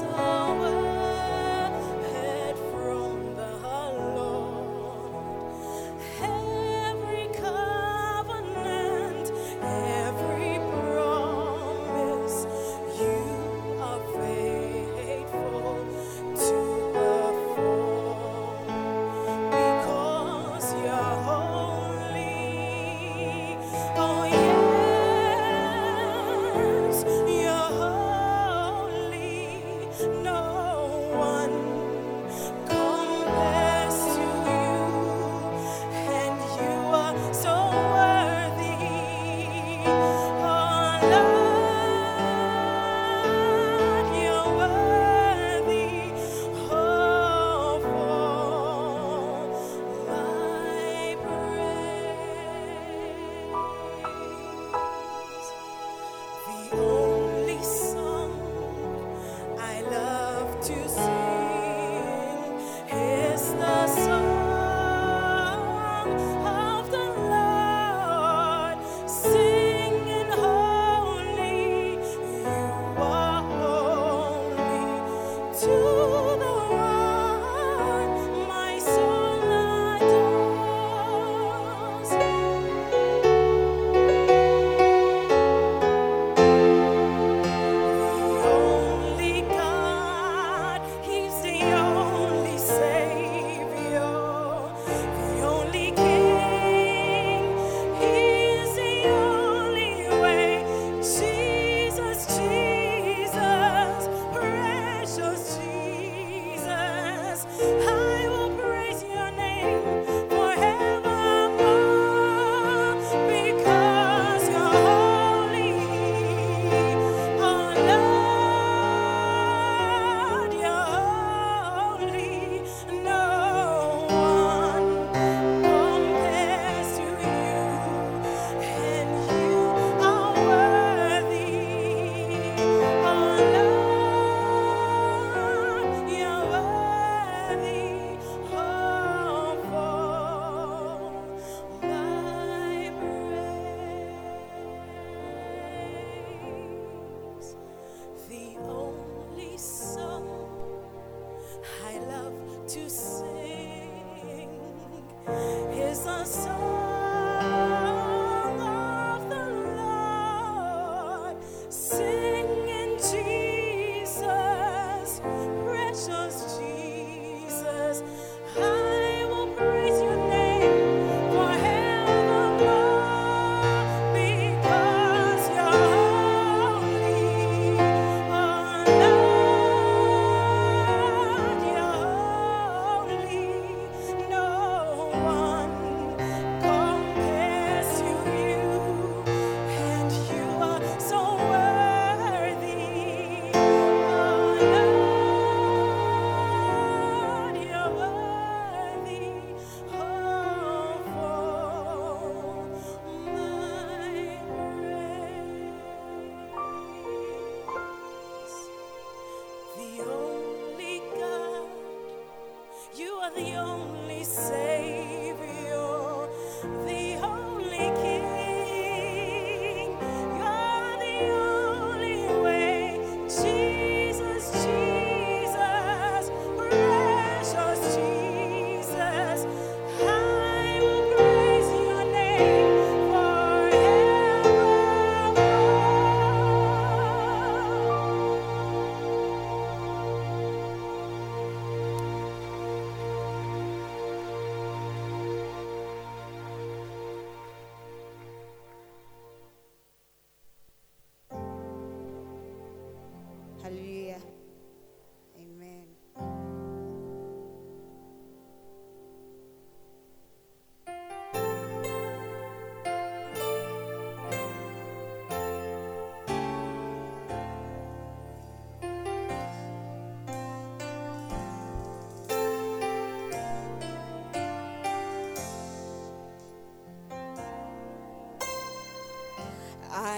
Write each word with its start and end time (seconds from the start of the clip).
soul. 0.00 0.29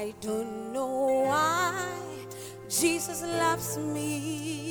I 0.03 0.13
don't 0.21 0.73
know 0.73 1.23
why 1.29 1.87
Jesus 2.69 3.23
loves 3.23 3.79
me. 3.79 4.62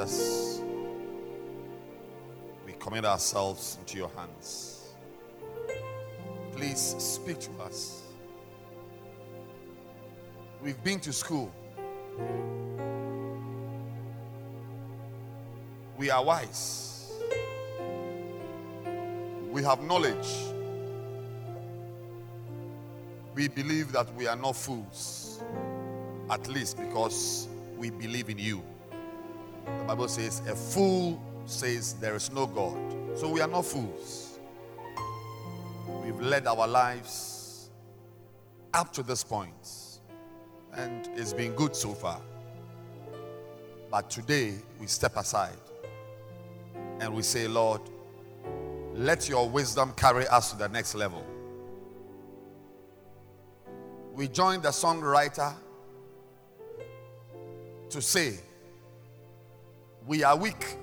Jesus, 0.00 0.62
we 2.64 2.72
commit 2.74 3.04
ourselves 3.04 3.76
into 3.80 3.98
your 3.98 4.10
hands. 4.16 4.94
Please 6.52 6.94
speak 6.98 7.38
to 7.40 7.50
us. 7.62 8.02
We've 10.62 10.82
been 10.82 11.00
to 11.00 11.12
school. 11.12 11.52
We 15.98 16.10
are 16.10 16.24
wise. 16.24 17.12
We 19.50 19.62
have 19.64 19.82
knowledge. 19.82 20.28
We 23.34 23.48
believe 23.48 23.92
that 23.92 24.14
we 24.14 24.26
are 24.26 24.36
not 24.36 24.56
fools, 24.56 25.42
at 26.30 26.48
least 26.48 26.78
because 26.78 27.48
we 27.76 27.90
believe 27.90 28.30
in 28.30 28.38
you. 28.38 28.62
The 29.66 29.84
Bible 29.86 30.08
says, 30.08 30.40
A 30.48 30.54
fool 30.54 31.22
says 31.46 31.94
there 31.94 32.14
is 32.14 32.30
no 32.32 32.46
God. 32.46 32.76
So 33.16 33.28
we 33.28 33.40
are 33.40 33.48
not 33.48 33.64
fools. 33.64 34.38
We've 36.04 36.20
led 36.20 36.46
our 36.46 36.66
lives 36.66 37.70
up 38.72 38.92
to 38.92 39.02
this 39.02 39.24
point, 39.24 40.00
and 40.74 41.08
it's 41.16 41.32
been 41.32 41.52
good 41.52 41.74
so 41.74 41.92
far. 41.92 42.20
But 43.90 44.08
today 44.08 44.54
we 44.80 44.86
step 44.86 45.16
aside 45.16 45.56
and 47.00 47.12
we 47.12 47.22
say, 47.22 47.48
Lord, 47.48 47.80
let 48.94 49.28
your 49.28 49.48
wisdom 49.48 49.92
carry 49.96 50.28
us 50.28 50.52
to 50.52 50.58
the 50.58 50.68
next 50.68 50.94
level. 50.94 51.24
We 54.12 54.28
join 54.28 54.60
the 54.60 54.68
songwriter 54.68 55.54
to 57.88 58.02
say, 58.02 58.38
We 60.10 60.24
are 60.24 60.36
weak, 60.36 60.76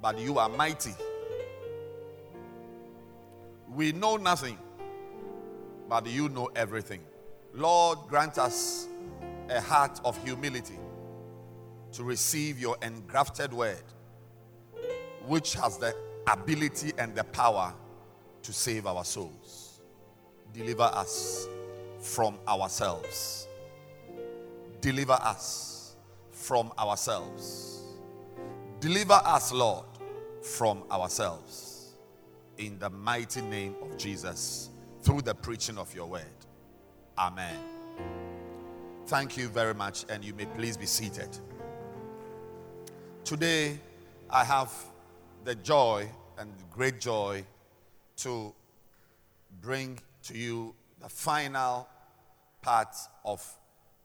but 0.00 0.16
you 0.16 0.38
are 0.38 0.48
mighty. 0.48 0.94
We 3.74 3.90
know 3.90 4.16
nothing, 4.16 4.56
but 5.88 6.06
you 6.06 6.28
know 6.28 6.52
everything. 6.54 7.00
Lord, 7.52 7.98
grant 8.06 8.38
us 8.38 8.86
a 9.50 9.60
heart 9.60 9.98
of 10.04 10.22
humility 10.24 10.78
to 11.94 12.04
receive 12.04 12.60
your 12.60 12.76
engrafted 12.80 13.52
word, 13.52 13.82
which 15.26 15.54
has 15.54 15.78
the 15.78 15.96
ability 16.28 16.92
and 16.96 17.12
the 17.12 17.24
power 17.24 17.74
to 18.44 18.52
save 18.52 18.86
our 18.86 19.04
souls. 19.04 19.80
Deliver 20.52 20.84
us 20.84 21.48
from 21.98 22.38
ourselves. 22.46 23.48
Deliver 24.80 25.14
us 25.14 25.71
from 26.42 26.72
ourselves. 26.76 27.82
Deliver 28.80 29.20
us, 29.24 29.52
Lord, 29.52 29.84
from 30.42 30.82
ourselves. 30.90 31.94
In 32.58 32.80
the 32.80 32.90
mighty 32.90 33.42
name 33.42 33.76
of 33.80 33.96
Jesus, 33.96 34.70
through 35.02 35.22
the 35.22 35.34
preaching 35.34 35.78
of 35.78 35.94
your 35.94 36.06
word. 36.06 36.24
Amen. 37.16 37.56
Thank 39.06 39.36
you 39.36 39.48
very 39.48 39.72
much, 39.72 40.04
and 40.08 40.24
you 40.24 40.34
may 40.34 40.46
please 40.46 40.76
be 40.76 40.86
seated. 40.86 41.28
Today, 43.24 43.78
I 44.28 44.42
have 44.42 44.72
the 45.44 45.54
joy 45.54 46.08
and 46.38 46.52
great 46.72 47.00
joy 47.00 47.44
to 48.16 48.52
bring 49.60 50.00
to 50.24 50.36
you 50.36 50.74
the 51.00 51.08
final 51.08 51.88
part 52.62 52.96
of 53.24 53.44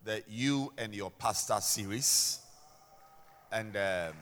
the 0.08 0.24
You 0.30 0.72
and 0.78 0.96
Your 0.96 1.12
Pastor 1.12 1.58
series. 1.60 2.40
And 3.52 3.76
um, 3.76 4.14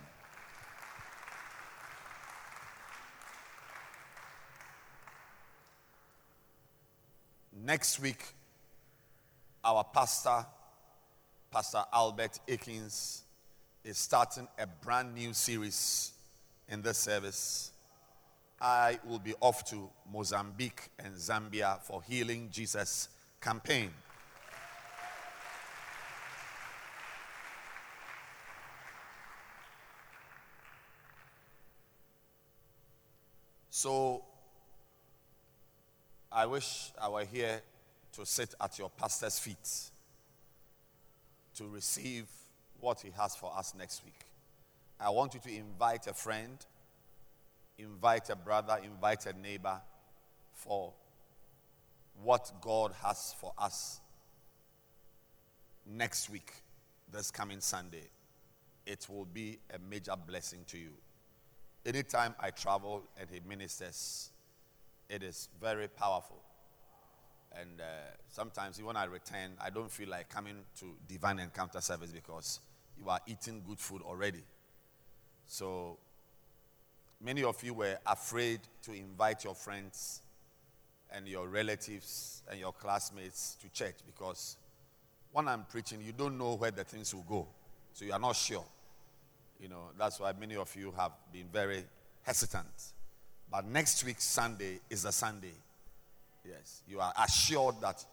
next 7.64 8.00
week, 8.00 8.24
our 9.64 9.84
pastor, 9.84 10.48
Pastor 11.52 11.84
Albert 11.94 12.40
Akins, 12.48 13.22
is 13.84 14.00
starting 14.00 14.48
a 14.58 14.66
brand 14.66 15.14
new 15.14 15.34
series 15.34 16.14
in 16.68 16.82
this 16.82 16.98
service. 16.98 17.72
I 18.60 18.98
will 19.06 19.20
be 19.20 19.36
off 19.40 19.64
to 19.66 19.88
Mozambique 20.12 20.90
and 20.98 21.14
Zambia 21.14 21.80
for 21.84 22.02
Healing 22.02 22.50
Jesus 22.52 23.10
campaign. 23.40 23.92
So 33.78 34.24
I 36.32 36.46
wish 36.46 36.94
I 36.98 37.10
were 37.10 37.26
here 37.26 37.60
to 38.14 38.26
sit 38.26 38.56
at 38.62 38.80
your 38.80 38.90
pastor's 38.90 39.38
feet 39.38 39.70
to 41.58 41.68
receive 41.68 42.26
what 42.80 43.02
he 43.02 43.12
has 43.18 43.36
for 43.36 43.52
us 43.54 43.74
next 43.78 44.06
week. 44.06 44.18
I 44.98 45.10
want 45.10 45.34
you 45.34 45.42
to 45.42 45.54
invite 45.54 46.08
a 46.08 46.14
friend, 46.14 46.58
invite 47.78 48.30
a 48.30 48.38
brother, 48.38 48.80
invite 48.82 49.26
a 49.26 49.34
neighbor 49.34 49.82
for 50.54 50.94
what 52.24 52.50
God 52.62 52.94
has 53.04 53.36
for 53.42 53.52
us 53.58 54.00
next 55.86 56.30
week, 56.30 56.54
this 57.12 57.30
coming 57.30 57.60
Sunday. 57.60 58.08
It 58.86 59.06
will 59.10 59.26
be 59.26 59.60
a 59.74 59.80
major 59.80 60.16
blessing 60.16 60.62
to 60.68 60.78
you. 60.78 60.92
Anytime 61.86 62.34
I 62.40 62.50
travel 62.50 63.04
and 63.20 63.30
he 63.30 63.42
ministers, 63.48 64.32
it 65.10 65.22
is 65.22 65.50
very 65.62 65.88
powerful. 65.88 66.42
And 67.60 67.80
uh, 67.80 67.84
sometimes 68.28 68.82
when 68.82 68.98
I 68.98 69.06
return, 69.06 69.52
I 69.62 69.70
don't 69.70 69.92
feel 69.92 70.10
like 70.10 70.30
coming 70.30 70.58
to 70.80 70.96
divine 71.08 71.40
encounter 71.40 71.80
service 71.80 72.12
because 72.12 72.60
you 72.98 73.10
are 73.10 73.20
eating 73.28 73.62
good 73.66 73.80
food 73.80 74.02
already. 74.02 74.44
So 75.46 75.98
many 77.22 77.44
of 77.44 77.64
you 77.64 77.74
were 77.74 77.98
afraid 78.06 78.62
to 78.84 78.94
invite 78.94 79.44
your 79.44 79.56
friends 79.56 80.22
and 81.12 81.28
your 81.28 81.48
relatives 81.48 82.42
and 82.50 82.60
your 82.60 82.74
classmates 82.74 83.58
to 83.62 83.70
church 83.70 83.96
because 84.06 84.58
when 85.32 85.48
I'm 85.48 85.66
preaching, 85.66 86.02
you 86.02 86.14
don't 86.14 86.38
know 86.38 86.56
where 86.56 86.72
the 86.72 86.84
things 86.84 87.14
will 87.14 87.24
go. 87.24 87.48
So 87.94 88.06
you 88.06 88.14
are 88.14 88.20
not 88.20 88.36
sure. 88.36 88.66
You 89.60 89.70
know, 89.70 89.90
that's 89.98 90.20
why 90.20 90.34
many 90.40 90.56
of 90.56 90.76
you 90.76 90.94
have 90.98 91.12
been 91.32 91.48
very 91.52 91.84
hesitant. 92.24 92.94
But 93.50 93.66
next 93.66 94.04
week, 94.04 94.20
Sunday, 94.20 94.80
is 94.90 95.06
a 95.06 95.12
Sunday. 95.12 95.54
Yes. 96.48 96.82
You 96.88 97.00
are 97.00 97.14
assured 97.24 97.76
that 97.82 98.04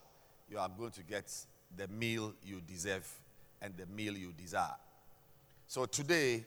you 0.50 0.58
are 0.58 0.68
going 0.68 0.92
to 0.92 1.02
get 1.02 1.32
the 1.76 1.88
meal 1.88 2.34
you 2.44 2.60
deserve 2.60 3.08
and 3.60 3.74
the 3.76 3.86
meal 3.86 4.16
you 4.16 4.32
desire. 4.32 4.76
So 5.66 5.86
today, 5.86 6.44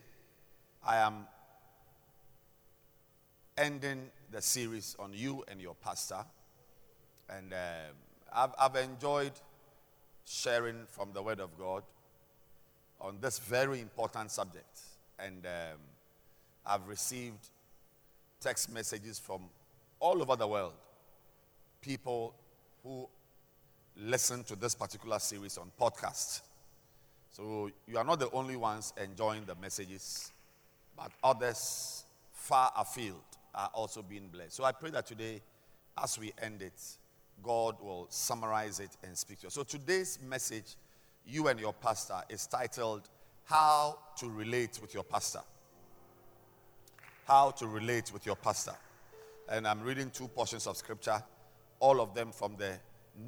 I 0.86 0.98
am 0.98 1.28
ending 3.58 4.10
the 4.32 4.42
series 4.42 4.96
on 5.00 5.14
you 5.14 5.44
and 5.48 5.62
your 5.62 5.76
pastor. 5.76 6.24
And 7.30 7.54
um, 7.54 7.60
I've, 8.32 8.54
I've 8.60 8.76
enjoyed 8.76 9.32
sharing 10.26 10.86
from 10.88 11.12
the 11.14 11.22
Word 11.22 11.40
of 11.40 11.58
God 11.58 11.84
on 13.02 13.18
this 13.22 13.40
very 13.40 13.82
important 13.82 14.32
subject. 14.32 14.80
And 15.20 15.46
um, 15.46 15.80
I've 16.66 16.88
received 16.88 17.50
text 18.40 18.72
messages 18.72 19.20
from 19.20 19.44
all 20.00 20.22
over 20.22 20.36
the 20.36 20.48
world. 20.48 20.74
People 21.82 22.34
who 22.84 23.08
listen 23.98 24.44
to 24.44 24.56
this 24.56 24.76
particular 24.76 25.20
series 25.20 25.58
on 25.58 25.72
podcast. 25.80 26.42
So 27.32 27.70
you 27.88 27.98
are 27.98 28.04
not 28.04 28.20
the 28.20 28.30
only 28.32 28.56
ones 28.56 28.94
enjoying 29.02 29.46
the 29.46 29.56
messages, 29.56 30.32
but 30.98 31.12
others 31.24 32.06
far 32.32 32.72
afield 32.78 33.24
are 33.54 33.70
also 33.74 34.02
being 34.02 34.28
blessed. 34.28 34.54
So 34.54 34.64
I 34.64 34.72
pray 34.72 34.90
that 34.92 35.06
today, 35.06 35.42
as 36.02 36.20
we 36.20 36.34
end 36.42 36.62
it, 36.62 36.82
God 37.44 37.76
will 37.82 38.08
summarize 38.10 38.80
it 38.80 38.92
and 39.04 39.18
speak 39.18 39.40
to 39.42 39.48
us. 39.48 39.54
So 39.54 39.64
today's 39.64 40.20
message, 40.28 40.76
you 41.28 41.48
and 41.48 41.60
your 41.60 41.74
pastor, 41.74 42.22
is 42.30 42.48
titled 42.48 43.10
How 43.46 43.98
to 44.20 44.30
Relate 44.30 44.80
with 44.82 44.94
Your 44.94 45.04
Pastor. 45.04 45.42
How 47.28 47.52
to 47.52 47.68
Relate 47.68 48.12
with 48.14 48.26
Your 48.26 48.36
Pastor. 48.36 48.76
And 49.50 49.68
I'm 49.68 49.82
reading 49.82 50.10
two 50.10 50.28
portions 50.28 50.68
of 50.68 50.78
scripture, 50.78 51.22
all 51.80 52.00
of 52.02 52.14
them 52.14 52.32
from 52.32 52.56
the 52.58 52.74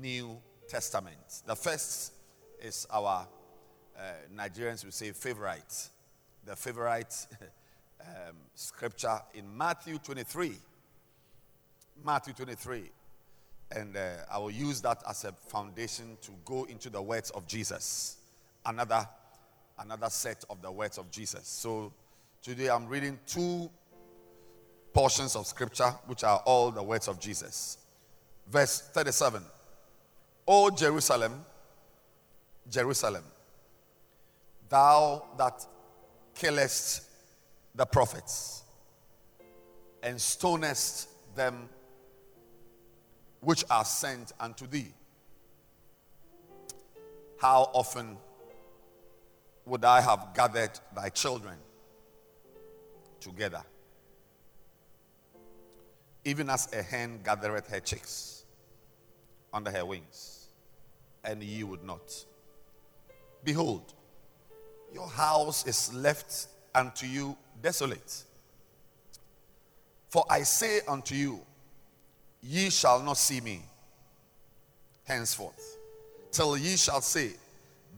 New 0.02 0.38
Testament. 0.68 1.42
The 1.46 1.56
first 1.56 2.14
is 2.62 2.88
our 2.90 3.28
uh, 3.98 4.02
Nigerians 4.36 4.84
will 4.84 4.92
say 4.92 5.12
favorite, 5.12 5.90
the 6.46 6.56
favorite 6.56 7.16
um, 8.02 8.36
scripture 8.54 9.20
in 9.34 9.58
Matthew 9.58 9.98
23. 9.98 10.54
Matthew 12.04 12.34
23. 12.34 12.92
And 13.72 13.98
uh, 13.98 14.16
I 14.32 14.38
will 14.38 14.52
use 14.52 14.82
that 14.82 15.04
as 15.10 15.26
a 15.26 15.32
foundation 15.32 16.18
to 16.22 16.32
go 16.46 16.64
into 16.66 16.90
the 16.90 17.02
words 17.02 17.30
of 17.32 17.48
Jesus. 17.48 18.18
Another, 18.66 19.08
another 19.80 20.10
set 20.10 20.44
of 20.50 20.62
the 20.62 20.72
words 20.72 20.98
of 20.98 21.12
Jesus. 21.12 21.48
So 21.48 21.92
today 22.42 22.70
I'm 22.70 22.88
reading 22.88 23.20
two 23.26 23.70
portions 24.94 25.36
of 25.36 25.46
scripture, 25.46 25.92
which 26.08 26.24
are 26.24 26.42
all 26.46 26.72
the 26.72 26.82
words 26.82 27.08
of 27.08 27.20
Jesus. 27.20 27.78
Verse 28.50 28.82
37 28.94 29.44
O 30.48 30.70
Jerusalem, 30.70 31.44
Jerusalem, 32.70 33.24
thou 34.70 35.26
that 35.38 35.66
killest 36.34 37.04
the 37.76 37.86
prophets 37.86 38.64
and 40.02 40.20
stonest 40.20 41.10
them 41.36 41.70
which 43.42 43.64
are 43.70 43.86
sent 43.86 44.32
unto 44.40 44.68
thee. 44.68 44.94
How 47.40 47.70
often 47.74 48.18
would 49.66 49.86
I 49.86 50.02
have 50.02 50.30
gathered 50.34 50.80
thy 50.96 51.10
children 51.10 51.56
together? 53.20 53.64
Even 56.26 56.50
as 56.50 56.72
a 56.74 56.82
hen 56.82 57.22
gathereth 57.24 57.70
her 57.70 57.80
chicks 57.80 58.44
under 59.54 59.72
her 59.72 59.86
wings, 59.86 60.48
and 61.24 61.42
ye 61.42 61.64
would 61.64 61.84
not. 61.84 62.26
Behold, 63.44 63.94
your 64.94 65.08
house 65.08 65.66
is 65.66 65.94
left 65.94 66.48
unto 66.74 67.06
you 67.06 67.38
desolate. 67.62 68.24
For 70.10 70.26
I 70.30 70.44
say 70.44 70.82
unto 70.88 71.16
you, 71.16 71.42
ye 72.42 72.70
shall 72.70 73.02
not 73.02 73.18
see 73.18 73.42
me 73.42 73.62
henceforth, 75.04 75.78
till 76.32 76.58
ye 76.58 76.76
shall 76.76 77.02
say, 77.02 77.32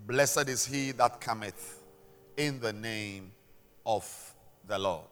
Blessed 0.06 0.50
is 0.50 0.66
he 0.66 0.92
that 0.94 1.22
cometh 1.22 1.82
in 2.38 2.60
the 2.60 2.74
name 2.74 3.32
of 3.86 4.34
the 4.68 4.80
Lord. 4.80 5.06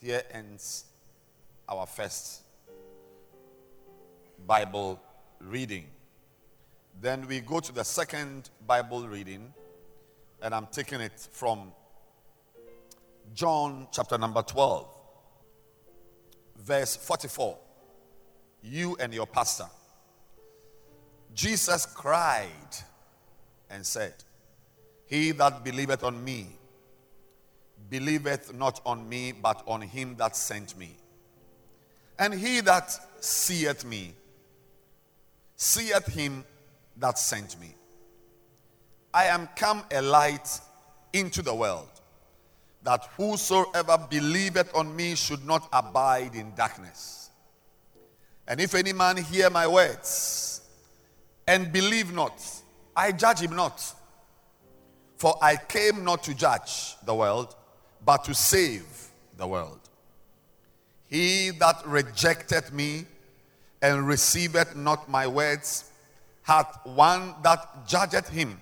Here 0.00 0.22
ends 0.32 0.84
our 1.68 1.86
first 1.86 2.42
Bible 4.46 5.00
reading. 5.40 5.86
Then 7.00 7.26
we 7.26 7.40
go 7.40 7.60
to 7.60 7.72
the 7.72 7.84
second 7.84 8.48
Bible 8.66 9.08
reading, 9.08 9.52
and 10.40 10.54
I'm 10.54 10.66
taking 10.68 11.00
it 11.00 11.28
from 11.32 11.72
John 13.34 13.88
chapter 13.92 14.16
number 14.16 14.42
12, 14.42 14.86
verse 16.58 16.96
44. 16.96 17.58
You 18.62 18.96
and 18.98 19.12
your 19.14 19.26
pastor. 19.26 19.66
Jesus 21.34 21.86
cried 21.86 22.48
and 23.70 23.84
said, 23.84 24.14
He 25.06 25.32
that 25.32 25.64
believeth 25.64 26.02
on 26.02 26.24
me, 26.24 26.48
believeth 27.90 28.54
not 28.54 28.80
on 28.86 29.08
me, 29.08 29.32
but 29.32 29.62
on 29.66 29.82
him 29.82 30.16
that 30.16 30.34
sent 30.34 30.76
me. 30.78 30.96
And 32.18 32.32
he 32.32 32.60
that 32.62 32.90
seeth 33.22 33.84
me, 33.84 34.14
seeth 35.56 36.06
him 36.06 36.44
that 36.96 37.18
sent 37.18 37.60
me. 37.60 37.74
I 39.12 39.26
am 39.26 39.48
come 39.56 39.84
a 39.90 40.00
light 40.00 40.60
into 41.12 41.42
the 41.42 41.54
world, 41.54 42.00
that 42.82 43.04
whosoever 43.16 43.98
believeth 44.10 44.74
on 44.74 44.94
me 44.94 45.14
should 45.14 45.44
not 45.44 45.68
abide 45.72 46.34
in 46.34 46.54
darkness. 46.54 47.25
And 48.48 48.60
if 48.60 48.74
any 48.74 48.92
man 48.92 49.16
hear 49.16 49.50
my 49.50 49.66
words 49.66 50.60
and 51.46 51.72
believe 51.72 52.12
not, 52.12 52.40
I 52.94 53.12
judge 53.12 53.40
him 53.40 53.56
not. 53.56 53.94
For 55.16 55.36
I 55.42 55.56
came 55.56 56.04
not 56.04 56.22
to 56.24 56.34
judge 56.34 56.96
the 57.04 57.14
world, 57.14 57.56
but 58.04 58.24
to 58.24 58.34
save 58.34 58.86
the 59.36 59.46
world. 59.46 59.80
He 61.08 61.50
that 61.50 61.86
rejected 61.86 62.72
me 62.72 63.06
and 63.82 64.06
receiveth 64.06 64.76
not 64.76 65.08
my 65.08 65.26
words 65.26 65.90
hath 66.42 66.78
one 66.84 67.34
that 67.42 67.86
judgeth 67.86 68.28
him. 68.28 68.60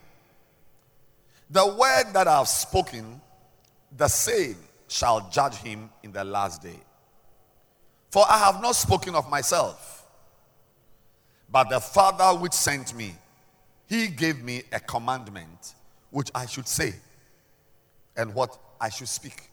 The 1.50 1.66
word 1.66 2.12
that 2.14 2.26
I 2.26 2.38
have 2.38 2.48
spoken, 2.48 3.20
the 3.96 4.08
same 4.08 4.56
shall 4.88 5.28
judge 5.30 5.56
him 5.56 5.90
in 6.02 6.12
the 6.12 6.24
last 6.24 6.62
day. 6.62 6.80
For 8.14 8.24
I 8.30 8.38
have 8.38 8.62
not 8.62 8.76
spoken 8.76 9.16
of 9.16 9.28
myself, 9.28 10.06
but 11.50 11.68
the 11.68 11.80
Father 11.80 12.38
which 12.38 12.52
sent 12.52 12.94
me, 12.94 13.12
he 13.88 14.06
gave 14.06 14.40
me 14.40 14.62
a 14.70 14.78
commandment 14.78 15.74
which 16.10 16.30
I 16.32 16.46
should 16.46 16.68
say 16.68 16.94
and 18.16 18.32
what 18.32 18.56
I 18.80 18.88
should 18.88 19.08
speak. 19.08 19.50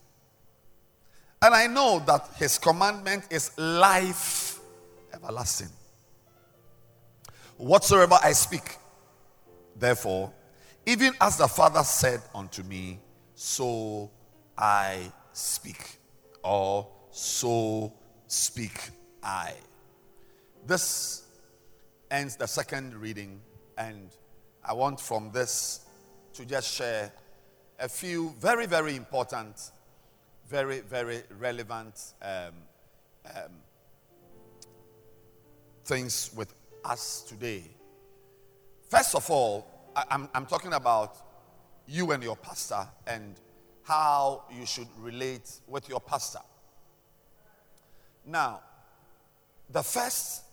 And 1.41 1.55
I 1.55 1.65
know 1.65 2.03
that 2.05 2.29
his 2.35 2.59
commandment 2.59 3.23
is 3.31 3.49
life 3.57 4.59
everlasting. 5.11 5.69
Whatsoever 7.57 8.19
I 8.21 8.31
speak, 8.33 8.77
therefore, 9.75 10.31
even 10.85 11.13
as 11.19 11.35
the 11.37 11.47
Father 11.47 11.81
said 11.81 12.21
unto 12.35 12.61
me, 12.61 12.99
so 13.33 14.11
I 14.55 15.11
speak, 15.33 15.97
or 16.43 16.87
so 17.09 17.93
speak 18.31 18.91
I. 19.21 19.53
This 20.65 21.23
ends 22.09 22.37
the 22.37 22.47
second 22.47 22.95
reading, 22.95 23.41
and 23.77 24.09
I 24.63 24.73
want 24.73 25.01
from 25.01 25.31
this 25.33 25.81
to 26.33 26.45
just 26.45 26.73
share 26.73 27.11
a 27.77 27.89
few 27.89 28.33
very, 28.39 28.67
very 28.67 28.95
important, 28.95 29.71
very, 30.47 30.79
very 30.79 31.23
relevant 31.39 32.13
um, 32.21 32.53
um, 33.25 33.51
things 35.83 36.31
with 36.33 36.53
us 36.85 37.25
today. 37.27 37.63
First 38.87 39.13
of 39.13 39.29
all, 39.29 39.67
I, 39.93 40.05
I'm, 40.09 40.29
I'm 40.33 40.45
talking 40.45 40.71
about 40.71 41.17
you 41.85 42.11
and 42.11 42.23
your 42.23 42.37
pastor 42.37 42.87
and 43.07 43.35
how 43.83 44.45
you 44.57 44.65
should 44.65 44.87
relate 44.99 45.51
with 45.67 45.89
your 45.89 45.99
pastor. 45.99 46.39
Now, 48.25 48.61
the 49.69 49.83
first, 49.83 50.43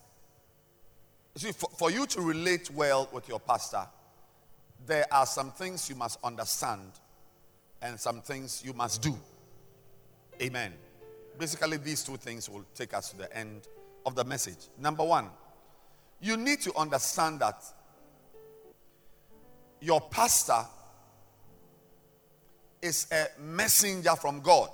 see, 1.37 1.53
for, 1.53 1.71
for 1.77 1.91
you 1.91 2.07
to 2.07 2.21
relate 2.21 2.71
well 2.71 3.09
with 3.13 3.29
your 3.29 3.41
pastor, 3.41 3.87
there 4.87 5.07
are 5.13 5.27
some 5.27 5.51
things 5.51 5.89
you 5.89 5.97
must 5.97 6.19
understand 6.23 6.93
and 7.83 7.99
some 7.99 8.21
things 8.21 8.63
you 8.65 8.73
must 8.73 9.03
do. 9.03 9.17
Amen. 10.41 10.73
Basically, 11.39 11.77
these 11.77 12.03
two 12.03 12.17
things 12.17 12.49
will 12.49 12.65
take 12.75 12.95
us 12.95 13.11
to 13.11 13.19
the 13.19 13.37
end 13.37 13.69
of 14.07 14.15
the 14.15 14.25
message. 14.25 14.69
Number 14.79 15.05
one, 15.05 15.29
you 16.21 16.37
need 16.37 16.61
to 16.63 16.75
understand 16.77 17.41
that 17.41 17.63
your 19.81 20.01
pastor 20.01 20.65
is 22.83 23.07
a 23.13 23.27
messenger 23.41 24.17
from 24.17 24.41
God. 24.41 24.71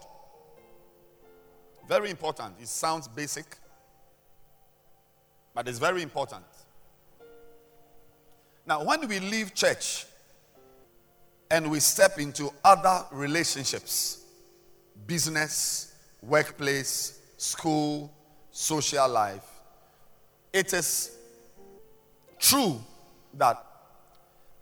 Very 1.89 2.11
important. 2.11 2.55
It 2.61 2.69
sounds 2.69 3.09
basic, 3.09 3.45
but 5.55 5.69
it's 5.69 5.79
very 5.79 6.03
important. 6.03 6.45
Now, 8.67 8.83
when 8.85 9.07
we 9.07 9.21
leave 9.21 9.55
church 9.55 10.07
and 11.51 11.71
we 11.71 11.81
step 11.81 12.19
into 12.19 12.51
other 12.65 13.05
relationships, 13.13 14.25
business, 15.07 15.95
workplace, 16.23 17.21
school, 17.37 18.11
social 18.51 19.09
life, 19.09 19.45
it 20.53 20.73
is 20.73 21.15
true 22.39 22.81
that 23.35 23.63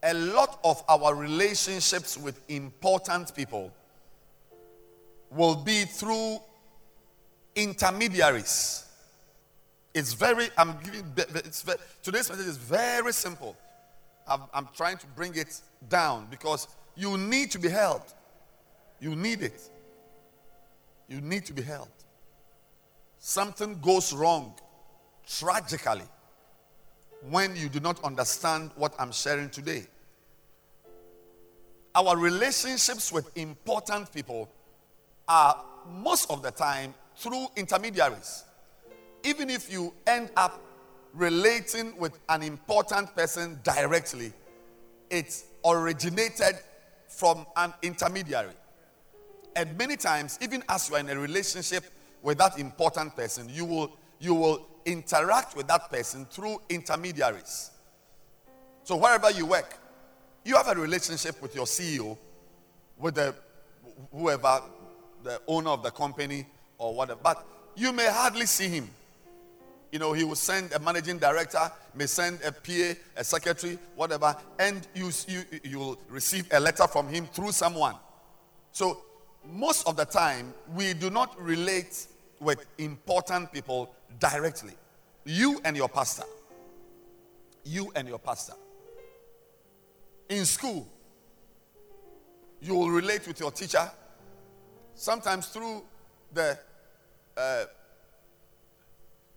a 0.03 0.15
lot 0.15 0.59
of 0.65 0.83
our 0.89 1.15
relationships 1.15 2.19
with 2.19 2.41
important 2.51 3.33
people 3.37 3.73
will 5.31 5.55
be 5.55 5.85
through 5.85 6.41
intermediaries. 7.55 8.87
It's 9.95 10.15
very, 10.15 10.49
I'm 10.57 10.79
giving, 10.83 11.13
it's 11.17 11.63
very, 11.63 11.79
today's 12.03 12.31
message 12.31 12.47
is 12.47 12.57
very 12.57 13.13
simple. 13.13 13.57
I'm, 14.27 14.43
I'm 14.55 14.69
trying 14.75 14.99
to 14.99 15.07
bring 15.09 15.35
it 15.35 15.61
down 15.89 16.29
because 16.31 16.69
you 16.97 17.19
need 17.19 17.51
to 17.51 17.59
be 17.59 17.69
helped. 17.69 18.15
You 19.01 19.17
need 19.17 19.43
it. 19.43 19.61
You 21.09 21.21
need 21.21 21.45
to 21.47 21.53
be 21.53 21.63
helped. 21.63 22.05
Something 23.19 23.79
goes 23.81 24.13
wrong 24.13 24.55
tragically 25.27 26.05
when 27.29 27.55
you 27.55 27.69
do 27.69 27.81
not 27.81 28.03
understand 28.03 28.71
what 28.77 28.95
I'm 28.99 29.13
sharing 29.13 29.51
today. 29.51 29.87
Our 31.95 32.17
relationships 32.17 33.13
with 33.13 33.37
important 33.37 34.13
people 34.13 34.51
are 35.29 35.63
most 35.89 36.31
of 36.31 36.43
the 36.43 36.51
time 36.51 36.95
through 37.17 37.47
intermediaries. 37.57 38.45
Even 39.25 39.51
if 39.51 39.73
you 39.73 39.95
end 40.07 40.31
up 40.37 40.61
relating 41.15 41.97
with 41.99 42.19
an 42.29 42.43
important 42.43 43.15
person 43.15 43.61
directly, 43.63 44.33
it 45.11 45.43
originated 45.65 46.57
from 47.09 47.47
an 47.57 47.73
intermediary. 47.83 48.55
And 49.55 49.77
many 49.77 49.97
times, 49.97 50.39
even 50.41 50.65
as 50.69 50.89
you 50.89 50.97
are 50.97 51.01
in 51.01 51.11
a 51.11 51.19
relationship 51.19 51.85
with 52.23 52.39
that 52.39 52.59
important 52.59 53.15
person, 53.15 53.49
you 53.51 53.65
will, 53.65 53.97
you 54.19 54.35
will 54.35 54.67
interact 54.87 55.55
with 55.57 55.69
that 55.69 55.91
person 55.91 56.25
through 56.25 56.61
intermediaries. 56.69 57.71
So 58.85 58.97
wherever 58.97 59.31
you 59.31 59.47
work, 59.47 59.79
you 60.45 60.57
have 60.57 60.69
a 60.69 60.75
relationship 60.75 61.41
with 61.43 61.55
your 61.55 61.67
CEO, 61.67 62.17
with 62.99 63.15
the 63.15 63.35
whoever, 64.11 64.63
the 65.23 65.41
owner 65.47 65.71
of 65.71 65.83
the 65.83 65.91
company 65.91 66.47
or 66.83 66.95
whatever, 66.95 67.21
but 67.23 67.47
you 67.77 67.93
may 67.93 68.07
hardly 68.07 68.47
see 68.47 68.69
him. 68.69 68.91
You 69.93 69.99
know, 69.99 70.13
he 70.13 70.25
will 70.25 70.35
send 70.35 70.73
a 70.73 70.79
managing 70.79 71.19
director, 71.19 71.71
may 71.95 72.07
send 72.07 72.41
a 72.43 72.51
PA, 72.51 72.99
a 73.17 73.25
secretary, 73.25 73.79
whatever, 73.95 74.35
and 74.59 74.87
you, 74.95 75.11
you, 75.29 75.43
you 75.63 75.79
will 75.79 75.99
receive 76.09 76.47
a 76.53 76.59
letter 76.59 76.87
from 76.87 77.09
him 77.09 77.27
through 77.27 77.53
someone. 77.53 77.95
So, 78.73 79.03
most 79.45 79.87
of 79.87 79.97
the 79.97 80.05
time, 80.05 80.55
we 80.75 80.95
do 80.95 81.11
not 81.11 81.39
relate 81.41 82.07
with 82.41 82.65
important 82.79 83.53
people 83.53 83.95
directly. 84.19 84.73
You 85.25 85.61
and 85.65 85.77
your 85.77 85.89
pastor. 85.89 86.25
You 87.65 87.93
and 87.95 88.09
your 88.09 88.19
pastor. 88.19 88.55
In 90.29 90.47
school, 90.47 90.89
you 92.61 92.75
will 92.75 92.91
relate 92.91 93.27
with 93.27 93.41
your 93.41 93.51
teacher, 93.51 93.91
sometimes 94.95 95.49
through 95.49 95.83
the 96.33 96.59
uh, 97.37 97.65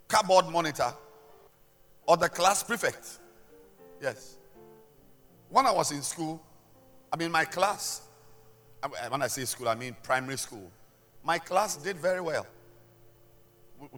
cardboard 0.08 0.49
monitor 0.49 0.93
or 2.08 2.17
the 2.17 2.29
class 2.29 2.63
prefect. 2.63 3.19
Yes. 4.01 4.38
When 5.49 5.65
I 5.65 5.71
was 5.71 5.91
in 5.91 6.01
school, 6.01 6.41
I 7.12 7.17
mean, 7.17 7.31
my 7.31 7.45
class, 7.45 8.01
when 9.10 9.21
I 9.21 9.27
say 9.27 9.45
school, 9.45 9.69
I 9.69 9.75
mean 9.75 9.95
primary 10.03 10.38
school, 10.38 10.71
my 11.23 11.39
class 11.39 11.77
did 11.77 11.97
very 11.97 12.21
well. 12.21 12.45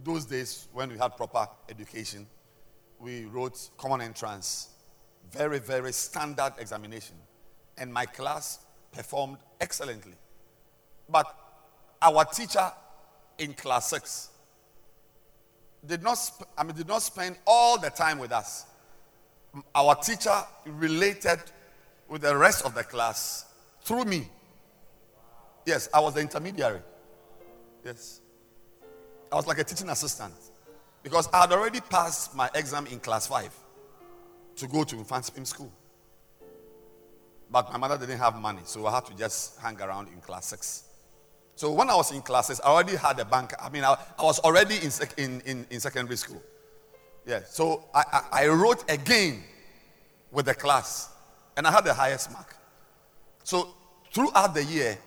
Those 0.03 0.25
days, 0.25 0.67
when 0.73 0.89
we 0.89 0.97
had 0.97 1.17
proper 1.17 1.47
education, 1.69 2.27
we 2.99 3.25
wrote 3.25 3.69
common 3.77 4.01
entrance, 4.01 4.69
very, 5.31 5.59
very 5.59 5.93
standard 5.93 6.53
examination. 6.57 7.15
And 7.77 7.93
my 7.93 8.05
class 8.05 8.59
performed 8.91 9.37
excellently. 9.61 10.15
But 11.09 11.35
our 12.01 12.25
teacher 12.25 12.71
in 13.37 13.53
class 13.53 13.89
six 13.89 14.29
did 15.85 16.03
not, 16.03 16.15
sp- 16.19 16.49
I 16.57 16.63
mean, 16.63 16.75
did 16.75 16.87
not 16.87 17.01
spend 17.01 17.37
all 17.45 17.79
the 17.79 17.89
time 17.89 18.19
with 18.19 18.31
us. 18.31 18.65
Our 19.73 19.95
teacher 19.95 20.35
related 20.65 21.39
with 22.07 22.21
the 22.21 22.35
rest 22.35 22.65
of 22.65 22.75
the 22.75 22.83
class 22.83 23.45
through 23.83 24.05
me. 24.05 24.29
Yes, 25.65 25.89
I 25.93 25.99
was 25.99 26.13
the 26.13 26.21
intermediary. 26.21 26.81
Yes. 27.83 28.21
I 29.31 29.35
was 29.35 29.47
like 29.47 29.59
a 29.59 29.63
teaching 29.63 29.89
assistant 29.89 30.33
because 31.03 31.27
I 31.33 31.41
had 31.41 31.51
already 31.51 31.81
passed 31.81 32.35
my 32.35 32.49
exam 32.53 32.87
in 32.87 32.99
class 32.99 33.27
five 33.27 33.53
to 34.55 34.67
go 34.67 34.83
to 34.83 34.95
infant 34.95 35.25
school. 35.47 35.71
But 37.49 37.71
my 37.71 37.77
mother 37.77 37.97
didn't 37.97 38.19
have 38.19 38.35
money, 38.39 38.61
so 38.65 38.85
I 38.87 38.95
had 38.95 39.05
to 39.05 39.15
just 39.15 39.59
hang 39.59 39.79
around 39.81 40.09
in 40.09 40.19
class 40.19 40.47
six. 40.47 40.83
So 41.57 41.71
when 41.71 41.89
I 41.89 41.95
was 41.95 42.11
in 42.11 42.21
classes, 42.21 42.61
I 42.63 42.67
already 42.67 42.95
had 42.95 43.19
a 43.19 43.25
bank. 43.25 43.51
I 43.59 43.69
mean, 43.69 43.83
I, 43.83 43.97
I 44.19 44.23
was 44.23 44.37
already 44.39 44.75
in, 44.75 44.91
sec, 44.91 45.17
in, 45.17 45.41
in, 45.41 45.65
in, 45.71 45.79
secondary 45.79 46.15
school. 46.15 46.39
Yeah. 47.25 47.39
So 47.49 47.85
I, 47.95 48.03
I, 48.13 48.43
I 48.43 48.47
wrote 48.49 48.89
again 48.91 49.43
with 50.31 50.45
the 50.45 50.53
class, 50.53 51.09
and 51.57 51.65
I 51.65 51.71
had 51.71 51.83
the 51.83 51.95
highest 51.95 52.31
mark. 52.31 52.55
So 53.43 53.69
throughout 54.13 54.53
the 54.53 54.63
year, 54.65 54.99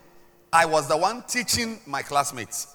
I 0.53 0.67
was 0.67 0.89
the 0.89 0.97
one 0.97 1.23
teaching 1.29 1.79
my 1.87 2.03
classmates. 2.03 2.75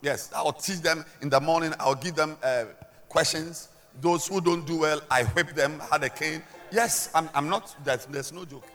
Yes, 0.00 0.32
I 0.34 0.42
will 0.42 0.54
teach 0.54 0.80
them 0.80 1.04
in 1.20 1.28
the 1.28 1.40
morning. 1.40 1.72
I'll 1.78 1.94
give 1.94 2.16
them 2.16 2.36
uh, 2.42 2.64
questions. 3.08 3.68
Those 4.00 4.26
who 4.26 4.40
don't 4.40 4.66
do 4.66 4.78
well, 4.78 5.00
I 5.08 5.22
whip 5.26 5.54
them, 5.54 5.80
had 5.92 6.02
a 6.02 6.08
cane. 6.08 6.42
Yes, 6.72 7.08
I'm, 7.14 7.30
I'm 7.34 7.48
not, 7.48 7.76
there's, 7.84 8.04
there's 8.06 8.32
no 8.32 8.44
joke. 8.44 8.66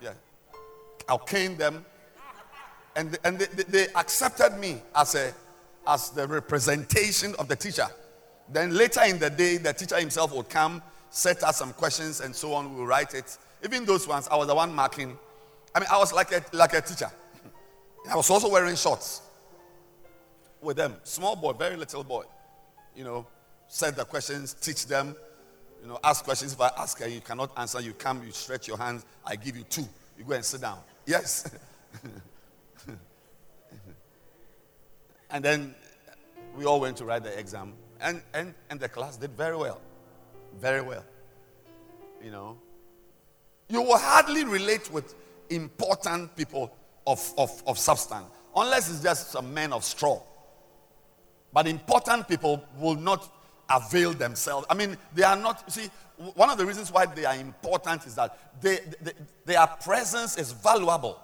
Yeah. 0.00 0.12
I'll 1.06 1.18
cane 1.18 1.58
them 1.58 1.84
and, 2.98 3.16
and 3.22 3.38
they, 3.38 3.62
they 3.62 3.88
accepted 3.94 4.58
me 4.58 4.82
as, 4.96 5.14
a, 5.14 5.32
as 5.86 6.10
the 6.10 6.26
representation 6.26 7.32
of 7.38 7.46
the 7.46 7.54
teacher. 7.54 7.86
Then 8.52 8.74
later 8.74 9.02
in 9.04 9.20
the 9.20 9.30
day, 9.30 9.56
the 9.58 9.72
teacher 9.72 10.00
himself 10.00 10.34
would 10.34 10.48
come, 10.48 10.82
set 11.08 11.44
us 11.44 11.58
some 11.58 11.72
questions, 11.72 12.20
and 12.20 12.34
so 12.34 12.54
on. 12.54 12.74
We 12.74 12.80
would 12.80 12.88
write 12.88 13.14
it. 13.14 13.38
Even 13.64 13.84
those 13.84 14.08
ones, 14.08 14.26
I 14.28 14.36
was 14.36 14.48
the 14.48 14.54
one 14.54 14.74
marking. 14.74 15.16
I 15.76 15.78
mean, 15.78 15.88
I 15.92 15.96
was 15.96 16.12
like 16.12 16.32
a, 16.32 16.42
like 16.52 16.74
a 16.74 16.80
teacher. 16.80 17.08
I 18.10 18.16
was 18.16 18.28
also 18.30 18.50
wearing 18.50 18.74
shorts 18.74 19.22
with 20.60 20.76
them. 20.76 20.96
Small 21.04 21.36
boy, 21.36 21.52
very 21.52 21.76
little 21.76 22.02
boy. 22.02 22.24
You 22.96 23.04
know, 23.04 23.26
set 23.68 23.94
the 23.94 24.04
questions, 24.04 24.54
teach 24.54 24.86
them. 24.86 25.14
You 25.82 25.88
know, 25.88 26.00
ask 26.02 26.24
questions. 26.24 26.52
If 26.52 26.60
I 26.60 26.70
ask 26.76 27.00
and 27.00 27.12
you 27.12 27.20
cannot 27.20 27.52
answer, 27.56 27.80
you 27.80 27.92
come, 27.92 28.24
you 28.24 28.32
stretch 28.32 28.66
your 28.66 28.76
hands. 28.76 29.06
I 29.24 29.36
give 29.36 29.56
you 29.56 29.62
two. 29.62 29.86
You 30.18 30.24
go 30.24 30.32
and 30.32 30.44
sit 30.44 30.62
down. 30.62 30.80
Yes. 31.06 31.48
And 35.30 35.44
then 35.44 35.74
we 36.56 36.64
all 36.64 36.80
went 36.80 36.96
to 36.98 37.04
write 37.04 37.24
the 37.24 37.38
exam. 37.38 37.74
And, 38.00 38.22
and, 38.32 38.54
and 38.70 38.80
the 38.80 38.88
class 38.88 39.16
did 39.16 39.32
very 39.32 39.56
well. 39.56 39.80
Very 40.58 40.80
well. 40.80 41.04
You 42.22 42.30
know. 42.30 42.58
You 43.68 43.82
will 43.82 43.98
hardly 43.98 44.44
relate 44.44 44.90
with 44.90 45.14
important 45.50 46.34
people 46.36 46.74
of, 47.06 47.32
of, 47.36 47.62
of 47.66 47.78
substance 47.78 48.26
unless 48.56 48.90
it's 48.90 49.02
just 49.02 49.30
some 49.30 49.52
men 49.52 49.72
of 49.72 49.84
straw. 49.84 50.20
But 51.52 51.66
important 51.66 52.28
people 52.28 52.64
will 52.78 52.96
not 52.96 53.30
avail 53.70 54.12
themselves. 54.12 54.66
I 54.70 54.74
mean, 54.74 54.96
they 55.14 55.22
are 55.22 55.36
not, 55.36 55.70
see, 55.70 55.88
one 56.34 56.50
of 56.50 56.58
the 56.58 56.66
reasons 56.66 56.90
why 56.90 57.06
they 57.06 57.24
are 57.24 57.36
important 57.36 58.06
is 58.06 58.14
that 58.14 58.60
they, 58.60 58.78
they, 59.00 59.12
their 59.44 59.66
presence 59.66 60.38
is 60.38 60.52
valuable. 60.52 61.20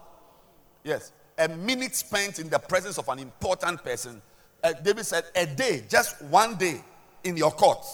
Yes 0.84 1.12
a 1.38 1.48
minute 1.48 1.94
spent 1.94 2.38
in 2.38 2.48
the 2.48 2.58
presence 2.58 2.98
of 2.98 3.08
an 3.08 3.18
important 3.18 3.82
person, 3.82 4.20
uh, 4.62 4.72
David 4.72 5.04
said, 5.04 5.24
a 5.34 5.46
day, 5.46 5.84
just 5.88 6.20
one 6.22 6.56
day 6.56 6.82
in 7.24 7.36
your 7.36 7.50
court 7.50 7.84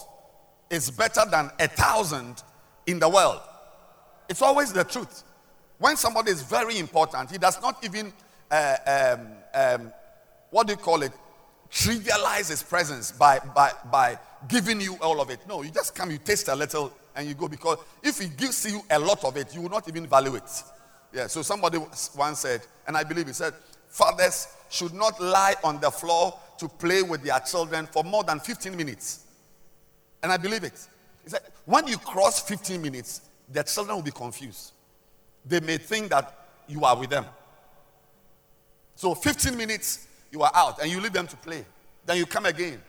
is 0.69 0.91
better 0.91 1.23
than 1.31 1.51
a 1.59 1.69
thousand 1.69 2.43
in 2.87 2.99
the 2.99 3.09
world. 3.09 3.41
It's 4.29 4.43
always 4.43 4.73
the 4.73 4.85
truth. 4.85 5.25
When 5.79 5.97
somebody 5.97 6.31
is 6.31 6.43
very 6.43 6.79
important, 6.79 7.31
he 7.31 7.39
does 7.39 7.61
not 7.61 7.85
even, 7.85 8.13
uh, 8.51 8.77
um, 8.87 9.27
um, 9.55 9.93
what 10.51 10.67
do 10.67 10.75
you 10.75 10.77
call 10.77 11.03
it, 11.03 11.13
trivialize 11.71 12.51
his 12.51 12.63
presence 12.63 13.13
by, 13.13 13.39
by, 13.55 13.73
by 13.91 14.19
giving 14.49 14.81
you 14.81 14.97
all 15.01 15.21
of 15.21 15.31
it. 15.31 15.41
No, 15.49 15.63
you 15.63 15.71
just 15.71 15.95
come, 15.95 16.11
you 16.11 16.19
taste 16.19 16.49
a 16.49 16.55
little, 16.55 16.93
and 17.17 17.27
you 17.27 17.35
go 17.35 17.49
because 17.49 17.79
if 18.03 18.19
he 18.19 18.29
gives 18.29 18.71
you 18.71 18.83
a 18.91 18.99
lot 18.99 19.25
of 19.25 19.37
it, 19.37 19.55
you 19.55 19.63
will 19.63 19.71
not 19.71 19.89
even 19.89 20.07
value 20.07 20.35
it. 20.37 20.63
Yeah, 21.13 21.27
so 21.27 21.43
somebody 21.43 21.79
once 22.17 22.39
said, 22.41 22.63
and 22.87 22.97
I 22.97 23.05
believe 23.05 23.27
he 23.27 23.33
said, 23.33 23.55
fathers 23.89 24.49
should 24.69 24.95
not 24.95 25.21
lie 25.21 25.55
on 25.65 25.81
the 25.81 25.91
floor 25.91 26.39
to 26.59 26.69
play 26.69 27.03
with 27.03 27.23
their 27.23 27.41
children 27.41 27.87
for 27.87 28.05
more 28.05 28.23
than 28.23 28.39
15 28.39 28.77
minutes. 28.77 29.27
And 30.23 30.31
I 30.31 30.37
believe 30.37 30.65
it. 30.65 30.87
He 31.25 31.31
said, 31.31 31.41
when 31.65 31.87
you 31.89 31.99
cross 31.99 32.41
15 32.43 32.81
minutes, 32.81 33.23
their 33.49 33.65
children 33.65 33.97
will 33.97 34.05
be 34.05 34.11
confused. 34.11 34.73
They 35.45 35.61
may 35.61 35.79
think 35.79 36.11
that 36.11 36.47
you 36.69 36.85
are 36.85 36.97
with 36.97 37.11
them. 37.11 37.25
So 38.95 39.15
15 39.15 39.57
minutes, 39.57 40.07
you 40.31 40.43
are 40.43 40.53
out 40.55 40.81
and 40.81 40.91
you 40.91 41.01
leave 41.01 41.13
them 41.13 41.27
to 41.27 41.37
play. 41.37 41.65
Then 42.07 42.19
you 42.19 42.27
come 42.27 42.47
again. 42.47 42.81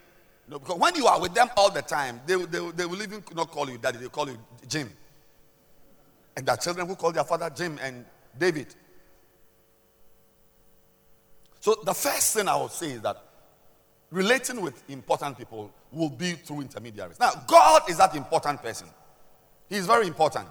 No, 0.47 0.59
because 0.59 0.77
when 0.77 0.95
you 0.95 1.07
are 1.07 1.19
with 1.19 1.33
them 1.33 1.49
all 1.55 1.71
the 1.71 1.81
time, 1.81 2.19
they, 2.27 2.35
they, 2.45 2.71
they 2.71 2.85
will 2.85 3.01
even 3.01 3.23
not 3.33 3.49
call 3.49 3.69
you 3.69 3.77
daddy, 3.77 3.97
they 3.97 4.09
call 4.09 4.27
you 4.27 4.37
Jim. 4.67 4.91
And 6.35 6.45
there 6.45 6.53
are 6.53 6.57
children 6.57 6.87
who 6.87 6.95
call 6.95 7.11
their 7.11 7.23
father 7.23 7.49
Jim 7.49 7.77
and 7.81 8.05
David. 8.37 8.67
So 11.59 11.75
the 11.83 11.93
first 11.93 12.35
thing 12.35 12.47
I 12.47 12.55
would 12.55 12.71
say 12.71 12.91
is 12.91 13.01
that 13.01 13.23
relating 14.09 14.61
with 14.61 14.83
important 14.89 15.37
people 15.37 15.71
will 15.91 16.09
be 16.09 16.33
through 16.33 16.61
intermediaries. 16.61 17.19
Now, 17.19 17.31
God 17.47 17.83
is 17.89 17.97
that 17.97 18.15
important 18.15 18.61
person. 18.61 18.87
He 19.69 19.77
is 19.77 19.85
very 19.85 20.07
important. 20.07 20.49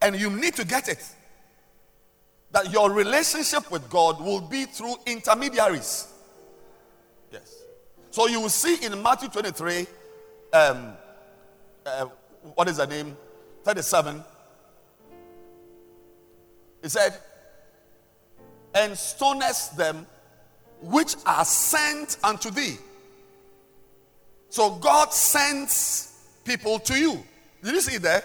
And 0.00 0.16
you 0.16 0.30
need 0.30 0.54
to 0.54 0.66
get 0.66 0.88
it. 0.88 1.04
That 2.52 2.72
your 2.72 2.90
relationship 2.90 3.70
with 3.70 3.88
God 3.90 4.20
will 4.20 4.40
be 4.40 4.64
through 4.64 4.94
intermediaries. 5.06 6.12
Yes. 7.32 7.62
So 8.10 8.28
you 8.28 8.40
will 8.40 8.48
see 8.48 8.84
in 8.84 9.02
Matthew 9.02 9.28
23, 9.28 9.86
um, 10.52 10.92
uh, 11.84 12.06
what 12.54 12.68
is 12.68 12.76
the 12.76 12.86
name? 12.86 13.16
37. 13.64 14.22
He 16.82 16.88
said, 16.88 17.18
And 18.74 18.92
stonest 18.92 19.76
them 19.76 20.06
which 20.82 21.16
are 21.26 21.44
sent 21.44 22.18
unto 22.22 22.50
thee. 22.50 22.76
So 24.50 24.72
God 24.76 25.12
sends 25.12 26.12
people 26.44 26.78
to 26.80 26.98
you. 26.98 27.24
Did 27.62 27.74
you 27.74 27.80
see 27.80 27.98
there? 27.98 28.22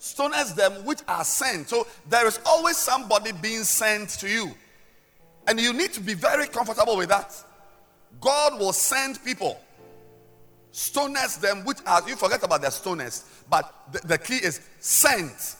Stoners 0.00 0.56
them 0.56 0.84
which 0.86 1.00
are 1.06 1.24
sent. 1.24 1.68
So 1.68 1.86
there 2.08 2.26
is 2.26 2.40
always 2.46 2.78
somebody 2.78 3.32
being 3.32 3.64
sent 3.64 4.08
to 4.20 4.28
you. 4.28 4.54
And 5.46 5.60
you 5.60 5.72
need 5.72 5.92
to 5.92 6.00
be 6.00 6.14
very 6.14 6.46
comfortable 6.46 6.96
with 6.96 7.10
that. 7.10 7.34
God 8.20 8.58
will 8.58 8.72
send 8.72 9.22
people. 9.24 9.60
Stoners 10.72 11.40
them 11.40 11.64
which 11.64 11.78
are, 11.86 12.08
you 12.08 12.16
forget 12.16 12.42
about 12.42 12.60
the 12.62 12.68
stoners, 12.68 13.24
but 13.48 13.72
the, 13.92 14.06
the 14.06 14.18
key 14.18 14.36
is 14.36 14.60
sent. 14.78 15.56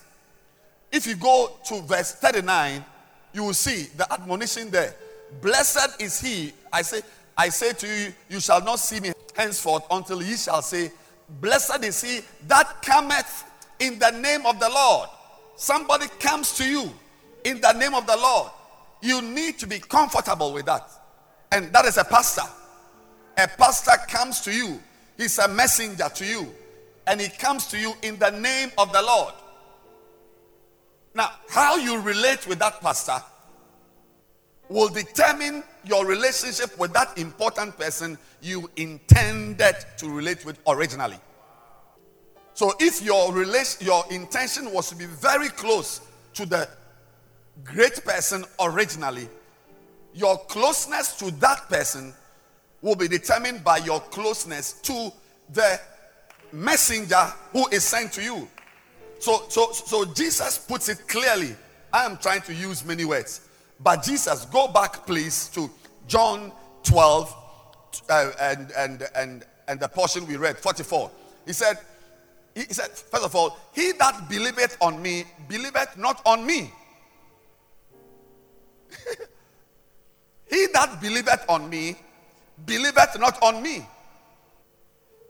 If 0.93 1.07
you 1.07 1.17
go 1.17 1.59
to 1.67 1.83
verse 1.83 2.13
39, 2.15 2.85
you 3.33 3.45
will 3.45 3.55
see 3.55 3.89
the 3.97 4.13
admonition 4.13 4.71
there. 4.71 4.95
Blessed 5.41 6.01
is 6.01 6.21
he. 6.21 6.53
I 6.73 6.83
say, 6.83 7.03
I 7.37 7.49
say 7.49 7.73
to 7.73 7.87
you, 7.87 8.13
you 8.29 8.41
shall 8.41 8.63
not 8.63 8.79
see 8.81 9.01
me 9.01 9.13
henceforth 9.35 9.85
until 9.91 10.23
ye 10.23 10.37
shall 10.37 10.63
say, 10.63 10.91
Blessed 11.41 11.85
is 11.85 12.03
he 12.03 12.21
that 12.49 12.83
cometh 12.83 13.45
in 13.79 13.99
the 13.99 14.11
name 14.11 14.45
of 14.47 14.59
the 14.59 14.69
Lord. 14.69 15.09
Somebody 15.57 16.07
comes 16.19 16.53
to 16.57 16.69
you 16.69 16.91
in 17.45 17.61
the 17.61 17.73
name 17.73 17.95
of 17.95 18.07
the 18.07 18.17
Lord. 18.17 18.51
You 19.01 19.23
need 19.23 19.59
to 19.61 19.67
be 19.67 19.79
comfortable 19.79 20.53
with 20.53 20.67
that. 20.67 20.89
And 21.53 21.73
that 21.73 21.85
is 21.85 21.97
a 21.97 22.05
pastor. 22.05 22.43
A 23.39 23.49
pastor 23.49 23.93
comes 24.09 24.41
to 24.43 24.53
you, 24.53 24.81
he's 25.21 25.39
a 25.39 25.49
messenger 25.49 26.09
to 26.15 26.25
you, 26.25 26.53
and 27.07 27.21
he 27.21 27.29
comes 27.29 27.67
to 27.67 27.79
you 27.79 27.93
in 28.03 28.19
the 28.19 28.31
name 28.31 28.71
of 28.79 28.93
the 28.93 29.03
Lord. 29.03 29.35
Now, 31.15 31.31
how 31.49 31.77
you 31.77 32.01
relate 32.01 32.47
with 32.47 32.59
that 32.61 32.81
pastor 32.81 33.23
will 34.69 34.89
determine 34.89 35.65
your 35.85 36.07
relationship 36.07 36.79
with 36.79 36.93
that 36.93 37.19
important 37.19 37.77
person 37.77 38.17
you 38.41 38.71
intended 38.77 39.75
to 39.99 40.09
relate 40.09 40.45
with 40.45 40.59
originally. 40.69 41.19
So 42.55 42.73
if 42.79 43.03
your 43.03 43.33
relation, 43.33 43.87
your 43.87 44.05
intention 44.11 44.73
was 44.73 44.89
to 44.91 44.97
be 44.97 45.07
very 45.07 45.49
close 45.49 46.01
to 46.35 46.47
the 46.47 46.69
great 47.65 48.05
person 48.05 48.45
originally, 48.61 49.29
your 50.15 50.39
closeness 50.39 51.17
to 51.17 51.31
that 51.33 51.69
person 51.69 52.15
will 52.83 52.97
be 52.97 53.09
determined 53.09 53.63
by 53.63 53.79
your 53.79 54.01
closeness 54.01 54.73
to 54.83 55.13
the 55.53 55.81
messenger 56.53 57.33
who 57.53 57.67
is 57.69 57.85
sent 57.85 58.13
to 58.13 58.23
you. 58.23 58.49
So, 59.19 59.45
so, 59.49 59.73
so 59.73 60.05
Jesus 60.05 60.59
puts 60.59 60.89
it 60.89 61.07
clearly. 61.07 61.55
I 61.93 62.05
am 62.05 62.17
trying 62.17 62.43
to 62.43 62.55
use 62.55 62.85
many 62.85 63.05
words. 63.05 63.43
But 63.79 64.03
Jesus, 64.03 64.47
go 64.47 64.69
back 64.69 65.07
please 65.07 65.49
to 65.49 65.71
John 66.07 66.53
12 66.85 67.37
uh, 68.09 68.31
and, 68.41 68.71
and, 68.77 69.09
and, 69.15 69.45
and 69.69 69.81
the 69.81 69.89
portion 69.89 70.27
we 70.27 70.37
read, 70.37 70.59
44. 70.59 71.11
He 71.47 71.53
said, 71.53 71.79
he 72.55 72.65
said, 72.65 72.91
first 72.91 73.25
of 73.25 73.35
all, 73.35 73.59
he 73.75 73.93
that 73.93 74.29
believeth 74.29 74.77
on 74.81 75.01
me, 75.01 75.25
believeth 75.49 75.97
not 75.97 76.21
on 76.27 76.45
me. 76.47 76.71
he 80.51 80.67
that 80.73 81.01
believeth 81.01 81.45
on 81.49 81.71
me, 81.71 81.97
believeth 82.67 83.19
not 83.19 83.43
on 83.43 83.63
me. 83.63 83.87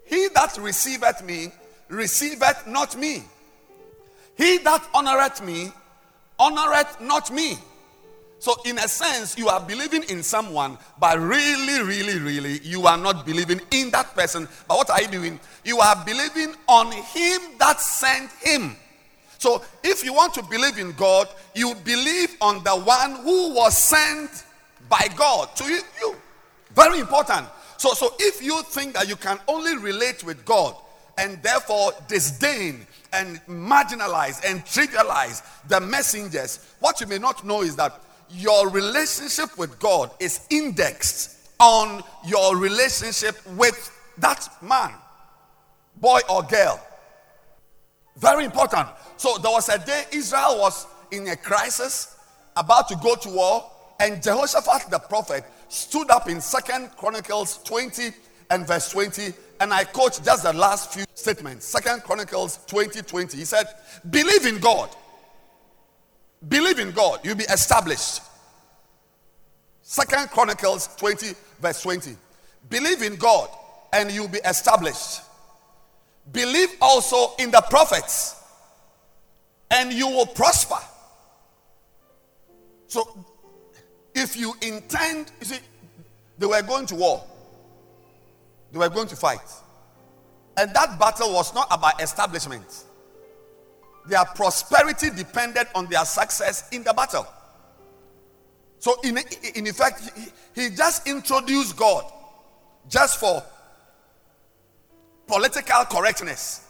He 0.04 0.28
that 0.34 0.58
receiveth 0.58 1.22
me, 1.24 1.52
receiveth 1.88 2.66
not 2.66 2.96
me. 2.96 3.22
He 4.36 4.58
that 4.58 4.82
honoreth 4.92 5.44
me, 5.44 5.70
honoreth 6.38 7.00
not 7.00 7.30
me. 7.30 7.58
So, 8.40 8.56
in 8.64 8.78
a 8.78 8.88
sense, 8.88 9.36
you 9.36 9.48
are 9.48 9.60
believing 9.60 10.02
in 10.04 10.22
someone, 10.22 10.78
but 10.98 11.20
really, 11.20 11.82
really, 11.82 12.18
really, 12.18 12.58
you 12.60 12.86
are 12.86 12.96
not 12.96 13.26
believing 13.26 13.60
in 13.70 13.90
that 13.90 14.14
person. 14.14 14.48
But 14.66 14.78
what 14.78 14.88
are 14.88 15.02
you 15.02 15.08
doing? 15.08 15.40
You 15.62 15.80
are 15.80 16.02
believing 16.06 16.54
on 16.66 16.90
Him 16.90 17.40
that 17.58 17.80
sent 17.80 18.30
Him. 18.40 18.76
So, 19.36 19.62
if 19.84 20.02
you 20.02 20.14
want 20.14 20.32
to 20.34 20.42
believe 20.42 20.78
in 20.78 20.92
God, 20.92 21.28
you 21.54 21.74
believe 21.84 22.34
on 22.40 22.64
the 22.64 22.70
one 22.70 23.16
who 23.16 23.54
was 23.54 23.76
sent 23.76 24.30
by 24.88 25.06
God 25.14 25.54
to 25.56 25.64
you. 25.64 26.16
Very 26.74 27.00
important. 27.00 27.46
So, 27.76 27.94
so 27.94 28.14
if 28.18 28.42
you 28.42 28.62
think 28.64 28.94
that 28.94 29.09
you 29.09 29.16
can 29.16 29.38
only 29.48 29.76
relate 29.76 30.22
with 30.22 30.44
God 30.44 30.74
and 31.18 31.42
therefore 31.42 31.92
disdain 32.09 32.87
and 33.12 33.40
marginalize 33.46 34.44
and 34.44 34.64
trivialize 34.64 35.42
the 35.68 35.80
messengers, 35.80 36.74
what 36.80 37.00
you 37.00 37.06
may 37.06 37.18
not 37.18 37.44
know 37.44 37.62
is 37.62 37.76
that 37.76 38.00
your 38.30 38.68
relationship 38.68 39.56
with 39.59 39.78
God 39.78 40.11
is 40.20 40.46
indexed 40.50 41.38
on 41.59 42.02
your 42.26 42.56
relationship 42.56 43.37
with 43.56 43.90
that 44.18 44.48
man, 44.62 44.92
boy 45.96 46.20
or 46.28 46.42
girl. 46.42 46.80
Very 48.16 48.44
important. 48.44 48.88
So 49.16 49.38
there 49.38 49.50
was 49.50 49.68
a 49.68 49.78
day 49.78 50.04
Israel 50.12 50.59
was 50.59 50.87
in 51.11 51.28
a 51.28 51.37
crisis, 51.37 52.16
about 52.56 52.88
to 52.88 52.96
go 52.96 53.14
to 53.16 53.28
war, 53.30 53.70
and 53.98 54.22
Jehoshaphat 54.22 54.90
the 54.90 54.98
prophet 54.98 55.44
stood 55.70 56.11
up 56.11 56.28
in 56.28 56.40
Second 56.40 56.90
Chronicles 56.96 57.62
20 57.62 58.11
and 58.50 58.66
verse 58.66 58.90
20, 58.90 59.33
and 59.61 59.72
I 59.72 59.85
quote 59.85 60.20
just 60.22 60.42
the 60.42 60.52
last 60.52 60.92
few 60.92 61.04
statements. 61.14 61.64
Second 61.64 62.02
Chronicles 62.02 62.59
20 62.66 63.02
20. 63.02 63.37
He 63.38 63.44
said, 63.44 63.66
Believe 64.11 64.46
in 64.46 64.59
God 64.59 64.90
Believe 66.48 66.78
in 66.78 66.90
God, 66.92 67.20
you'll 67.22 67.37
be 67.37 67.44
established. 67.44 68.22
Second 69.83 70.30
Chronicles 70.30 70.88
20, 70.96 71.35
verse 71.61 71.83
20. 71.83 72.16
Believe 72.68 73.02
in 73.02 73.16
God 73.16 73.48
and 73.92 74.11
you'll 74.11 74.28
be 74.28 74.38
established. 74.38 75.20
Believe 76.33 76.68
also 76.80 77.35
in 77.38 77.50
the 77.50 77.62
prophets 77.68 78.37
and 79.70 79.92
you 79.92 80.06
will 80.09 80.26
prosper. 80.26 80.78
So, 82.87 83.24
if 84.20 84.37
you 84.37 84.54
intend, 84.62 85.33
you 85.40 85.46
see, 85.46 85.59
they 86.38 86.46
were 86.46 86.62
going 86.62 86.87
to 86.87 86.94
war, 86.94 87.24
they 88.72 88.78
were 88.78 88.88
going 88.88 89.09
to 89.09 89.16
fight. 89.16 89.40
And 90.56 90.74
that 90.74 90.98
battle 90.98 91.33
was 91.33 91.54
not 91.54 91.68
about 91.70 92.02
establishment. 92.02 92.85
Their 94.06 94.24
prosperity 94.24 95.11
depended 95.11 95.66
on 95.74 95.87
their 95.87 96.04
success 96.04 96.68
in 96.70 96.83
the 96.83 96.92
battle. 96.92 97.26
So, 98.78 98.96
in, 99.02 99.18
in 99.54 99.66
effect, 99.66 100.00
he, 100.16 100.62
he 100.62 100.74
just 100.74 101.06
introduced 101.06 101.76
God 101.76 102.04
just 102.88 103.18
for 103.20 103.42
political 105.26 105.85
correctness. 105.85 106.66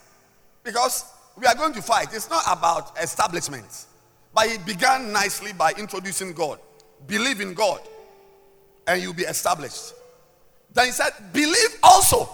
Because 0.63 1.05
we 1.37 1.47
are 1.47 1.55
going 1.55 1.73
to 1.75 1.83
fight. 1.83 2.09
It's 2.13 2.29
not 2.29 2.43
about 2.47 2.99
establishment. 3.01 3.87
But 4.35 4.49
he 4.49 4.59
began 4.59 5.13
nicely 5.13 5.53
by 5.53 5.73
introducing 5.79 6.33
God. 6.33 6.59
Believe 7.07 7.41
in 7.41 7.55
God, 7.55 7.81
and 8.87 9.03
you'll 9.03 9.15
be 9.15 9.25
established. 9.25 9.95
Then 10.73 10.87
he 10.87 10.93
said, 10.93 11.11
Believe 11.33 11.79
also 11.83 12.29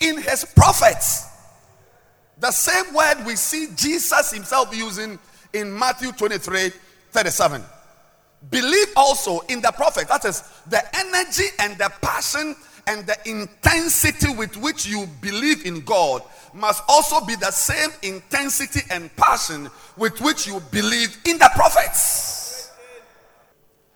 in 0.00 0.20
his 0.20 0.44
prophets. 0.44 1.26
The 2.38 2.50
same 2.52 2.94
word 2.94 3.24
we 3.26 3.36
see 3.36 3.68
Jesus 3.74 4.30
himself 4.30 4.74
using 4.74 5.18
in 5.52 5.76
Matthew 5.76 6.12
23 6.12 6.70
37. 7.10 7.62
Believe 8.50 8.86
also 8.96 9.40
in 9.48 9.60
the 9.60 9.72
prophet. 9.72 10.06
That 10.08 10.24
is 10.24 10.42
the 10.68 10.80
energy 10.96 11.46
and 11.58 11.76
the 11.76 11.90
passion 12.00 12.54
and 12.86 13.06
the 13.06 13.16
intensity 13.28 14.32
with 14.34 14.56
which 14.56 14.86
you 14.86 15.06
believe 15.20 15.66
in 15.66 15.80
God 15.80 16.22
must 16.54 16.82
also 16.88 17.24
be 17.24 17.34
the 17.34 17.50
same 17.50 17.90
intensity 18.02 18.80
and 18.90 19.14
passion 19.16 19.68
with 19.96 20.20
which 20.20 20.46
you 20.46 20.60
believe 20.70 21.18
in 21.26 21.38
the 21.38 21.50
prophets. 21.54 22.37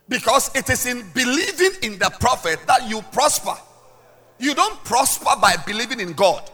Because 0.08 0.54
it 0.54 0.68
is 0.68 0.86
in 0.86 1.08
believing 1.14 1.72
in 1.82 1.98
the 1.98 2.10
prophet 2.20 2.58
that 2.66 2.88
you 2.88 3.02
prosper. 3.12 3.54
You 4.38 4.54
don't 4.54 4.82
prosper 4.84 5.30
by 5.40 5.56
believing 5.66 6.00
in 6.00 6.12
God 6.12 6.50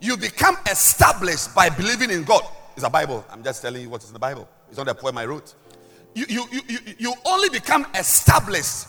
you 0.00 0.16
become 0.16 0.56
established 0.70 1.54
by 1.54 1.68
believing 1.68 2.10
in 2.10 2.24
God. 2.24 2.42
It's 2.74 2.84
a 2.84 2.90
Bible. 2.90 3.24
I'm 3.30 3.44
just 3.44 3.62
telling 3.62 3.82
you 3.82 3.90
what 3.90 4.02
is 4.02 4.08
in 4.08 4.14
the 4.14 4.18
Bible. 4.18 4.48
It's 4.68 4.78
not 4.78 4.88
a 4.88 4.94
poem 4.94 5.18
I 5.18 5.26
wrote. 5.26 5.54
You, 6.14 6.24
you, 6.28 6.46
you, 6.50 6.60
you, 6.68 6.78
you 6.98 7.14
only 7.24 7.50
become 7.50 7.86
established, 7.94 8.88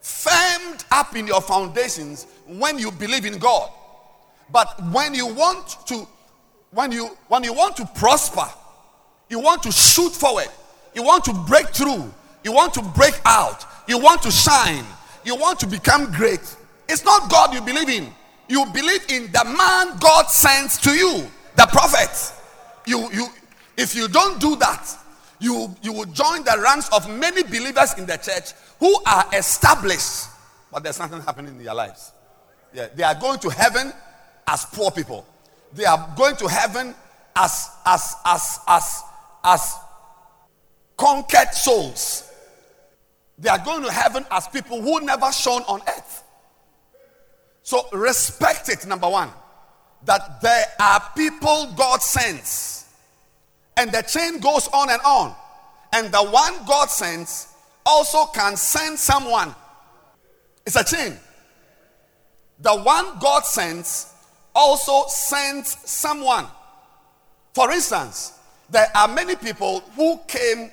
firmed 0.00 0.84
up 0.90 1.16
in 1.16 1.26
your 1.26 1.40
foundations 1.40 2.26
when 2.46 2.78
you 2.78 2.92
believe 2.92 3.24
in 3.24 3.38
God. 3.38 3.70
But 4.52 4.80
when 4.92 5.14
you 5.14 5.26
want 5.26 5.76
to, 5.86 6.06
when 6.70 6.92
you 6.92 7.06
when 7.28 7.42
you 7.42 7.52
want 7.52 7.76
to 7.78 7.86
prosper, 7.96 8.46
you 9.28 9.40
want 9.40 9.62
to 9.64 9.72
shoot 9.72 10.12
forward, 10.12 10.48
you 10.94 11.02
want 11.02 11.24
to 11.24 11.32
break 11.32 11.68
through, 11.70 12.12
you 12.46 12.52
want 12.52 12.72
to 12.74 12.82
break 12.82 13.20
out, 13.26 13.66
you 13.86 13.98
want 13.98 14.22
to 14.22 14.30
shine, 14.30 14.86
you 15.22 15.36
want 15.36 15.60
to 15.60 15.66
become 15.66 16.10
great. 16.12 16.56
It's 16.88 17.04
not 17.04 17.28
God 17.30 17.52
you 17.52 17.60
believe 17.60 17.90
in 17.90 18.12
you 18.48 18.64
believe 18.66 19.04
in 19.10 19.30
the 19.32 19.44
man 19.44 19.96
God 19.98 20.26
sends 20.30 20.78
to 20.78 20.90
you, 20.90 21.26
the 21.56 21.66
prophet. 21.66 22.32
You, 22.86 23.10
you, 23.12 23.26
if 23.76 23.94
you 23.94 24.08
don't 24.08 24.40
do 24.40 24.56
that, 24.56 24.88
you, 25.40 25.74
you 25.82 25.92
will 25.92 26.06
join 26.06 26.44
the 26.44 26.58
ranks 26.62 26.88
of 26.92 27.08
many 27.10 27.42
believers 27.42 27.94
in 27.98 28.06
the 28.06 28.16
church 28.16 28.52
who 28.78 28.96
are 29.04 29.26
established, 29.34 30.28
but 30.72 30.82
there's 30.82 30.98
nothing 30.98 31.20
happening 31.20 31.56
in 31.58 31.64
their 31.64 31.74
lives. 31.74 32.12
Yeah, 32.72 32.88
they 32.94 33.02
are 33.02 33.14
going 33.14 33.38
to 33.40 33.48
heaven 33.48 33.92
as 34.46 34.64
poor 34.66 34.90
people. 34.90 35.26
They 35.72 35.84
are 35.84 36.14
going 36.16 36.36
to 36.36 36.46
heaven 36.46 36.94
as 37.34 37.70
as 37.84 38.14
as 38.24 38.60
as 38.66 39.02
as 39.42 39.74
conquered 40.96 41.52
souls. 41.52 42.25
They 43.38 43.48
are 43.48 43.58
going 43.58 43.82
to 43.84 43.92
heaven 43.92 44.24
as 44.30 44.48
people 44.48 44.80
who 44.80 45.00
never 45.00 45.30
shone 45.32 45.62
on 45.62 45.80
earth. 45.86 46.24
So 47.62 47.86
respect 47.92 48.68
it, 48.68 48.86
number 48.86 49.08
one, 49.08 49.30
that 50.04 50.40
there 50.40 50.64
are 50.80 51.02
people 51.16 51.72
God 51.76 52.00
sends. 52.00 52.86
And 53.76 53.92
the 53.92 54.02
chain 54.02 54.38
goes 54.38 54.68
on 54.68 54.88
and 54.88 55.00
on. 55.02 55.34
And 55.92 56.12
the 56.12 56.22
one 56.22 56.54
God 56.66 56.88
sends 56.88 57.48
also 57.84 58.26
can 58.26 58.56
send 58.56 58.98
someone. 58.98 59.54
It's 60.64 60.76
a 60.76 60.84
chain. 60.84 61.16
The 62.60 62.74
one 62.74 63.18
God 63.18 63.44
sends 63.44 64.12
also 64.54 65.04
sends 65.08 65.76
someone. 65.88 66.46
For 67.52 67.70
instance, 67.70 68.38
there 68.70 68.88
are 68.94 69.08
many 69.08 69.36
people 69.36 69.80
who 69.94 70.18
came 70.26 70.70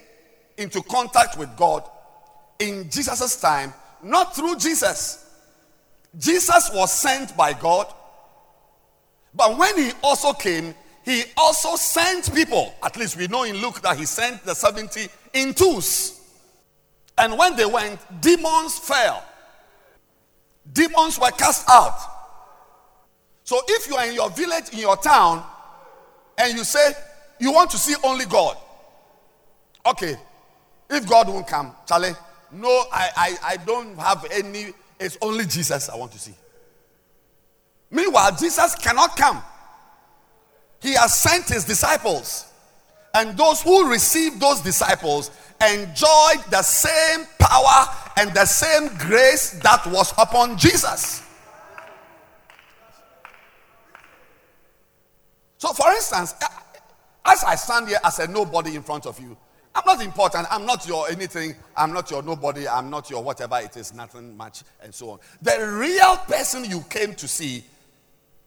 into 0.58 0.82
contact 0.84 1.38
with 1.38 1.56
God 1.58 1.84
in 2.70 2.90
Jesus' 2.90 3.40
time, 3.40 3.74
not 4.02 4.36
through 4.36 4.58
Jesus. 4.58 5.20
Jesus 6.18 6.70
was 6.74 6.92
sent 6.92 7.36
by 7.36 7.54
God, 7.54 7.92
but 9.34 9.58
when 9.58 9.78
he 9.78 9.92
also 10.04 10.34
came, 10.34 10.76
he 11.04 11.24
also 11.36 11.76
sent 11.76 12.34
people. 12.34 12.74
At 12.84 12.98
least 12.98 13.18
we 13.18 13.28
know 13.28 13.44
in 13.44 13.58
Luke 13.58 13.82
that 13.82 13.98
he 13.98 14.06
sent 14.06 14.44
the 14.44 14.54
70 14.54 15.08
in 15.34 15.54
twos. 15.54 16.22
And 17.18 17.38
when 17.38 17.56
they 17.56 17.66
went, 17.66 18.00
demons 18.22 18.80
fell. 18.80 19.24
Demons 20.72 21.20
were 21.20 21.32
cast 21.32 21.70
out. 21.70 21.98
So 23.44 23.60
if 23.68 23.88
you 23.90 23.96
are 23.96 24.08
in 24.08 24.14
your 24.14 24.30
village, 24.30 24.70
in 24.72 24.80
your 24.80 24.98
town, 24.98 25.44
and 26.38 26.58
you 26.58 26.64
say 26.64 26.94
you 27.40 27.52
want 27.52 27.70
to 27.72 27.78
see 27.78 27.96
only 28.04 28.26
God, 28.26 28.56
okay, 29.86 30.16
if 30.90 31.08
God 31.08 31.28
won't 31.28 31.48
come, 31.48 31.74
Charlie, 31.86 32.14
no, 32.54 32.86
I, 32.92 33.10
I, 33.16 33.38
I 33.44 33.58
don't 33.58 33.98
have 33.98 34.26
any, 34.32 34.68
it's 35.00 35.18
only 35.22 35.46
Jesus 35.46 35.90
I 35.90 35.96
want 35.96 36.12
to 36.12 36.20
see. 36.20 36.34
Meanwhile, 37.90 38.36
Jesus 38.38 38.76
cannot 38.76 39.16
come. 39.18 39.42
He 40.82 40.94
has 40.94 41.20
sent 41.20 41.48
his 41.48 41.64
disciples. 41.64 42.46
And 43.14 43.38
those 43.38 43.62
who 43.62 43.90
received 43.90 44.40
those 44.40 44.62
disciples 44.62 45.30
enjoyed 45.62 46.44
the 46.50 46.64
same 46.64 47.26
power 47.40 47.88
and 48.18 48.34
the 48.34 48.46
same 48.46 48.90
grace 48.98 49.52
that 49.62 49.86
was 49.88 50.12
upon 50.18 50.58
Jesus. 50.58 51.22
So, 55.60 55.72
for 55.72 55.90
instance, 55.92 56.34
as 57.26 57.44
I 57.44 57.56
stand 57.56 57.88
here 57.88 58.00
as 58.04 58.20
a 58.20 58.28
nobody 58.28 58.76
in 58.76 58.84
front 58.84 59.06
of 59.06 59.20
you, 59.20 59.38
I'm 59.76 59.84
not 59.86 60.04
important. 60.04 60.48
I'm 60.52 60.66
not 60.66 60.88
your 60.88 61.10
anything. 61.10 61.56
I'm 61.76 61.94
not 61.94 62.12
your 62.12 62.22
nobody. 62.22 62.68
I'm 62.68 62.90
not 62.90 63.10
your 63.10 63.24
whatever 63.24 63.60
it 63.60 63.76
is, 63.76 63.94
nothing 63.94 64.38
much, 64.38 64.64
and 64.82 64.94
so 64.94 65.12
on. 65.12 65.20
The 65.42 65.66
real 65.80 66.18
person 66.18 66.66
you 66.66 66.82
came 66.90 67.16
to 67.16 67.28
see 67.28 67.64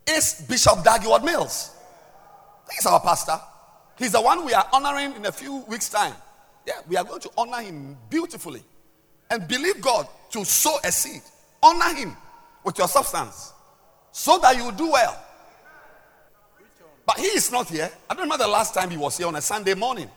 is 0.09 0.45
Bishop 0.49 0.85
Dag 0.85 1.03
Heward-Mills. 1.03 1.75
He's 2.73 2.87
our 2.87 3.01
pastor. 3.01 3.41
He's 3.99 4.13
the 4.13 4.21
one 4.21 4.45
we 4.45 4.55
are 4.55 4.69
honoring 4.73 5.15
in 5.17 5.27
a 5.27 5.33
few 5.33 5.65
weeks' 5.69 5.89
time. 5.89 6.15
Yeah, 6.67 6.75
we 6.89 6.97
are 6.97 7.05
going 7.05 7.21
to 7.21 7.31
honor 7.37 7.61
him 7.61 7.97
beautifully 8.09 8.63
and 9.31 9.49
believe 9.49 9.81
God 9.81 10.07
to 10.31 10.45
sow 10.45 10.79
a 10.85 10.93
seed. 10.93 11.23
Honor 11.63 11.95
him 11.95 12.17
with 12.63 12.79
your 12.79 12.89
substance 12.89 13.53
so 14.13 14.39
that 14.39 14.57
you 14.57 14.71
do 14.73 14.93
well. 14.93 15.25
But 17.05 17.19
he 17.19 17.27
is 17.27 17.51
not 17.51 17.69
here. 17.69 17.91
I 18.11 18.15
don't 18.15 18.25
remember 18.25 18.45
the 18.45 18.51
last 18.51 18.75
time 18.75 18.91
he 18.91 18.97
was 18.97 19.17
here 19.17 19.29
on 19.29 19.37
a 19.37 19.41
Sunday 19.41 19.75
morning 19.75 20.11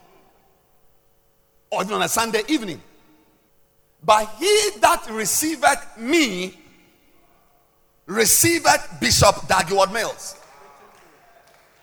or 1.72 1.84
even 1.84 1.96
on 1.96 2.02
a 2.02 2.10
Sunday 2.10 2.42
evening. 2.48 2.82
But 4.04 4.28
he 4.38 4.70
that 4.82 5.08
receiveth 5.10 5.98
me 5.98 6.58
receiveth 8.06 8.98
Bishop 9.00 9.48
Dag 9.48 9.68
Heward-Mills. 9.68 10.36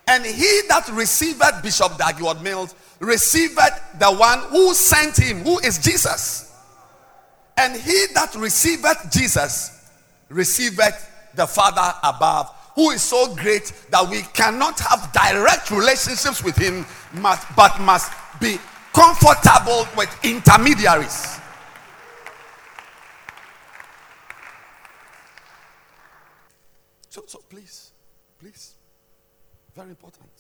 And 0.09 0.25
he 0.25 0.61
that 0.69 0.89
receiveth 0.93 1.63
Bishop 1.63 1.99
Dag 1.99 2.17
Heward-Mills 2.17 2.75
receiveth 3.01 3.99
the 3.99 4.11
one 4.13 4.41
who 4.51 4.73
sent 4.75 5.17
him, 5.17 5.41
who 5.41 5.59
is 5.61 5.79
Jesus. 5.79 6.53
And 7.57 7.75
he 7.75 8.07
that 8.15 8.35
receiveth 8.35 9.11
Jesus 9.11 9.91
receiveth 10.29 11.11
the 11.35 11.47
Father 11.47 11.93
above, 12.03 12.51
who 12.75 12.91
is 12.91 13.03
so 13.03 13.35
great 13.35 13.73
that 13.91 14.09
we 14.09 14.23
cannot 14.35 14.79
have 14.81 15.13
direct 15.13 15.71
relationships 15.71 16.43
with 16.43 16.57
him, 16.57 16.87
but 17.55 17.79
must 17.81 18.11
be 18.41 18.59
comfortable 18.97 19.87
with 19.95 20.09
intermediaries. 20.25 21.39
So, 27.11 27.23
so 27.27 27.41
please, 27.51 27.93
please, 28.39 28.75
very 29.75 29.91
important. 29.91 30.31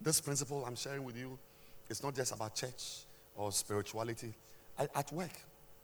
This 0.00 0.22
principle 0.22 0.64
I'm 0.64 0.74
sharing 0.74 1.04
with 1.04 1.18
you 1.18 1.38
is 1.90 2.02
not 2.02 2.14
just 2.14 2.32
about 2.32 2.54
church 2.54 3.04
or 3.36 3.52
spirituality. 3.52 4.32
At 4.78 5.12
work, 5.12 5.32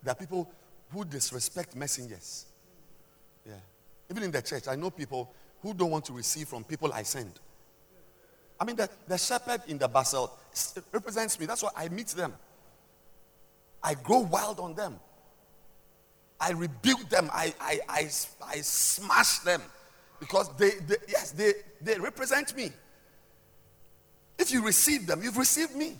there 0.01 0.11
are 0.11 0.15
people 0.15 0.51
who 0.91 1.05
disrespect 1.05 1.75
messengers. 1.75 2.45
Yeah. 3.45 3.53
Even 4.09 4.23
in 4.23 4.31
the 4.31 4.41
church, 4.41 4.67
I 4.67 4.75
know 4.75 4.89
people 4.89 5.31
who 5.61 5.75
don't 5.75 5.91
want 5.91 6.05
to 6.05 6.13
receive 6.13 6.47
from 6.47 6.63
people 6.63 6.91
I 6.91 7.03
send. 7.03 7.39
I 8.59 8.65
mean, 8.65 8.75
the, 8.75 8.89
the 9.07 9.17
shepherd 9.17 9.61
in 9.67 9.77
the 9.77 9.87
bacenta 9.87 10.31
represents 10.91 11.39
me. 11.39 11.45
That's 11.45 11.63
why 11.63 11.69
I 11.75 11.87
meet 11.89 12.07
them. 12.07 12.33
I 13.81 13.93
go 13.95 14.19
wild 14.19 14.59
on 14.59 14.75
them. 14.75 14.99
I 16.39 16.51
rebuke 16.51 17.09
them. 17.09 17.29
I, 17.31 17.53
I, 17.59 17.79
I, 17.87 18.09
I 18.45 18.61
smash 18.61 19.39
them 19.39 19.61
because 20.19 20.49
they, 20.57 20.71
they, 20.87 20.95
yes, 21.07 21.31
they, 21.31 21.53
they 21.81 21.97
represent 21.97 22.55
me. 22.55 22.71
If 24.37 24.51
you 24.51 24.65
receive 24.65 25.07
them, 25.07 25.21
you've 25.23 25.37
received 25.37 25.75
me. 25.75 25.97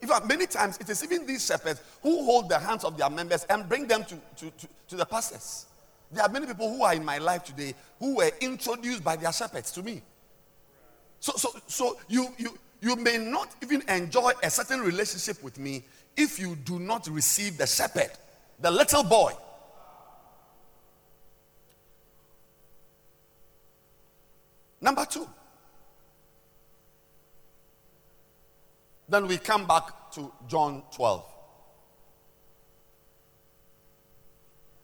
In 0.00 0.08
fact, 0.08 0.26
many 0.26 0.46
times 0.46 0.78
it 0.78 0.88
is 0.90 1.04
even 1.04 1.26
these 1.26 1.46
shepherds 1.46 1.80
who 2.02 2.24
hold 2.24 2.48
the 2.48 2.58
hands 2.58 2.84
of 2.84 2.96
their 2.96 3.08
members 3.08 3.44
and 3.44 3.68
bring 3.68 3.86
them 3.86 4.04
to, 4.04 4.16
to, 4.36 4.50
to, 4.50 4.68
to 4.88 4.96
the 4.96 5.06
pastors. 5.06 5.66
There 6.10 6.22
are 6.22 6.28
many 6.28 6.46
people 6.46 6.68
who 6.68 6.82
are 6.82 6.92
in 6.92 7.04
my 7.04 7.18
life 7.18 7.44
today 7.44 7.74
who 7.98 8.16
were 8.16 8.30
introduced 8.40 9.04
by 9.04 9.16
their 9.16 9.32
shepherds 9.32 9.70
to 9.72 9.82
me. 9.82 10.02
So, 11.22 11.32
so, 11.36 11.50
so 11.68 11.96
you, 12.08 12.34
you, 12.36 12.58
you 12.80 12.96
may 12.96 13.16
not 13.16 13.54
even 13.62 13.88
enjoy 13.88 14.32
a 14.42 14.50
certain 14.50 14.80
relationship 14.80 15.40
with 15.40 15.56
me 15.56 15.84
if 16.16 16.40
you 16.40 16.56
do 16.56 16.80
not 16.80 17.06
receive 17.06 17.56
the 17.56 17.66
shepherd, 17.66 18.10
the 18.58 18.68
little 18.68 19.04
boy. 19.04 19.30
Number 24.80 25.04
two. 25.04 25.28
Then 29.08 29.28
we 29.28 29.38
come 29.38 29.64
back 29.64 30.10
to 30.14 30.32
John 30.48 30.82
12. 30.92 31.24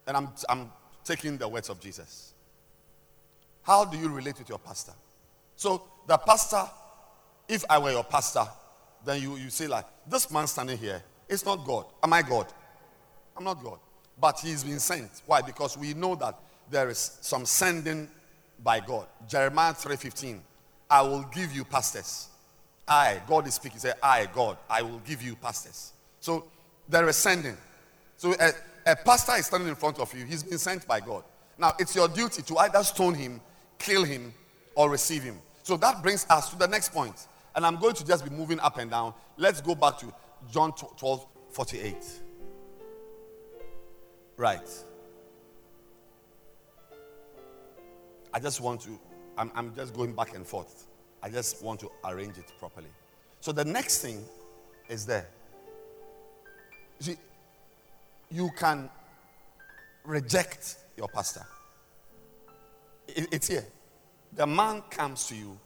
And 0.07 0.15
I'm, 0.15 0.29
I'm 0.47 0.71
taking 1.03 1.37
the 1.37 1.49
words 1.49 1.67
of 1.67 1.81
Jesus. 1.81 2.33
How 3.61 3.83
do 3.83 3.97
you 3.97 4.07
relate 4.07 4.39
with 4.39 4.47
your 4.47 4.59
pastor? 4.59 4.93
So 5.59 5.83
the 6.07 6.17
pastor, 6.17 6.63
if 7.49 7.65
I 7.69 7.79
were 7.79 7.91
your 7.91 8.05
pastor, 8.05 8.47
then 9.03 9.21
you, 9.21 9.35
you 9.35 9.49
say 9.49 9.67
like, 9.67 9.83
this 10.07 10.31
man 10.31 10.47
standing 10.47 10.77
here 10.77 11.03
is 11.27 11.45
not 11.45 11.65
God. 11.65 11.83
Am 12.01 12.13
I 12.13 12.21
God? 12.21 12.47
I'm 13.35 13.43
not 13.43 13.61
God. 13.61 13.77
But 14.17 14.39
he's 14.39 14.63
been 14.63 14.79
sent. 14.79 15.21
Why? 15.25 15.41
Because 15.41 15.77
we 15.77 15.93
know 15.93 16.15
that 16.15 16.39
there 16.71 16.87
is 16.87 17.17
some 17.19 17.45
sending 17.45 18.07
by 18.63 18.79
God. 18.79 19.07
Jeremiah 19.27 19.73
3.15. 19.73 20.39
I 20.89 21.01
will 21.01 21.23
give 21.23 21.51
you 21.51 21.65
pastors. 21.65 22.29
I, 22.87 23.21
God 23.27 23.45
is 23.45 23.55
speaking. 23.55 23.79
Say, 23.79 23.91
I, 24.01 24.27
God, 24.33 24.57
I 24.69 24.81
will 24.81 24.99
give 24.99 25.21
you 25.21 25.35
pastors. 25.35 25.91
So 26.21 26.45
there 26.87 27.05
is 27.09 27.17
sending. 27.17 27.57
So 28.15 28.33
a, 28.39 28.51
a 28.93 28.95
pastor 28.95 29.33
is 29.33 29.47
standing 29.47 29.67
in 29.67 29.75
front 29.75 29.99
of 29.99 30.13
you. 30.17 30.23
He's 30.23 30.41
been 30.41 30.57
sent 30.57 30.87
by 30.87 31.01
God. 31.01 31.25
Now 31.57 31.73
it's 31.77 31.97
your 31.97 32.07
duty 32.07 32.43
to 32.43 32.57
either 32.59 32.81
stone 32.81 33.13
him, 33.13 33.41
kill 33.77 34.05
him, 34.05 34.33
or 34.73 34.89
receive 34.89 35.23
him. 35.23 35.35
So 35.63 35.77
that 35.77 36.01
brings 36.01 36.25
us 36.29 36.49
to 36.49 36.57
the 36.57 36.67
next 36.67 36.93
point. 36.93 37.27
And 37.55 37.65
I'm 37.65 37.77
going 37.77 37.95
to 37.95 38.05
just 38.05 38.23
be 38.23 38.29
moving 38.29 38.59
up 38.59 38.77
and 38.77 38.89
down. 38.89 39.13
Let's 39.37 39.61
go 39.61 39.75
back 39.75 39.97
to 39.99 40.13
John 40.51 40.73
12 40.73 41.25
48. 41.51 41.95
Right. 44.37 44.69
I 48.33 48.39
just 48.39 48.61
want 48.61 48.81
to, 48.81 48.99
I'm, 49.37 49.51
I'm 49.55 49.75
just 49.75 49.93
going 49.93 50.13
back 50.13 50.35
and 50.35 50.45
forth. 50.45 50.85
I 51.21 51.29
just 51.29 51.61
want 51.63 51.79
to 51.81 51.91
arrange 52.05 52.37
it 52.37 52.51
properly. 52.59 52.87
So 53.41 53.51
the 53.51 53.65
next 53.65 54.01
thing 54.01 54.23
is 54.87 55.05
there. 55.05 55.27
You 56.99 57.05
see, 57.05 57.17
you 58.29 58.49
can 58.57 58.89
reject 60.03 60.75
your 60.95 61.07
pastor. 61.07 61.45
It- 63.07 63.27
it's 63.33 63.47
here. 63.47 63.65
The 64.33 64.45
man 64.45 64.83
comes 64.89 65.27
to 65.27 65.35
you. 65.35 65.57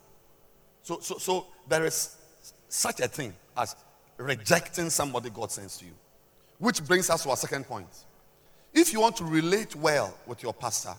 So, 0.84 0.99
so, 0.99 1.18
so 1.18 1.47
there 1.68 1.86
is 1.86 2.16
such 2.68 2.99
a 2.99 3.07
thing 3.07 3.34
as 3.55 3.76
rejecting 4.18 4.89
somebody 4.89 5.30
God 5.30 5.51
sends 5.51 5.78
to 5.78 5.86
you. 5.86 5.91
Which 6.59 6.84
brings 6.86 7.09
us 7.09 7.24
to 7.24 7.30
our 7.30 7.38
second 7.38 7.66
point. 7.66 7.88
If 8.74 8.93
you 8.93 9.01
want 9.01 9.18
to 9.18 9.26
relate 9.26 9.76
well 9.76 10.18
with 10.26 10.41
your 10.41 10.53
pastor, 10.53 10.93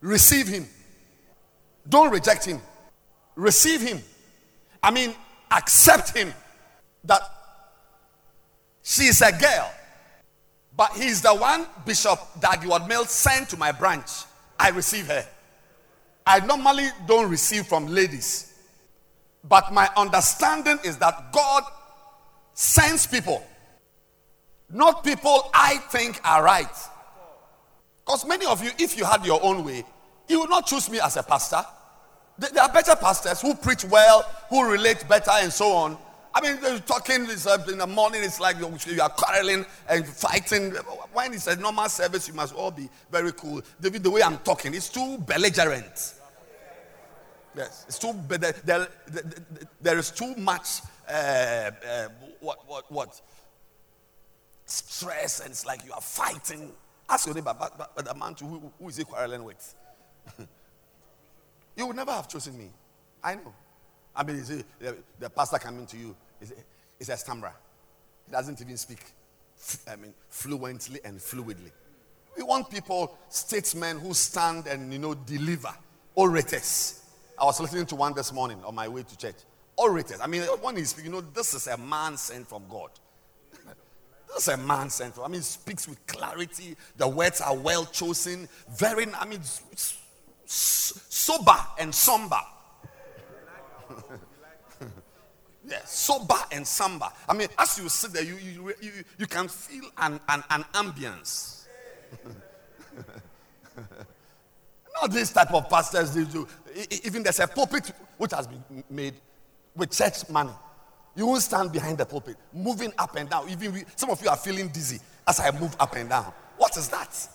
receive 0.00 0.48
him. 0.48 0.66
Don't 1.88 2.10
reject 2.10 2.44
him. 2.44 2.60
Receive 3.36 3.80
him. 3.80 4.02
I 4.82 4.90
mean, 4.90 5.14
accept 5.50 6.16
him. 6.16 6.32
That 7.04 7.20
she's 8.82 9.20
a 9.20 9.30
girl, 9.30 9.70
but 10.74 10.92
he's 10.92 11.20
the 11.20 11.34
one 11.34 11.66
Bishop 11.84 12.18
that 12.40 12.52
Dag 12.52 12.62
Heward-Mills 12.62 13.10
sent 13.10 13.50
to 13.50 13.58
my 13.58 13.70
branch. 13.70 14.10
I 14.58 14.70
receive 14.70 15.06
her. 15.08 15.26
I 16.26 16.40
normally 16.40 16.88
don't 17.06 17.30
receive 17.30 17.66
from 17.66 17.86
ladies, 17.86 18.54
but 19.42 19.72
my 19.72 19.88
understanding 19.96 20.78
is 20.84 20.96
that 20.98 21.32
God 21.32 21.64
sends 22.54 23.06
people, 23.06 23.44
not 24.70 25.04
people 25.04 25.50
I 25.52 25.76
think 25.90 26.20
are 26.24 26.42
right. 26.42 26.66
Because 28.04 28.26
many 28.26 28.46
of 28.46 28.62
you, 28.62 28.70
if 28.78 28.96
you 28.96 29.04
had 29.04 29.24
your 29.24 29.42
own 29.42 29.64
way, 29.64 29.84
you 30.28 30.40
would 30.40 30.50
not 30.50 30.66
choose 30.66 30.88
me 30.90 31.00
as 31.00 31.16
a 31.16 31.22
pastor. 31.22 31.64
There 32.38 32.62
are 32.62 32.72
better 32.72 32.96
pastors 32.96 33.40
who 33.40 33.54
preach 33.54 33.84
well, 33.84 34.22
who 34.48 34.68
relate 34.68 35.06
better, 35.08 35.30
and 35.34 35.52
so 35.52 35.72
on. 35.72 35.98
I 36.36 36.40
mean, 36.40 36.60
they're 36.60 36.80
talking 36.80 37.26
in 37.26 37.78
the 37.78 37.86
morning, 37.86 38.24
it's 38.24 38.40
like 38.40 38.58
you 38.58 38.76
you 38.86 39.00
are 39.00 39.08
quarreling 39.08 39.64
and 39.88 40.04
fighting. 40.06 40.72
When 41.12 41.32
it's 41.32 41.46
a 41.46 41.54
normal 41.56 41.88
service, 41.88 42.26
you 42.26 42.34
must 42.34 42.54
all 42.54 42.72
be 42.72 42.88
very 43.10 43.32
cool. 43.32 43.62
David, 43.80 44.02
the 44.02 44.10
way 44.10 44.22
I'm 44.22 44.38
talking, 44.38 44.74
it's 44.74 44.88
too 44.88 45.18
belligerent. 45.18 46.14
Yes, 47.56 47.84
it's 47.86 47.98
too. 48.00 48.12
There, 48.26 48.52
there- 48.64 48.88
there 49.80 49.98
is 49.98 50.10
too 50.10 50.34
much. 50.34 50.80
Uh, 51.08 51.12
uh, 51.12 52.08
what, 52.40 52.68
what, 52.68 52.90
what? 52.90 53.20
Stress, 54.66 55.40
and 55.40 55.50
it's 55.50 55.64
like 55.64 55.84
you 55.84 55.92
are 55.92 56.00
fighting. 56.00 56.72
Ask 57.08 57.26
your 57.26 57.34
neighbor, 57.34 57.54
but, 57.56 57.78
but, 57.78 57.94
but 57.94 58.04
the 58.06 58.14
man 58.14 58.34
to 58.36 58.44
who, 58.44 58.72
who 58.80 58.88
is 58.88 58.96
he 58.96 59.04
quarreling 59.04 59.44
with? 59.44 59.74
you 61.76 61.86
would 61.86 61.94
never 61.96 62.12
have 62.12 62.28
chosen 62.28 62.56
me. 62.58 62.70
I 63.22 63.34
know. 63.36 63.52
I 64.16 64.22
mean, 64.22 64.36
you 64.36 64.44
see, 64.44 64.64
the, 64.78 64.96
the 65.18 65.30
pastor 65.30 65.58
coming 65.58 65.86
to 65.86 65.96
you 65.96 66.14
is 67.00 67.08
a, 67.08 67.16
stammerer. 67.16 67.52
He 68.26 68.32
doesn't 68.32 68.60
even 68.60 68.76
speak. 68.76 69.00
I 69.88 69.96
mean, 69.96 70.14
fluently 70.28 71.00
and 71.04 71.18
fluidly. 71.18 71.70
We 72.36 72.42
want 72.42 72.70
people, 72.70 73.16
statesmen 73.28 73.98
who 73.98 74.14
stand 74.14 74.66
and 74.66 74.92
you 74.92 74.98
know 74.98 75.14
deliver. 75.14 75.74
Orators. 76.16 77.00
I 77.40 77.44
was 77.44 77.60
listening 77.60 77.86
to 77.86 77.96
one 77.96 78.14
this 78.14 78.32
morning 78.32 78.58
on 78.64 78.74
my 78.74 78.86
way 78.88 79.02
to 79.02 79.18
church. 79.18 79.36
Orators. 79.76 80.20
I 80.20 80.26
mean, 80.26 80.42
one 80.42 80.76
is 80.76 81.00
you 81.02 81.10
know 81.10 81.20
this 81.20 81.54
is 81.54 81.66
a 81.66 81.76
man 81.76 82.16
sent 82.16 82.48
from 82.48 82.64
God. 82.68 82.90
This 84.28 84.48
is 84.48 84.54
a 84.54 84.56
man 84.56 84.90
sent 84.90 85.14
from. 85.14 85.24
I 85.24 85.28
mean, 85.28 85.42
speaks 85.42 85.86
with 85.86 86.04
clarity. 86.06 86.76
The 86.96 87.06
words 87.06 87.40
are 87.40 87.56
well 87.56 87.84
chosen. 87.86 88.48
Very. 88.76 89.06
I 89.14 89.26
mean, 89.26 89.40
sober 90.46 91.56
and 91.78 91.94
somber. 91.94 92.40
Yes, 95.66 95.98
sober 95.98 96.34
and 96.52 96.66
somber. 96.66 97.06
I 97.28 97.32
mean, 97.32 97.48
as 97.58 97.78
you 97.78 97.88
sit 97.88 98.12
there, 98.12 98.22
you, 98.22 98.36
you, 98.36 98.74
you, 98.82 98.92
you 99.18 99.26
can 99.26 99.48
feel 99.48 99.84
an, 99.96 100.20
an, 100.28 100.44
an 100.50 100.62
ambience. 100.74 101.64
Not 105.00 105.10
this 105.10 105.32
type 105.32 105.52
of 105.52 105.68
pastors. 105.70 106.14
They 106.14 106.24
do. 106.24 106.46
Even 107.04 107.22
there's 107.22 107.40
a 107.40 107.46
pulpit 107.46 107.92
which 108.18 108.32
has 108.32 108.46
been 108.46 108.84
made 108.90 109.14
with 109.74 109.90
church 109.90 110.28
money. 110.28 110.52
You 111.16 111.26
won't 111.26 111.42
stand 111.42 111.72
behind 111.72 111.96
the 111.98 112.04
pulpit, 112.04 112.36
moving 112.52 112.92
up 112.98 113.16
and 113.16 113.28
down. 113.30 113.48
Even 113.48 113.72
we, 113.72 113.84
some 113.96 114.10
of 114.10 114.22
you 114.22 114.28
are 114.28 114.36
feeling 114.36 114.68
dizzy 114.68 114.98
as 115.26 115.40
I 115.40 115.50
move 115.58 115.74
up 115.80 115.96
and 115.96 116.10
down. 116.10 116.32
What 116.58 116.76
is 116.76 116.88
that? 116.88 117.28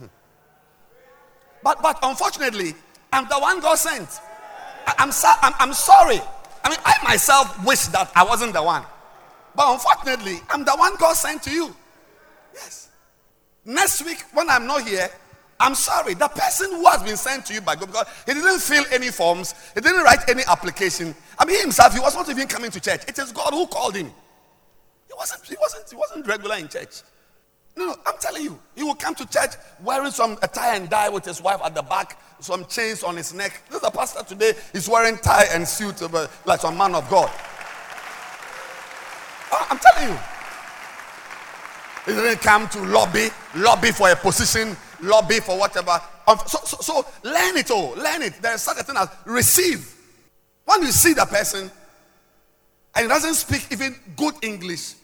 but 1.62 1.82
but 1.82 1.98
unfortunately, 2.02 2.74
I'm 3.12 3.26
the 3.28 3.38
one 3.38 3.60
God 3.60 3.74
sent. 3.76 4.08
I, 4.88 5.02
am 5.02 5.12
so, 5.12 5.28
I'm, 5.42 5.52
I'm 5.58 5.72
sorry. 5.74 6.20
I 6.64 6.70
mean, 6.70 6.78
I 6.84 6.94
myself 7.04 7.64
wish 7.64 7.86
that 7.88 8.10
I 8.14 8.24
wasn't 8.24 8.54
the 8.54 8.62
one. 8.62 8.84
But 9.54 9.72
unfortunately, 9.72 10.40
I'm 10.50 10.64
the 10.64 10.74
one 10.76 10.96
God 10.96 11.14
sent 11.14 11.42
to 11.44 11.50
you. 11.50 11.74
Yes. 12.54 12.88
Next 13.64 14.04
week, 14.04 14.24
when 14.32 14.48
I'm 14.48 14.66
not 14.66 14.86
here, 14.86 15.08
I'm 15.60 15.74
sorry. 15.74 16.14
The 16.14 16.28
person 16.28 16.70
who 16.70 16.86
has 16.86 17.02
been 17.02 17.16
sent 17.16 17.46
to 17.46 17.54
you 17.54 17.60
by 17.60 17.74
God, 17.74 17.86
because 17.86 18.06
he 18.26 18.34
didn't 18.34 18.60
fill 18.60 18.84
any 18.92 19.08
forms, 19.08 19.54
he 19.74 19.80
didn't 19.80 20.04
write 20.04 20.28
any 20.28 20.42
application. 20.46 21.14
I 21.38 21.44
mean, 21.44 21.60
himself, 21.60 21.92
he 21.92 22.00
was 22.00 22.14
not 22.14 22.28
even 22.30 22.46
coming 22.48 22.70
to 22.70 22.80
church. 22.80 23.02
It 23.08 23.18
is 23.18 23.32
God 23.32 23.52
who 23.52 23.66
called 23.66 23.96
him. 23.96 24.06
He 24.06 25.14
wasn't, 25.16 25.44
he 25.44 25.56
wasn't, 25.60 25.90
he 25.90 25.96
wasn't 25.96 26.26
regular 26.26 26.56
in 26.56 26.68
church. 26.68 27.02
No, 27.78 27.86
no, 27.86 27.96
I'm 28.04 28.16
telling 28.18 28.42
you, 28.42 28.58
he 28.74 28.82
will 28.82 28.96
come 28.96 29.14
to 29.14 29.24
church 29.28 29.52
wearing 29.84 30.10
some 30.10 30.36
a 30.42 30.48
tie 30.48 30.74
and 30.74 30.90
dye 30.90 31.08
with 31.08 31.24
his 31.24 31.40
wife 31.40 31.60
at 31.64 31.76
the 31.76 31.82
back, 31.82 32.20
some 32.40 32.64
chains 32.64 33.04
on 33.04 33.16
his 33.16 33.32
neck. 33.32 33.62
This 33.68 33.80
is 33.80 33.86
a 33.86 33.90
pastor 33.92 34.24
today. 34.24 34.54
He's 34.72 34.88
wearing 34.88 35.16
tie 35.18 35.46
and 35.52 35.66
suit 35.66 36.02
like 36.44 36.60
some 36.60 36.76
man 36.76 36.96
of 36.96 37.08
God. 37.08 37.30
Oh, 39.52 39.66
I'm 39.70 39.78
telling 39.78 40.12
you. 40.12 40.18
He 42.04 42.12
didn't 42.20 42.40
come 42.40 42.68
to 42.70 42.82
lobby, 42.82 43.28
lobby 43.54 43.92
for 43.92 44.10
a 44.10 44.16
position, 44.16 44.76
lobby 45.00 45.38
for 45.38 45.56
whatever. 45.56 46.00
Um, 46.26 46.38
So, 46.46 46.58
so, 46.64 46.78
so 46.80 47.06
learn 47.22 47.58
it 47.58 47.70
all. 47.70 47.94
Learn 47.94 48.22
it. 48.22 48.42
There 48.42 48.54
is 48.54 48.62
such 48.62 48.78
a 48.78 48.82
thing 48.82 48.96
as 48.96 49.08
receive. 49.24 49.94
When 50.64 50.82
you 50.82 50.90
see 50.90 51.12
the 51.12 51.26
person 51.26 51.70
and 52.96 53.02
he 53.02 53.08
doesn't 53.08 53.34
speak 53.34 53.68
even 53.70 53.94
good 54.16 54.34
English, 54.42 54.94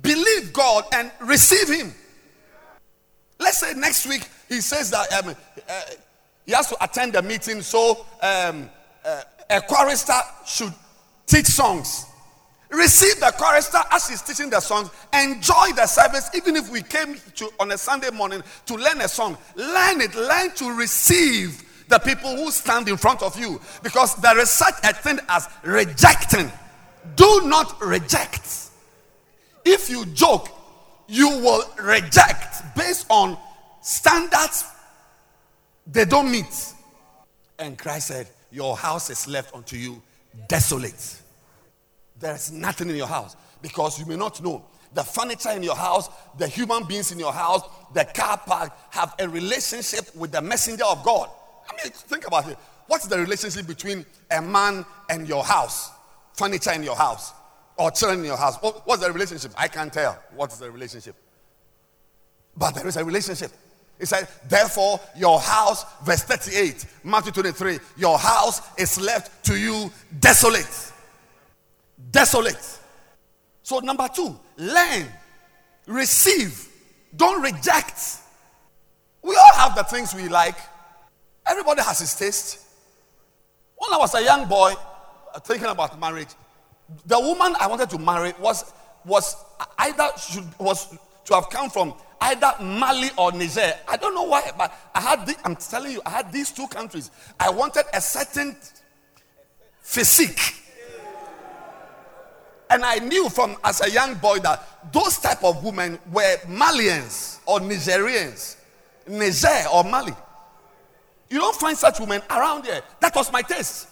believe 0.00 0.54
God 0.54 0.84
and 0.94 1.10
receive 1.20 1.68
him. 1.68 1.92
Let's 3.38 3.58
say 3.58 3.74
next 3.74 4.06
week 4.06 4.28
he 4.48 4.60
says 4.60 4.90
that 4.90 5.12
um, 5.12 5.34
uh, 5.68 5.82
he 6.46 6.52
has 6.52 6.68
to 6.68 6.84
attend 6.84 7.14
the 7.14 7.22
meeting, 7.22 7.62
so 7.62 8.06
um, 8.22 8.68
uh, 9.04 9.22
a 9.50 9.60
chorister 9.62 10.18
should 10.46 10.72
teach 11.26 11.46
songs. 11.46 12.06
Receive 12.70 13.20
the 13.20 13.32
chorister 13.38 13.78
as 13.92 14.08
he's 14.08 14.22
teaching 14.22 14.50
the 14.50 14.60
songs. 14.60 14.90
Enjoy 15.12 15.72
the 15.76 15.86
service, 15.86 16.28
even 16.34 16.56
if 16.56 16.70
we 16.70 16.82
came 16.82 17.16
to 17.36 17.50
on 17.60 17.70
a 17.72 17.78
Sunday 17.78 18.10
morning 18.10 18.42
to 18.66 18.74
learn 18.74 19.00
a 19.00 19.08
song. 19.08 19.38
Learn 19.54 20.00
it. 20.00 20.14
Learn 20.14 20.50
to 20.56 20.76
receive 20.76 21.62
the 21.88 21.98
people 21.98 22.34
who 22.34 22.50
stand 22.50 22.88
in 22.88 22.96
front 22.96 23.22
of 23.22 23.38
you, 23.38 23.60
because 23.82 24.16
there 24.16 24.38
is 24.38 24.50
such 24.50 24.74
a 24.82 24.92
thing 24.92 25.18
as 25.28 25.48
rejecting. 25.62 26.50
Do 27.14 27.42
not 27.44 27.80
reject. 27.80 28.70
If 29.64 29.88
you 29.88 30.06
joke, 30.06 30.48
you 31.06 31.28
will 31.28 31.64
reject 31.80 32.76
based 32.76 33.06
on 33.08 33.36
standards 33.82 34.64
they 35.86 36.04
don't 36.04 36.30
meet. 36.30 36.72
And 37.58 37.78
Christ 37.78 38.08
said, 38.08 38.28
Your 38.50 38.76
house 38.76 39.10
is 39.10 39.28
left 39.28 39.54
unto 39.54 39.76
you 39.76 40.02
desolate. 40.48 41.20
There 42.18 42.34
is 42.34 42.50
nothing 42.52 42.88
in 42.90 42.96
your 42.96 43.06
house 43.06 43.36
because 43.60 43.98
you 43.98 44.06
may 44.06 44.16
not 44.16 44.42
know. 44.42 44.64
The 44.94 45.02
furniture 45.02 45.50
in 45.50 45.62
your 45.62 45.74
house, 45.74 46.08
the 46.38 46.46
human 46.46 46.84
beings 46.84 47.10
in 47.10 47.18
your 47.18 47.32
house, 47.32 47.62
the 47.92 48.04
car 48.04 48.38
park 48.38 48.72
have 48.90 49.14
a 49.18 49.28
relationship 49.28 50.14
with 50.14 50.30
the 50.30 50.40
messenger 50.40 50.84
of 50.84 51.04
God. 51.04 51.28
I 51.68 51.82
mean, 51.82 51.92
think 51.92 52.26
about 52.26 52.48
it. 52.48 52.56
What's 52.86 53.06
the 53.06 53.18
relationship 53.18 53.66
between 53.66 54.06
a 54.30 54.40
man 54.40 54.86
and 55.10 55.28
your 55.28 55.42
house? 55.42 55.90
Furniture 56.34 56.72
in 56.72 56.82
your 56.82 56.96
house 56.96 57.32
or 57.76 57.90
children 57.90 58.20
in 58.20 58.26
your 58.26 58.36
house? 58.36 58.56
What- 58.60 58.86
What's 58.86 59.02
the 59.02 59.12
relationship? 59.12 59.52
I 59.56 59.68
can't 59.68 59.92
tell. 59.92 60.18
What 60.34 60.52
is 60.52 60.58
the 60.58 60.70
relationship? 60.70 61.16
But 62.56 62.74
there 62.74 62.86
is 62.86 62.96
a 62.96 63.04
relationship. 63.04 63.50
It 63.98 64.06
said, 64.06 64.28
therefore, 64.48 65.00
your 65.16 65.38
house, 65.40 65.84
verse 66.04 66.22
38, 66.22 66.84
Matthew 67.04 67.32
23, 67.32 67.78
your 67.96 68.18
house 68.18 68.60
is 68.76 69.00
left 69.00 69.44
to 69.44 69.56
you 69.58 69.90
desolate. 70.20 70.92
Desolate. 72.10 72.78
So, 73.62 73.78
number 73.78 74.08
two, 74.14 74.38
learn, 74.56 75.06
receive, 75.86 76.68
don't 77.16 77.40
reject. 77.40 78.18
We 79.22 79.36
all 79.36 79.54
have 79.54 79.74
the 79.76 79.84
things 79.84 80.14
we 80.14 80.28
like. 80.28 80.56
Everybody 81.46 81.82
has 81.82 82.00
his 82.00 82.14
taste. 82.14 82.60
When 83.76 83.92
I 83.92 83.96
was 83.96 84.14
a 84.14 84.22
young 84.22 84.46
boy 84.48 84.74
uh, 85.34 85.38
thinking 85.40 85.68
about 85.68 85.98
marriage, 85.98 86.28
the 87.06 87.18
woman 87.18 87.54
I 87.60 87.66
wanted 87.66 87.90
to 87.90 87.98
marry 87.98 88.32
was 88.40 88.72
was 89.04 89.36
either 89.78 90.08
should 90.18 90.44
was 90.58 90.96
to 91.24 91.34
have 91.34 91.48
come 91.50 91.70
from 91.70 91.94
either 92.20 92.52
Mali 92.60 93.10
or 93.16 93.32
Niger. 93.32 93.74
I 93.86 93.96
don't 93.96 94.14
know 94.14 94.24
why, 94.24 94.50
but 94.56 94.72
I 94.94 95.00
had 95.00 95.26
the, 95.26 95.36
I'm 95.44 95.56
telling 95.56 95.92
you, 95.92 96.02
I 96.06 96.10
had 96.10 96.32
these 96.32 96.50
two 96.50 96.66
countries. 96.68 97.10
I 97.38 97.50
wanted 97.50 97.84
a 97.92 98.00
certain 98.00 98.56
physique. 99.80 100.62
And 102.70 102.84
I 102.84 102.98
knew 102.98 103.28
from 103.28 103.56
as 103.62 103.82
a 103.82 103.90
young 103.90 104.14
boy 104.14 104.38
that 104.38 104.92
those 104.92 105.18
type 105.18 105.44
of 105.44 105.62
women 105.62 105.98
were 106.10 106.36
Malians 106.46 107.40
or 107.46 107.60
Nigerians, 107.60 108.56
Niger 109.06 109.68
or 109.72 109.84
Mali. 109.84 110.14
You 111.28 111.38
don't 111.38 111.56
find 111.56 111.76
such 111.76 112.00
women 112.00 112.22
around 112.30 112.64
here. 112.64 112.80
That 113.00 113.14
was 113.14 113.30
my 113.30 113.42
taste. 113.42 113.88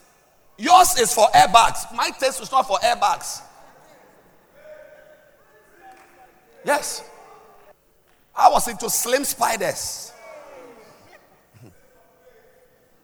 Yours 0.59 0.99
is 0.99 1.13
for 1.13 1.27
airbags. 1.29 1.93
My 1.95 2.11
test 2.11 2.43
is 2.43 2.51
not 2.53 2.67
for 2.67 2.79
airbags. 2.79 3.43
Yes. 6.65 7.09
I 8.35 8.49
was 8.49 8.69
into 8.69 8.89
slim 8.89 9.25
spiders. 9.25 10.13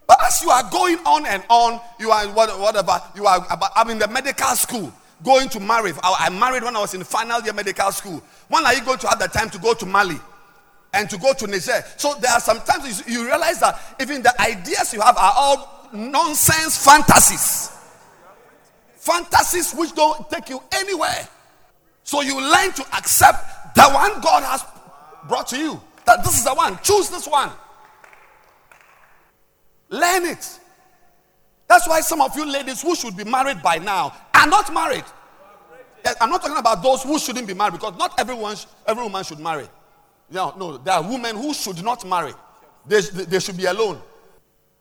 But 0.07 0.19
as 0.25 0.41
you 0.41 0.49
are 0.51 0.69
going 0.71 0.97
on 1.05 1.27
and 1.27 1.43
on, 1.51 1.81
you 2.01 2.11
are 2.11 2.27
whatever, 2.29 3.03
you 3.15 3.27
are, 3.27 3.47
I'm 3.77 3.91
in 3.91 3.99
the 3.99 4.09
medical 4.09 4.49
school 4.57 4.93
going 5.23 5.49
to 5.51 5.61
marry. 5.61 5.93
I 6.03 6.31
married 6.31 6.63
when 6.63 6.77
I 6.77 6.81
was 6.81 6.95
in 6.95 7.05
final 7.05 7.41
year 7.43 7.53
medical 7.53 7.91
school. 7.93 8.23
When 8.49 8.65
are 8.65 8.75
you 8.75 8.83
going 8.85 8.99
to 9.01 9.09
have 9.09 9.19
the 9.19 9.27
time 9.27 9.51
to 9.51 9.59
go 9.59 9.75
to 9.75 9.85
Mali 9.85 10.19
and 10.95 11.11
to 11.11 11.19
go 11.19 11.33
to 11.35 11.47
Niger? 11.47 11.85
So 11.97 12.15
there 12.21 12.31
are 12.31 12.41
sometimes 12.41 13.07
you 13.07 13.25
realize 13.27 13.61
that 13.61 13.79
even 14.01 14.23
the 14.23 14.41
ideas 14.41 14.95
you 14.95 15.01
have 15.01 15.17
are 15.17 15.33
all 15.37 15.78
nonsense 15.93 16.85
fantasies. 16.85 17.77
Fantasies 18.97 19.73
which 19.75 19.95
don't 19.95 20.29
take 20.31 20.49
you 20.49 20.63
anywhere. 20.73 21.29
So 22.05 22.23
you 22.23 22.41
learn 22.41 22.73
to 22.73 22.83
accept 22.97 23.75
the 23.75 23.89
one 23.91 24.21
God 24.21 24.43
has 24.43 24.65
brought 25.29 25.47
to 25.49 25.59
you. 25.59 25.81
That 26.07 26.25
this 26.25 26.39
is 26.39 26.45
the 26.45 26.55
one. 26.55 26.79
Choose 26.83 27.11
this 27.11 27.27
one. 27.27 27.51
Learn 29.91 30.27
it. 30.27 30.59
That's 31.67 31.87
why 31.87 32.01
some 32.01 32.21
of 32.21 32.35
you 32.37 32.51
ladies 32.51 32.81
who 32.83 32.97
should 32.97 33.17
be 33.17 33.25
married 33.25 33.63
by 33.63 33.77
now 33.77 34.15
are 34.35 34.47
not 34.47 34.73
married. 34.73 35.05
I'm 36.21 36.31
not 36.31 36.41
talking 36.41 36.57
about 36.57 36.83
those 36.83 37.03
who 37.03 37.19
shouldn't 37.19 37.47
be 37.47 37.55
married 37.55 37.75
because 37.75 37.97
not 37.99 38.19
everyone, 38.19 38.57
every 38.87 39.03
woman 39.03 39.23
should 39.25 39.39
marry. 39.39 39.69
No, 40.31 40.55
no, 40.59 40.79
there 40.79 40.95
are 40.95 41.03
women 41.03 41.37
who 41.37 41.53
should 41.53 41.83
not 41.83 42.07
marry. 42.07 42.33
They, 42.87 43.01
they 43.01 43.41
should 43.41 43.57
be 43.57 43.67
alone. 43.67 44.01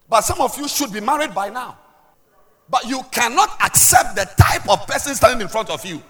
But 0.10 0.22
some 0.22 0.42
of 0.42 0.58
you 0.58 0.68
should 0.68 0.94
be 0.94 1.02
married 1.02 1.34
by 1.34 1.50
now. 1.50 1.78
But 2.70 2.86
you 2.86 3.02
cannot 3.12 3.50
accept 3.64 4.16
the 4.16 4.26
type 4.38 4.70
of 4.70 4.86
person 4.88 5.16
standing 5.16 5.42
in 5.42 5.48
front 5.48 5.70
of 5.70 5.86
you. 5.86 6.02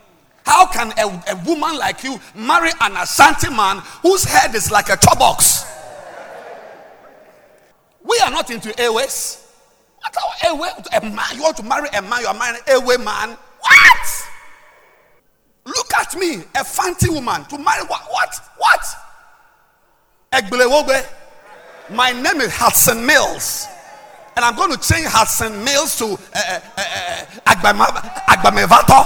How 0.46 0.66
can 0.66 0.94
a, 0.98 1.24
a 1.32 1.36
woman 1.46 1.78
like 1.78 2.04
you 2.04 2.20
marry 2.34 2.72
an 2.82 2.96
Ashanti 2.96 3.50
man 3.50 3.78
whose 4.02 4.24
head 4.24 4.56
is 4.56 4.72
like 4.72 4.90
a 4.90 4.98
box? 5.16 5.66
We 8.04 8.18
are 8.24 8.32
not 8.32 8.50
into 8.50 8.78
airways. 8.80 9.46
What 10.00 10.16
airway? 10.46 10.70
A 10.96 11.02
man, 11.02 11.26
you 11.36 11.42
want 11.42 11.58
to 11.58 11.64
marry 11.64 11.90
a 11.90 12.02
man, 12.02 12.22
you 12.22 12.28
are 12.28 12.34
marrying 12.34 12.62
an 12.66 12.74
airway 12.74 12.98
man. 12.98 13.38
What? 13.60 14.28
Look 15.66 15.94
at 15.96 16.16
me, 16.16 16.44
a 16.56 16.64
fancy 16.64 17.10
woman 17.10 17.44
to 17.46 17.58
marry 17.58 17.84
what? 17.88 18.02
What? 18.10 18.36
What? 18.58 18.86
My 21.90 22.12
name 22.12 22.42
is 22.42 22.54
Hudson 22.56 23.06
Mills. 23.06 23.68
And 24.38 24.46
I'm 24.46 24.56
going 24.56 24.72
to 24.72 24.78
change 24.78 25.08
Hudson 25.08 25.64
Mills 25.64 25.98
to 25.98 26.06
uh, 26.06 26.16
uh, 26.36 26.60
uh, 26.78 27.26
Agbamevato. 28.28 29.04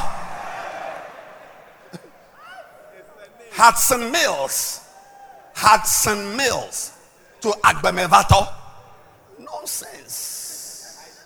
Hudson 3.54 4.12
Mills. 4.12 4.82
Hudson 5.56 6.36
Mills 6.36 6.92
to 7.40 7.48
Agbamevato. 7.64 8.46
Nonsense. 9.40 11.26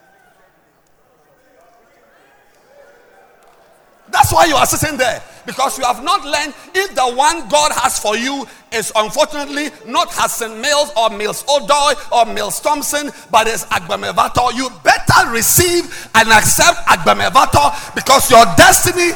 That's 4.11 4.31
why 4.31 4.45
you 4.45 4.55
are 4.55 4.67
sitting 4.67 4.97
there. 4.99 5.23
Because 5.45 5.77
you 5.77 5.85
have 5.85 6.03
not 6.03 6.25
learned 6.25 6.53
if 6.73 6.95
the 6.95 7.05
one 7.13 7.47
God 7.49 7.71
has 7.73 7.99
for 7.99 8.17
you 8.17 8.47
is 8.71 8.91
unfortunately 8.95 9.69
not 9.85 10.07
Hassan 10.11 10.59
Mills 10.59 10.91
or 10.97 11.09
Mills 11.09 11.43
Odoi 11.43 11.93
or 12.11 12.31
Mills 12.33 12.59
Thompson, 12.59 13.11
but 13.31 13.47
it's 13.47 13.65
Agbamevato. 13.65 14.53
You 14.55 14.69
better 14.83 15.29
receive 15.29 16.09
and 16.15 16.29
accept 16.29 16.77
Agbamevato 16.87 17.95
because 17.95 18.29
your 18.31 18.45
destiny 18.57 19.11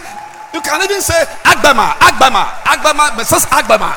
you 0.53 0.61
can 0.61 0.81
even 0.81 1.01
say 1.01 1.25
Agbama, 1.45 1.93
Agbama, 2.01 2.45
Agbama, 2.65 3.09
Mrs. 3.11 3.45
Agbama. 3.53 3.93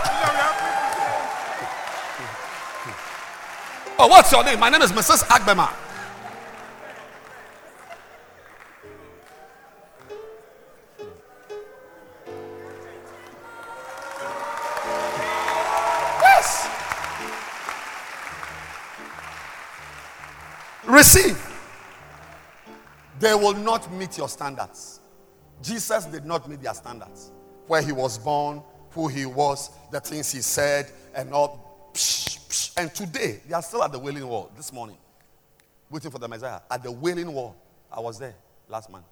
Oh, 3.98 4.08
what's 4.08 4.32
your 4.32 4.44
name? 4.44 4.58
My 4.60 4.68
name 4.68 4.82
is 4.82 4.92
Mrs. 4.92 5.24
Agbama. 5.28 5.81
Receive. 20.92 21.38
They 23.18 23.34
will 23.34 23.54
not 23.54 23.90
meet 23.94 24.18
your 24.18 24.28
standards. 24.28 25.00
Jesus 25.62 26.04
did 26.04 26.26
not 26.26 26.46
meet 26.46 26.60
their 26.60 26.74
standards. 26.74 27.32
Where 27.66 27.80
he 27.80 27.92
was 27.92 28.18
born, 28.18 28.62
who 28.90 29.08
he 29.08 29.24
was, 29.24 29.70
the 29.90 30.00
things 30.00 30.30
he 30.30 30.42
said, 30.42 30.92
and 31.14 31.32
all. 31.32 31.90
Psh, 31.94 32.38
psh. 32.46 32.72
And 32.76 32.94
today, 32.94 33.40
they 33.48 33.54
are 33.54 33.62
still 33.62 33.82
at 33.82 33.90
the 33.90 33.98
Wailing 33.98 34.28
Wall 34.28 34.50
this 34.54 34.70
morning, 34.70 34.98
waiting 35.88 36.10
for 36.10 36.18
the 36.18 36.28
Messiah. 36.28 36.60
At 36.70 36.82
the 36.82 36.92
Wailing 36.92 37.32
Wall, 37.32 37.56
I 37.90 37.98
was 38.00 38.18
there 38.18 38.34
last 38.68 38.90
month, 38.90 39.06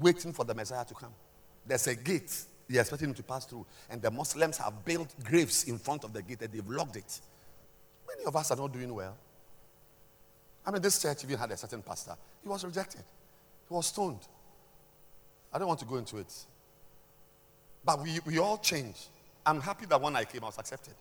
waiting 0.00 0.32
for 0.32 0.44
the 0.44 0.54
Messiah 0.54 0.84
to 0.84 0.94
come. 0.94 1.12
There's 1.64 1.86
a 1.86 1.94
gate 1.94 2.44
they're 2.68 2.80
expecting 2.80 3.10
him 3.10 3.14
to 3.14 3.22
pass 3.22 3.44
through, 3.44 3.66
and 3.88 4.02
the 4.02 4.10
Muslims 4.10 4.58
have 4.58 4.84
built 4.84 5.14
graves 5.22 5.62
in 5.64 5.78
front 5.78 6.02
of 6.02 6.12
the 6.12 6.22
gate 6.22 6.42
and 6.42 6.52
they've 6.52 6.68
locked 6.68 6.96
it. 6.96 7.20
Many 8.08 8.24
of 8.24 8.34
us 8.34 8.50
are 8.50 8.56
not 8.56 8.72
doing 8.72 8.92
well. 8.92 9.16
I 10.64 10.70
mean, 10.70 10.82
this 10.82 11.00
church 11.00 11.24
even 11.24 11.38
had 11.38 11.50
a 11.50 11.56
certain 11.56 11.82
pastor. 11.82 12.14
He 12.42 12.48
was 12.48 12.64
rejected, 12.64 13.02
he 13.68 13.74
was 13.74 13.86
stoned. 13.86 14.20
I 15.52 15.58
don't 15.58 15.68
want 15.68 15.80
to 15.80 15.86
go 15.86 15.96
into 15.96 16.16
it. 16.16 16.32
But 17.84 18.02
we, 18.02 18.20
we 18.24 18.38
all 18.38 18.58
change. 18.58 19.08
I'm 19.44 19.60
happy 19.60 19.86
that 19.86 20.00
when 20.00 20.16
I 20.16 20.24
came, 20.24 20.42
I 20.42 20.46
was 20.46 20.58
accepted. 20.58 20.94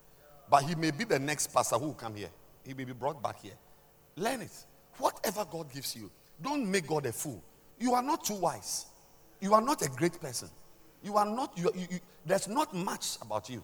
But 0.50 0.64
he 0.64 0.76
may 0.76 0.92
be 0.92 1.06
the 1.06 1.20
next 1.20 1.54
pastor 1.54 1.78
who 1.78 1.86
will 1.88 1.94
come 1.94 2.16
here. 2.16 2.30
He 2.66 2.74
may 2.74 2.84
be 2.84 2.92
brought 2.92 3.22
back 3.24 3.42
here. 3.42 3.54
Learn 4.18 4.42
it. 4.42 4.52
Whatever 4.98 5.46
God 5.50 5.72
gives 5.72 5.96
you, 5.96 6.12
don't 6.42 6.70
make 6.70 6.88
God 6.88 7.06
a 7.06 7.14
fool. 7.14 7.42
You 7.80 7.94
are 7.94 8.04
not 8.04 8.26
too 8.26 8.36
wise. 8.36 8.88
You 9.40 9.54
are 9.54 9.62
not 9.62 9.82
a 9.84 9.90
great 9.90 10.20
person. 10.20 10.50
You 11.04 11.18
are 11.18 11.26
not, 11.26 11.58
you, 11.58 11.72
you, 11.74 11.88
you, 11.90 12.00
there's 12.26 12.48
not 12.48 12.74
much 12.74 13.18
about 13.22 13.50
you. 13.50 13.64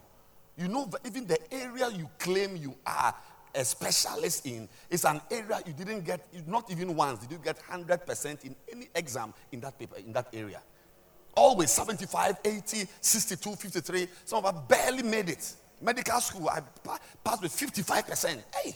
You 0.57 0.67
know, 0.67 0.89
even 1.05 1.27
the 1.27 1.37
area 1.53 1.89
you 1.89 2.09
claim 2.17 2.55
you 2.55 2.75
are 2.85 3.13
a 3.57 3.65
specialist 3.65 4.45
in 4.45 4.69
It's 4.89 5.03
an 5.03 5.19
area 5.31 5.59
you 5.65 5.73
didn't 5.73 6.05
get, 6.05 6.25
not 6.47 6.71
even 6.71 6.95
once 6.95 7.19
did 7.19 7.31
you 7.31 7.39
get 7.43 7.59
100% 7.59 8.45
in 8.45 8.55
any 8.71 8.87
exam 8.95 9.33
in 9.51 9.59
that 9.61 9.77
paper, 9.77 9.97
in 9.97 10.13
that 10.13 10.27
area. 10.31 10.61
Always 11.35 11.71
75, 11.71 12.37
80, 12.45 12.87
62, 13.01 13.55
53. 13.55 14.07
Some 14.25 14.45
of 14.45 14.55
us 14.55 14.63
barely 14.67 15.03
made 15.03 15.29
it. 15.29 15.53
Medical 15.81 16.19
school, 16.21 16.49
I 16.49 16.61
passed 17.23 17.41
with 17.41 17.51
55%. 17.51 18.43
Hey, 18.55 18.75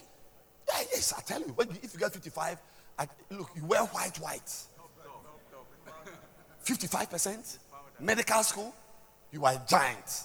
yes, 0.68 1.12
I 1.16 1.22
tell 1.22 1.40
you, 1.40 1.54
if 1.82 1.94
you 1.94 1.98
get 1.98 2.12
55, 2.12 2.58
I, 2.98 3.06
look, 3.30 3.50
you 3.56 3.64
wear 3.64 3.80
white, 3.80 4.16
white. 4.18 4.52
55%. 6.64 7.58
Medical 7.98 8.42
school, 8.42 8.74
you 9.32 9.44
are 9.44 9.54
a 9.54 9.62
giant. 9.68 10.24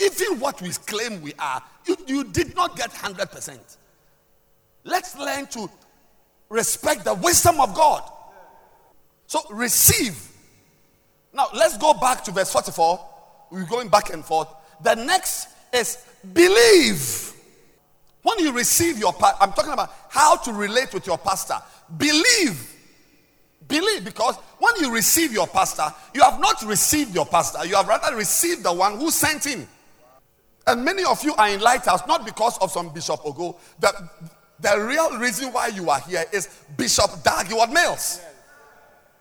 Even 0.00 0.40
what 0.40 0.60
we 0.60 0.70
claim 0.70 1.22
we 1.22 1.32
are, 1.38 1.62
you, 1.86 1.96
you 2.06 2.24
did 2.24 2.54
not 2.56 2.76
get 2.76 2.90
100%. 2.90 3.58
Let's 4.84 5.16
learn 5.16 5.46
to 5.48 5.70
respect 6.48 7.04
the 7.04 7.14
wisdom 7.14 7.60
of 7.60 7.74
God. 7.74 8.02
So 9.26 9.40
receive 9.50 10.30
now, 11.34 11.48
let's 11.52 11.76
go 11.76 11.92
back 11.94 12.22
to 12.24 12.30
verse 12.30 12.52
44. 12.52 13.04
We're 13.50 13.66
going 13.66 13.88
back 13.88 14.10
and 14.10 14.24
forth. 14.24 14.48
The 14.82 14.94
next 14.94 15.48
is 15.72 15.98
believe. 16.32 17.32
When 18.22 18.38
you 18.38 18.52
receive 18.52 18.98
your 18.98 19.12
pastor, 19.12 19.38
I'm 19.40 19.52
talking 19.52 19.72
about 19.72 19.92
how 20.08 20.36
to 20.36 20.52
relate 20.52 20.94
with 20.94 21.06
your 21.06 21.18
pastor. 21.18 21.56
Believe. 21.98 22.70
Believe 23.66 24.04
because 24.04 24.36
when 24.58 24.74
you 24.80 24.94
receive 24.94 25.32
your 25.32 25.46
pastor, 25.46 25.92
you 26.14 26.22
have 26.22 26.38
not 26.38 26.62
received 26.62 27.14
your 27.14 27.26
pastor, 27.26 27.66
you 27.66 27.74
have 27.74 27.88
rather 27.88 28.14
received 28.14 28.62
the 28.62 28.72
one 28.72 28.98
who 28.98 29.10
sent 29.10 29.44
him. 29.44 29.66
And 30.66 30.84
many 30.84 31.04
of 31.04 31.22
you 31.22 31.34
are 31.34 31.48
in 31.48 31.60
Lighthouse 31.60 32.06
not 32.06 32.24
because 32.24 32.56
of 32.58 32.70
some 32.70 32.88
Bishop 32.92 33.20
Ogo. 33.20 33.56
The, 33.80 34.08
the 34.60 34.80
real 34.80 35.18
reason 35.18 35.52
why 35.52 35.68
you 35.68 35.90
are 35.90 36.00
here 36.00 36.24
is 36.32 36.48
Bishop 36.76 37.22
Dag 37.22 37.46
Heward-Mills. 37.46 38.20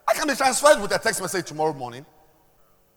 I 0.08 0.14
can 0.14 0.28
be 0.28 0.36
transferred 0.36 0.82
with 0.82 0.92
a 0.94 1.00
text 1.00 1.22
message 1.22 1.48
tomorrow 1.48 1.74
morning. 1.74 2.06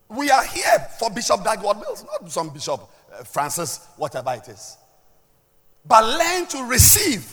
We 0.08 0.30
are 0.30 0.44
here 0.44 0.86
for 0.98 1.10
Bishop 1.10 1.42
Dag 1.42 1.58
Heward-Mills, 1.58 2.04
not 2.04 2.30
some 2.30 2.50
Bishop 2.50 2.80
uh, 3.12 3.24
Francis, 3.24 3.86
whatever 3.96 4.32
it 4.34 4.48
is. 4.48 4.76
But 5.84 6.04
learn 6.04 6.46
to 6.46 6.64
receive 6.64 7.32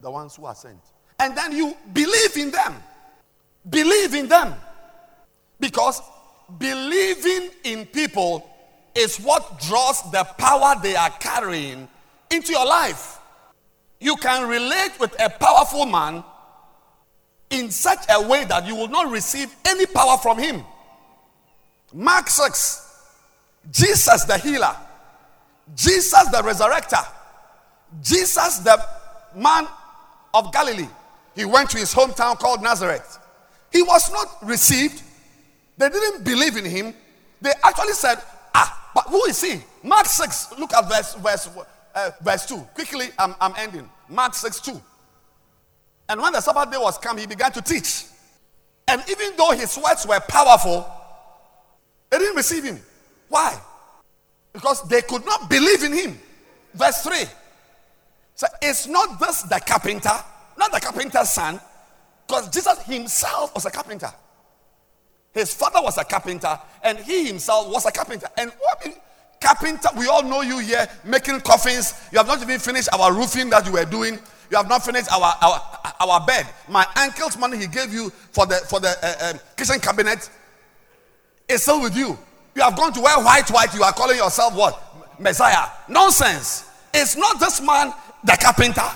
the 0.00 0.10
ones 0.10 0.36
who 0.36 0.46
are 0.46 0.54
sent. 0.54 0.80
And 1.18 1.36
then 1.36 1.52
you 1.52 1.76
believe 1.92 2.36
in 2.36 2.50
them. 2.50 2.74
Believe 3.68 4.14
in 4.14 4.26
them. 4.28 4.54
Because 5.58 6.00
believing 6.58 7.50
in 7.64 7.84
people 7.86 8.49
is 8.94 9.18
what 9.18 9.60
draws 9.60 10.10
the 10.10 10.24
power 10.38 10.74
they 10.82 10.96
are 10.96 11.10
carrying 11.10 11.88
into 12.30 12.52
your 12.52 12.66
life. 12.66 13.18
You 14.00 14.16
can 14.16 14.48
relate 14.48 14.92
with 14.98 15.14
a 15.20 15.28
powerful 15.28 15.86
man 15.86 16.24
in 17.50 17.70
such 17.70 18.04
a 18.08 18.26
way 18.26 18.44
that 18.44 18.66
you 18.66 18.74
will 18.74 18.88
not 18.88 19.10
receive 19.10 19.54
any 19.64 19.86
power 19.86 20.16
from 20.16 20.38
him. 20.38 20.64
Mark 21.92 22.28
6. 22.28 22.86
Jesus 23.70 24.24
the 24.24 24.38
healer, 24.38 24.74
Jesus 25.74 26.28
the 26.30 26.38
resurrector, 26.38 27.06
Jesus 28.02 28.58
the 28.58 28.82
man 29.36 29.66
of 30.32 30.52
Galilee. 30.52 30.88
He 31.34 31.44
went 31.44 31.70
to 31.70 31.78
his 31.78 31.92
hometown 31.94 32.38
called 32.38 32.62
Nazareth. 32.62 33.18
He 33.70 33.82
was 33.82 34.10
not 34.12 34.28
received. 34.42 35.02
They 35.76 35.88
didn't 35.88 36.24
believe 36.24 36.56
in 36.56 36.64
him. 36.64 36.94
They 37.40 37.52
actually 37.62 37.92
said, 37.92 38.16
but 38.94 39.04
who 39.08 39.24
is 39.24 39.40
he? 39.42 39.60
Mark 39.82 40.06
6, 40.06 40.58
look 40.58 40.72
at 40.74 40.88
verse, 40.88 41.14
verse, 41.14 41.48
uh, 41.94 42.10
verse 42.20 42.46
2. 42.46 42.56
Quickly, 42.74 43.06
I'm, 43.18 43.34
I'm 43.40 43.54
ending. 43.56 43.88
Mark 44.08 44.34
6 44.34 44.60
2. 44.60 44.80
And 46.08 46.20
when 46.20 46.32
the 46.32 46.40
Sabbath 46.40 46.70
day 46.72 46.78
was 46.78 46.98
come, 46.98 47.18
he 47.18 47.26
began 47.26 47.52
to 47.52 47.62
teach. 47.62 48.04
And 48.88 49.02
even 49.08 49.36
though 49.36 49.52
his 49.52 49.78
words 49.78 50.06
were 50.06 50.18
powerful, 50.20 50.84
they 52.10 52.18
didn't 52.18 52.36
receive 52.36 52.64
him. 52.64 52.80
Why? 53.28 53.56
Because 54.52 54.86
they 54.88 55.02
could 55.02 55.24
not 55.24 55.48
believe 55.48 55.84
in 55.84 55.92
him. 55.92 56.18
Verse 56.74 57.02
3. 57.02 57.16
So 58.34 58.46
it's 58.60 58.88
not 58.88 59.20
this 59.20 59.42
the 59.42 59.60
carpenter, 59.60 60.18
not 60.58 60.72
the 60.72 60.80
carpenter's 60.80 61.30
son, 61.30 61.60
because 62.26 62.48
Jesus 62.48 62.82
himself 62.84 63.54
was 63.54 63.66
a 63.66 63.70
carpenter. 63.70 64.10
His 65.32 65.54
father 65.54 65.80
was 65.82 65.96
a 65.98 66.04
carpenter, 66.04 66.58
and 66.82 66.98
he 66.98 67.26
himself 67.26 67.68
was 67.72 67.86
a 67.86 67.92
carpenter. 67.92 68.28
And 68.36 68.50
what 68.50 68.98
carpenter, 69.40 69.88
we 69.96 70.06
all 70.06 70.22
know 70.22 70.42
you 70.42 70.58
here 70.58 70.86
making 71.04 71.40
coffins. 71.40 71.94
You 72.12 72.18
have 72.18 72.26
not 72.26 72.42
even 72.42 72.58
finished 72.58 72.88
our 72.92 73.12
roofing 73.12 73.50
that 73.50 73.66
you 73.66 73.72
were 73.72 73.84
doing. 73.84 74.18
You 74.50 74.56
have 74.56 74.68
not 74.68 74.84
finished 74.84 75.10
our 75.12 75.32
our, 75.40 75.60
our 76.00 76.26
bed. 76.26 76.46
My 76.68 76.86
uncle's 76.96 77.38
money 77.38 77.58
he 77.58 77.66
gave 77.66 77.92
you 77.92 78.10
for 78.32 78.46
the 78.46 78.56
for 78.68 78.80
the 78.80 78.88
uh, 79.02 79.14
uh, 79.20 79.38
kitchen 79.56 79.78
cabinet 79.80 80.28
is 81.48 81.62
still 81.62 81.80
with 81.80 81.96
you. 81.96 82.18
You 82.54 82.62
have 82.62 82.76
gone 82.76 82.92
to 82.92 83.00
wear 83.00 83.16
white, 83.18 83.48
white. 83.50 83.72
You 83.74 83.82
are 83.84 83.92
calling 83.92 84.16
yourself 84.16 84.54
what? 84.54 84.82
Messiah. 85.20 85.68
Nonsense. 85.88 86.68
It's 86.92 87.16
not 87.16 87.38
this 87.38 87.60
man, 87.60 87.92
the 88.24 88.36
carpenter. 88.40 88.90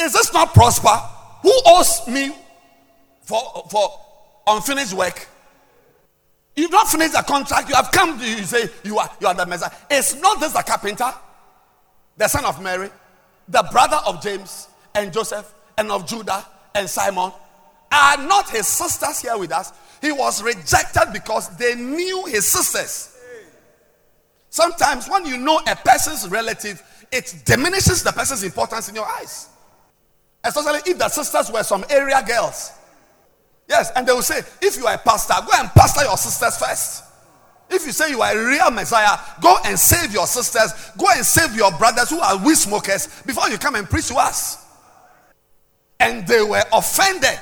Is 0.00 0.12
this 0.12 0.32
not 0.32 0.52
prosper? 0.52 0.96
Who 1.42 1.52
owes 1.66 2.08
me 2.08 2.34
for, 3.22 3.40
for 3.70 4.00
unfinished 4.46 4.94
work? 4.94 5.26
You've 6.56 6.70
not 6.70 6.88
finished 6.88 7.12
the 7.12 7.22
contract. 7.22 7.68
You 7.68 7.74
have 7.74 7.90
come 7.90 8.18
to 8.18 8.24
you 8.24 8.44
say 8.44 8.68
you 8.84 8.98
are 8.98 9.10
you 9.20 9.26
are 9.26 9.34
the 9.34 9.46
Messiah. 9.46 9.70
It's 9.90 10.14
not 10.20 10.40
this 10.40 10.52
the 10.52 10.62
carpenter, 10.62 11.12
the 12.16 12.28
son 12.28 12.44
of 12.44 12.62
Mary, 12.62 12.90
the 13.48 13.66
brother 13.72 13.98
of 14.06 14.22
James 14.22 14.68
and 14.94 15.12
Joseph 15.12 15.52
and 15.76 15.90
of 15.90 16.06
Judah 16.06 16.46
and 16.74 16.88
Simon. 16.88 17.32
Are 17.90 18.16
not 18.16 18.50
his 18.50 18.66
sisters 18.66 19.20
here 19.20 19.36
with 19.36 19.52
us? 19.52 19.72
He 20.00 20.12
was 20.12 20.42
rejected 20.42 21.10
because 21.12 21.56
they 21.56 21.74
knew 21.74 22.24
his 22.26 22.46
sisters. 22.46 23.16
Sometimes 24.50 25.08
when 25.08 25.26
you 25.26 25.36
know 25.36 25.60
a 25.66 25.74
person's 25.74 26.28
relative, 26.28 26.82
it 27.10 27.42
diminishes 27.44 28.02
the 28.02 28.12
person's 28.12 28.42
importance 28.44 28.88
in 28.88 28.94
your 28.94 29.06
eyes. 29.06 29.48
Especially 30.44 30.80
if 30.90 30.98
the 30.98 31.08
sisters 31.08 31.50
were 31.50 31.62
some 31.62 31.84
area 31.88 32.22
girls. 32.26 32.72
Yes, 33.68 33.90
and 33.96 34.06
they 34.06 34.12
will 34.12 34.22
say, 34.22 34.40
if 34.60 34.76
you 34.76 34.86
are 34.86 34.94
a 34.94 34.98
pastor, 34.98 35.34
go 35.40 35.52
and 35.56 35.68
pastor 35.70 36.02
your 36.04 36.16
sisters 36.16 36.56
first. 36.58 37.04
If 37.70 37.86
you 37.86 37.92
say 37.92 38.10
you 38.10 38.20
are 38.20 38.32
a 38.36 38.46
real 38.46 38.70
Messiah, 38.70 39.18
go 39.40 39.56
and 39.64 39.78
save 39.78 40.12
your 40.12 40.26
sisters, 40.26 40.72
go 40.98 41.06
and 41.14 41.24
save 41.24 41.56
your 41.56 41.72
brothers 41.72 42.10
who 42.10 42.20
are 42.20 42.36
weed 42.44 42.56
smokers 42.56 43.08
before 43.22 43.48
you 43.48 43.58
come 43.58 43.74
and 43.74 43.88
preach 43.88 44.08
to 44.08 44.16
us. 44.16 44.64
And 45.98 46.26
they 46.26 46.42
were 46.42 46.62
offended. 46.72 47.38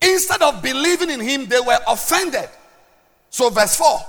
Instead 0.00 0.42
of 0.42 0.62
believing 0.62 1.10
in 1.10 1.20
him, 1.20 1.46
they 1.46 1.60
were 1.60 1.78
offended. 1.86 2.48
So, 3.30 3.50
verse 3.50 3.76
4. 3.76 4.00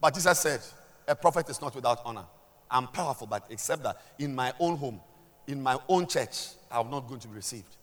But 0.00 0.14
Jesus 0.14 0.38
said, 0.38 0.60
A 1.08 1.16
prophet 1.16 1.48
is 1.50 1.60
not 1.60 1.74
without 1.74 2.00
honor. 2.04 2.24
I'm 2.70 2.86
powerful, 2.86 3.26
but 3.26 3.44
except 3.50 3.82
that 3.82 4.00
in 4.18 4.34
my 4.34 4.52
own 4.60 4.76
home, 4.76 5.00
in 5.46 5.60
my 5.62 5.76
own 5.88 6.06
church, 6.06 6.50
I'm 6.70 6.90
not 6.90 7.08
going 7.08 7.20
to 7.20 7.28
be 7.28 7.34
received. 7.34 7.76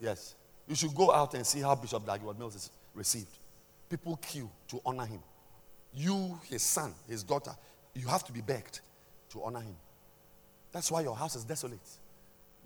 Yes. 0.00 0.34
You 0.68 0.74
should 0.74 0.94
go 0.94 1.12
out 1.12 1.34
and 1.34 1.46
see 1.46 1.60
how 1.60 1.74
Bishop 1.74 2.06
Dag 2.06 2.20
Heward-Mills 2.20 2.54
is 2.54 2.70
received. 2.94 3.38
People 3.88 4.16
queue 4.16 4.50
to 4.68 4.80
honor 4.86 5.04
him. 5.04 5.20
You, 5.94 6.38
his 6.48 6.62
son, 6.62 6.94
his 7.08 7.22
daughter, 7.22 7.52
you 7.94 8.06
have 8.08 8.24
to 8.24 8.32
be 8.32 8.40
begged 8.40 8.80
to 9.30 9.42
honor 9.42 9.60
him. 9.60 9.76
That's 10.72 10.90
why 10.90 11.02
your 11.02 11.14
house 11.14 11.36
is 11.36 11.44
desolate. 11.44 11.80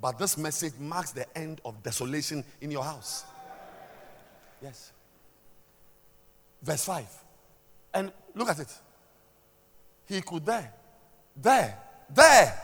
But 0.00 0.18
this 0.18 0.36
message 0.36 0.74
marks 0.78 1.12
the 1.12 1.26
end 1.36 1.60
of 1.64 1.82
desolation 1.82 2.44
in 2.60 2.70
your 2.70 2.84
house. 2.84 3.24
Yes. 4.62 4.92
Verse 6.62 6.84
5. 6.84 7.06
And 7.94 8.12
look 8.34 8.48
at 8.48 8.58
it. 8.58 8.72
He 10.06 10.20
could 10.20 10.46
there, 10.46 10.72
there, 11.34 11.76
there. 12.14 12.62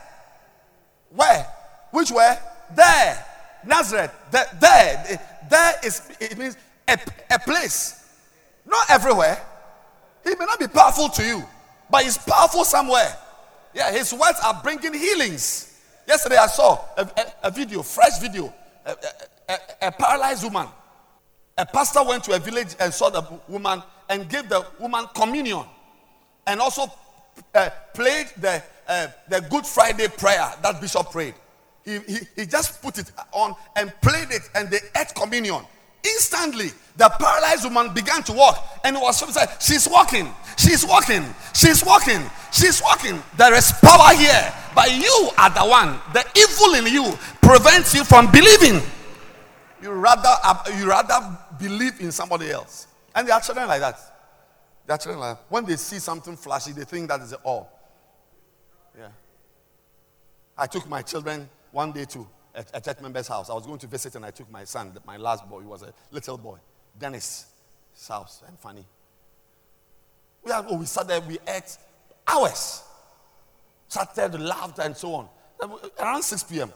Where? 1.09 1.47
Which 1.91 2.11
way? 2.11 2.37
There. 2.73 3.25
Nazareth. 3.65 4.11
There. 4.31 4.45
There, 4.59 5.19
there 5.49 5.73
is, 5.83 6.01
it 6.19 6.37
means 6.37 6.57
a, 6.87 6.97
a 7.31 7.39
place. 7.39 8.03
Not 8.65 8.89
everywhere. 8.89 9.41
He 10.23 10.29
may 10.35 10.45
not 10.45 10.59
be 10.59 10.67
powerful 10.67 11.09
to 11.09 11.23
you, 11.23 11.43
but 11.89 12.03
he's 12.03 12.17
powerful 12.17 12.63
somewhere. 12.63 13.17
Yeah, 13.73 13.91
his 13.91 14.13
words 14.13 14.39
are 14.43 14.59
bringing 14.63 14.93
healings. 14.93 15.79
Yesterday 16.07 16.37
I 16.37 16.47
saw 16.47 16.79
a, 16.97 17.01
a, 17.01 17.47
a 17.47 17.51
video, 17.51 17.81
fresh 17.81 18.19
video, 18.19 18.53
a, 18.85 18.95
a, 19.81 19.91
paralyzed 19.91 20.43
woman. 20.43 20.67
A 21.57 21.65
pastor 21.65 22.03
went 22.03 22.23
to 22.25 22.33
a 22.33 22.39
village 22.39 22.75
and 22.79 22.93
saw 22.93 23.09
the 23.09 23.23
woman 23.47 23.81
and 24.09 24.27
gave 24.29 24.49
the 24.49 24.65
woman 24.79 25.05
communion 25.15 25.63
and 26.47 26.59
also 26.59 26.91
uh, 27.55 27.69
played 27.93 28.27
the, 28.37 28.61
uh, 28.87 29.07
the 29.29 29.41
Good 29.41 29.65
Friday 29.65 30.07
prayer 30.07 30.51
that 30.61 30.81
Bishop 30.81 31.11
prayed. 31.11 31.35
He, 31.85 31.99
he, 31.99 32.19
he 32.35 32.45
just 32.45 32.81
put 32.81 32.97
it 32.97 33.11
on 33.31 33.55
and 33.75 33.93
played 34.01 34.31
it, 34.31 34.49
and 34.55 34.69
they 34.69 34.79
ate 34.95 35.13
communion. 35.15 35.63
Instantly, 36.03 36.69
the 36.97 37.09
paralyzed 37.19 37.63
woman 37.63 37.93
began 37.93 38.23
to 38.23 38.33
walk, 38.33 38.57
and 38.83 38.95
it 38.95 39.01
was 39.01 39.19
said, 39.33 39.47
She's 39.61 39.87
walking, 39.89 40.29
she's 40.57 40.85
walking, 40.85 41.23
she's 41.53 41.83
walking, 41.83 42.21
she's 42.51 42.81
walking. 42.81 43.21
There 43.37 43.53
is 43.53 43.71
power 43.81 44.13
here, 44.15 44.53
but 44.75 44.93
you 44.93 45.29
are 45.37 45.49
the 45.49 45.61
one. 45.61 45.99
The 46.13 46.25
evil 46.35 46.75
in 46.75 46.93
you 46.93 47.17
prevents 47.41 47.93
you 47.95 48.03
from 48.03 48.31
believing. 48.31 48.81
You 49.81 49.91
rather, 49.91 50.33
you 50.77 50.89
rather 50.89 51.37
believe 51.59 51.99
in 51.99 52.11
somebody 52.11 52.51
else. 52.51 52.87
And 53.15 53.27
there 53.27 53.35
are 53.35 53.41
children 53.41 53.67
like 53.67 53.81
that. 53.81 53.97
There 54.85 54.95
are 54.95 54.97
children 54.97 55.19
like 55.19 55.37
that. 55.37 55.45
When 55.49 55.65
they 55.65 55.77
see 55.77 55.99
something 55.99 56.35
flashy, 56.35 56.73
they 56.73 56.83
think 56.83 57.09
that 57.09 57.21
is 57.21 57.33
all. 57.43 57.69
Yeah. 58.97 59.07
I 60.57 60.67
took 60.67 60.87
my 60.87 61.01
children 61.01 61.49
one 61.73 61.91
day 61.91 62.05
to 62.05 62.25
a, 62.55 62.63
a 62.75 62.79
church 62.81 63.01
member's 63.01 63.27
house. 63.27 63.49
I 63.49 63.53
was 63.53 63.65
going 63.65 63.79
to 63.79 63.87
visit 63.87 64.15
and 64.15 64.25
I 64.25 64.31
took 64.31 64.49
my 64.49 64.63
son, 64.63 64.93
my 65.05 65.17
last 65.17 65.49
boy, 65.49 65.61
he 65.61 65.65
was 65.65 65.81
a 65.81 65.93
little 66.11 66.37
boy, 66.37 66.57
Dennis' 66.97 67.47
house 68.07 68.43
and 68.47 68.57
funny. 68.59 68.85
We, 70.43 70.51
had, 70.51 70.65
oh, 70.69 70.77
we 70.77 70.85
sat 70.85 71.07
there, 71.07 71.19
we 71.19 71.39
ate 71.47 71.77
hours. 72.27 72.83
Sat 73.87 74.13
there, 74.15 74.29
laughed, 74.29 74.79
and 74.79 74.95
so 74.95 75.15
on. 75.15 75.29
Around 75.99 76.23
6 76.23 76.43
p.m. 76.43 76.71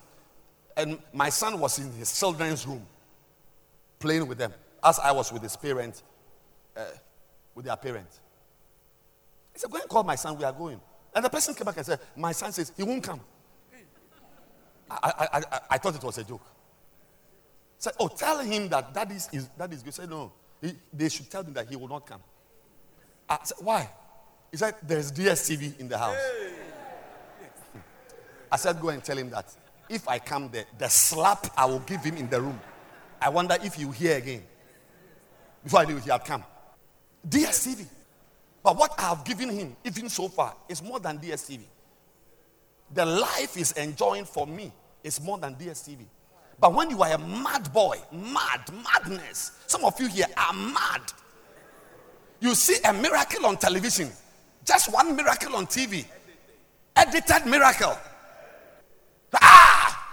And 0.76 1.00
my 1.14 1.30
son 1.30 1.60
was 1.60 1.80
in 1.80 1.92
his 1.94 2.18
children's 2.18 2.66
room 2.66 2.86
playing 4.00 4.28
with 4.28 4.38
them 4.38 4.54
as 4.84 5.00
I 5.00 5.12
was 5.12 5.32
with 5.32 5.42
his 5.42 5.56
parent, 5.56 6.02
uh, 6.76 6.86
with 7.56 7.66
their 7.66 7.76
parent. 7.76 8.08
He 9.54 9.60
said, 9.60 9.72
Go 9.72 9.80
and 9.80 9.90
call 9.90 10.04
my 10.04 10.16
son, 10.16 10.38
we 10.38 10.44
are 10.44 10.54
going. 10.54 10.80
And 11.14 11.26
the 11.26 11.30
person 11.30 11.54
came 11.56 11.66
back 11.66 11.78
and 11.78 11.86
said, 11.86 12.00
My 12.16 12.32
son 12.32 12.52
says 12.52 12.72
he 12.76 12.84
won't 12.84 13.04
come. 13.04 13.22
I, 14.90 15.28
I, 15.34 15.60
I, 15.72 15.78
thought 15.78 15.96
it 15.96 16.04
was 16.04 16.18
a 16.18 16.24
joke. 16.24 16.46
Said, 17.78 17.94
oh, 18.00 18.08
tell 18.08 18.40
him 18.40 18.70
that 18.70 18.94
that 18.94 19.12
is, 19.12 19.30
is, 19.32 19.50
that 19.58 19.72
is 19.74 19.84
good. 19.84 19.94
Say, 19.94 20.06
no. 20.06 20.32
He, 20.62 20.74
they 20.94 21.10
should 21.10 21.30
tell 21.30 21.44
him 21.44 21.54
that 21.54 21.68
he 21.68 21.76
will 21.76 21.88
not 21.88 22.06
come. 22.06 22.22
I 23.30 23.40
said, 23.44 23.58
why? 23.60 23.90
He 24.52 24.58
said, 24.58 24.76
there's 24.82 25.12
DSTV 25.12 25.80
in 25.80 25.88
the 25.90 25.98
house. 25.98 26.16
Hey. 26.16 26.54
I 28.52 28.56
said, 28.56 28.80
go 28.80 28.90
and 28.90 29.04
tell 29.04 29.18
him 29.18 29.30
that 29.32 29.54
if 29.90 30.08
I 30.08 30.20
come 30.20 30.50
there, 30.52 30.66
the 30.78 30.88
slap 30.88 31.48
I 31.58 31.66
will 31.66 31.80
give 31.80 32.04
him 32.04 32.16
in 32.18 32.30
the 32.30 32.42
room. 32.42 32.60
I 33.22 33.30
wonder 33.30 33.58
if 33.62 33.78
you 33.78 33.92
hear 33.92 34.18
again. 34.18 34.44
Before 35.64 35.82
I 35.82 35.86
knew 35.86 35.98
he 35.98 36.10
had 36.10 36.24
come. 36.24 36.44
DSTV. 37.28 37.86
But 38.64 38.78
what 38.78 38.94
I 38.98 39.10
have 39.10 39.26
given 39.26 39.50
him, 39.50 39.76
even 39.84 40.08
so 40.08 40.30
far, 40.30 40.56
is 40.70 40.82
more 40.82 41.00
than 41.00 41.20
DSTV 41.20 41.62
the 42.94 43.06
life 43.06 43.56
he's 43.56 43.72
enjoying 43.74 44.26
for 44.26 44.48
me 44.48 44.72
is 45.04 45.22
more 45.22 45.38
than 45.38 45.56
DSTV. 45.56 46.06
But 46.60 46.74
when 46.74 46.90
you 46.90 47.02
are 47.04 47.12
a 47.14 47.18
mad 47.18 47.72
boy, 47.72 47.98
mad, 48.12 48.62
madness, 48.84 49.52
some 49.68 49.86
of 49.86 50.00
you 50.00 50.08
here 50.08 50.26
are 50.36 50.54
mad. 50.54 51.02
You 52.40 52.56
see 52.56 52.78
a 52.84 52.94
miracle 52.94 53.46
on 53.46 53.58
television, 53.58 54.10
just 54.66 54.92
one 54.92 55.16
miracle 55.16 55.56
on 55.56 55.68
TV, 55.68 56.06
edited 56.96 57.46
miracle. 57.46 57.98
Ah! 59.36 60.08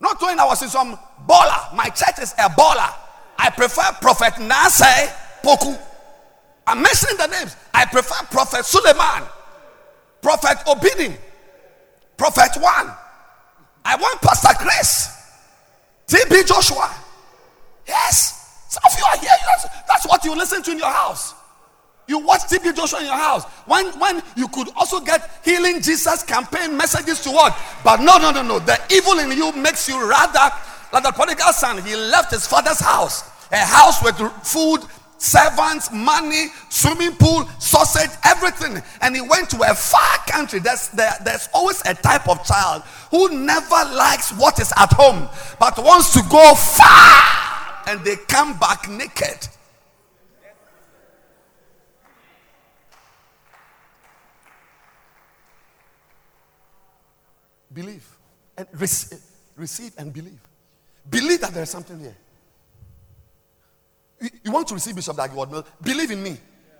Not 0.00 0.20
when 0.22 0.38
I 0.38 0.44
was 0.44 0.62
in 0.62 0.68
some 0.68 0.98
baller. 1.26 1.74
My 1.74 1.88
church 1.88 2.18
is 2.20 2.32
a 2.34 2.48
baller. 2.50 2.92
I 3.36 3.50
prefer 3.50 3.92
Prophet 4.00 4.34
Nasai 4.34 5.08
Poku. 5.42 5.78
I'm 6.66 6.82
mentioning 6.82 7.16
the 7.16 7.26
names. 7.26 7.56
I 7.72 7.84
prefer 7.86 8.24
Prophet 8.26 8.60
Suleman. 8.64 9.28
Prophet 10.20 10.58
Obinim, 10.66 11.16
Prophet 12.16 12.60
One. 12.60 12.94
I 13.84 13.96
want 13.96 14.20
Pastor 14.20 14.54
Chris, 14.58 15.08
TB 16.06 16.46
Joshua. 16.46 16.90
Yes, 17.86 18.66
some 18.68 18.82
of 18.84 18.98
you 18.98 19.04
are 19.04 19.18
here. 19.18 19.30
That's, 19.46 19.66
that's 19.86 20.06
what 20.06 20.24
you 20.24 20.36
listen 20.36 20.62
to 20.62 20.72
in 20.72 20.78
your 20.78 20.90
house. 20.90 21.34
You 22.08 22.18
watch 22.18 22.40
TB 22.42 22.74
Joshua 22.74 23.00
in 23.00 23.06
your 23.06 23.16
house. 23.16 23.44
When, 23.66 23.86
when 24.00 24.22
you 24.34 24.48
could 24.48 24.68
also 24.76 24.98
get 25.00 25.30
healing 25.44 25.82
Jesus 25.82 26.22
campaign 26.22 26.76
messages 26.76 27.20
to 27.22 27.30
what? 27.30 27.56
But 27.84 28.00
no, 28.00 28.16
no, 28.16 28.30
no, 28.30 28.42
no. 28.42 28.58
The 28.58 28.80
evil 28.90 29.18
in 29.18 29.30
you 29.36 29.52
makes 29.52 29.88
you 29.88 30.08
rather 30.08 30.54
like 30.92 31.02
the 31.02 31.12
prodigal 31.12 31.52
son. 31.52 31.82
He 31.84 31.94
left 31.94 32.30
his 32.32 32.46
father's 32.46 32.80
house, 32.80 33.24
a 33.52 33.58
house 33.58 34.02
with 34.02 34.16
food, 34.42 34.80
servants, 35.18 35.92
money, 35.92 36.46
swimming 36.68 37.14
pool, 37.16 37.44
sausage, 37.58 38.10
everything. 38.24 38.82
And 39.02 39.14
he 39.14 39.20
went 39.20 39.50
to 39.50 39.56
a 39.70 39.74
far 39.74 40.18
country. 40.26 40.60
There's, 40.60 40.88
there, 40.88 41.12
there's 41.24 41.48
always 41.52 41.82
a 41.84 41.94
type 41.94 42.28
of 42.28 42.44
child 42.44 42.82
who 43.10 43.28
never 43.44 43.84
likes 43.94 44.32
what 44.32 44.58
is 44.60 44.72
at 44.76 44.92
home, 44.92 45.28
but 45.58 45.76
wants 45.78 46.12
to 46.14 46.22
go 46.30 46.54
far. 46.54 47.22
And 47.86 48.04
they 48.04 48.16
come 48.28 48.58
back 48.58 48.88
naked. 48.88 49.48
Believe 57.72 58.06
and 58.56 58.66
receive, 58.72 59.20
receive 59.56 59.92
and 59.98 60.12
believe. 60.12 60.40
Believe 61.08 61.40
that 61.40 61.54
there 61.54 61.62
is 61.62 61.70
something 61.70 61.98
here. 61.98 62.16
You, 64.20 64.52
want 64.52 64.66
to 64.68 64.74
receive 64.74 64.96
Bishop 64.96 65.16
Dag 65.16 65.30
Heward-Mills? 65.30 65.64
Believe 65.80 66.10
in 66.10 66.22
me. 66.22 66.36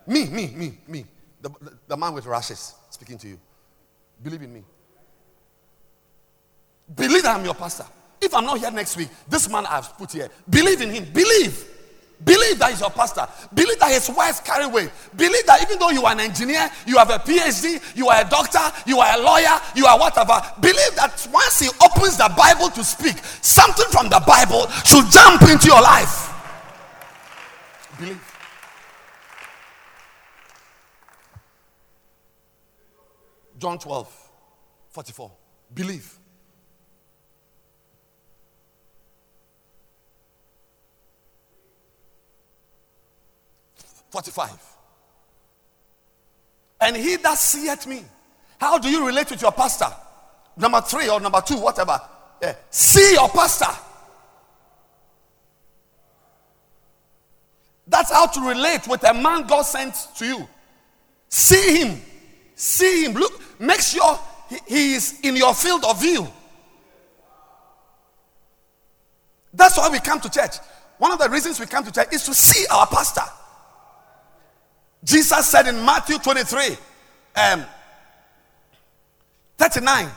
Me, 0.07 0.27
me, 0.27 0.49
me, 0.49 0.79
me. 0.89 1.05
The, 1.41 1.49
the, 1.61 1.79
the 1.89 1.97
man 1.97 2.15
with 2.15 2.27
rashes 2.27 2.75
speaking 2.91 3.19
to 3.19 3.29
you. 3.29 3.39
Believe 4.23 4.43
in 4.43 4.53
me. 4.53 4.65
Believe 6.95 7.23
that 7.23 7.37
I'm 7.37 7.45
your 7.45 7.55
pastor. 7.55 7.85
If 8.21 8.35
I'm 8.35 8.45
not 8.45 8.59
here 8.59 8.71
next 8.71 8.97
week, 8.97 9.09
this 9.29 9.49
man 9.49 9.67
I've 9.67 9.97
put 9.97 10.13
here, 10.13 10.29
believe 10.49 10.81
in 10.81 10.91
him. 10.91 11.05
Believe. 11.13 11.75
Believe 12.25 12.59
that 12.59 12.71
he's 12.71 12.81
your 12.81 12.91
pastor. 12.91 13.29
Believe 13.55 13.79
that 13.79 13.93
his 13.93 14.11
wife 14.11 14.43
carry 14.43 14.67
weight. 14.67 14.91
Believe 15.17 15.47
that 15.47 15.63
even 15.63 15.79
though 15.79 15.91
you 15.91 16.05
are 16.05 16.13
an 16.13 16.21
engineer, 16.21 16.69
you 16.85 16.99
have 16.99 17.11
a 17.11 17.19
PhD, 17.19 17.81
you 17.95 18.09
are 18.09 18.21
a 18.21 18.29
doctor, 18.29 18.59
you 18.87 18.99
are 18.99 19.17
a 19.17 19.23
lawyer, 19.23 19.61
you 19.77 19.87
are 19.87 19.97
whatever. 19.97 20.41
Believe 20.61 20.97
that 20.97 21.29
once 21.33 21.61
he 21.61 21.69
opens 21.85 22.17
the 22.17 22.33
Bible 22.37 22.71
to 22.71 22.83
speak, 22.83 23.19
something 23.41 23.87
from 23.91 24.09
the 24.09 24.21
Bible 24.27 24.67
should 24.85 25.07
jump 25.13 25.43
into 25.43 25.69
your 25.69 25.81
life. 25.81 26.28
Believe. 27.99 28.35
John 33.59 33.79
12, 33.79 34.31
44. 34.91 35.33
Believe. 35.75 36.19
45. 44.11 44.51
And 46.81 46.97
he 46.97 47.17
that 47.17 47.37
seeth 47.37 47.87
me. 47.87 48.05
How 48.59 48.79
do 48.79 48.89
you 48.89 49.07
relate 49.07 49.31
with 49.31 49.43
your 49.43 49.53
pastor? 49.53 49.89
Number 50.57 50.81
three 50.81 51.09
or 51.09 51.21
number 51.21 51.41
two, 51.41 51.59
whatever. 51.59 52.01
Yeah. 52.41 52.55
See 52.71 53.13
your 53.13 53.29
pastor. 53.29 53.67
That's 57.89 58.13
how 58.13 58.27
to 58.27 58.41
relate 58.41 58.87
with 58.87 59.03
a 59.09 59.15
man 59.15 59.47
God 59.47 59.63
sent 59.63 59.95
to 60.17 60.27
you. 60.27 60.49
See 61.29 61.79
him. 61.79 62.01
See 62.55 63.05
him. 63.05 63.15
Look, 63.15 63.61
make 63.61 63.81
sure 63.81 64.19
he, 64.67 64.95
is 64.95 65.21
in 65.23 65.37
your 65.37 65.55
field 65.55 65.85
of 65.85 66.01
view. 66.01 66.29
That's 69.53 69.79
why 69.79 69.89
we 69.89 70.01
come 70.01 70.21
to 70.21 70.31
church. 70.31 70.57
One 70.99 71.13
of 71.13 71.19
the 71.19 71.29
reasons 71.31 71.59
we 71.59 71.67
come 71.67 71.85
to 71.85 71.93
church 71.93 72.09
is 72.13 72.25
to 72.25 72.35
see 72.35 72.67
our 72.71 72.87
pastor. 72.87 73.23
Jesus 75.03 75.47
said 75.47 75.67
in 75.69 75.77
Matthew 75.85 76.19
23, 76.19 76.77
um, 77.37 77.65
39, 79.57 80.09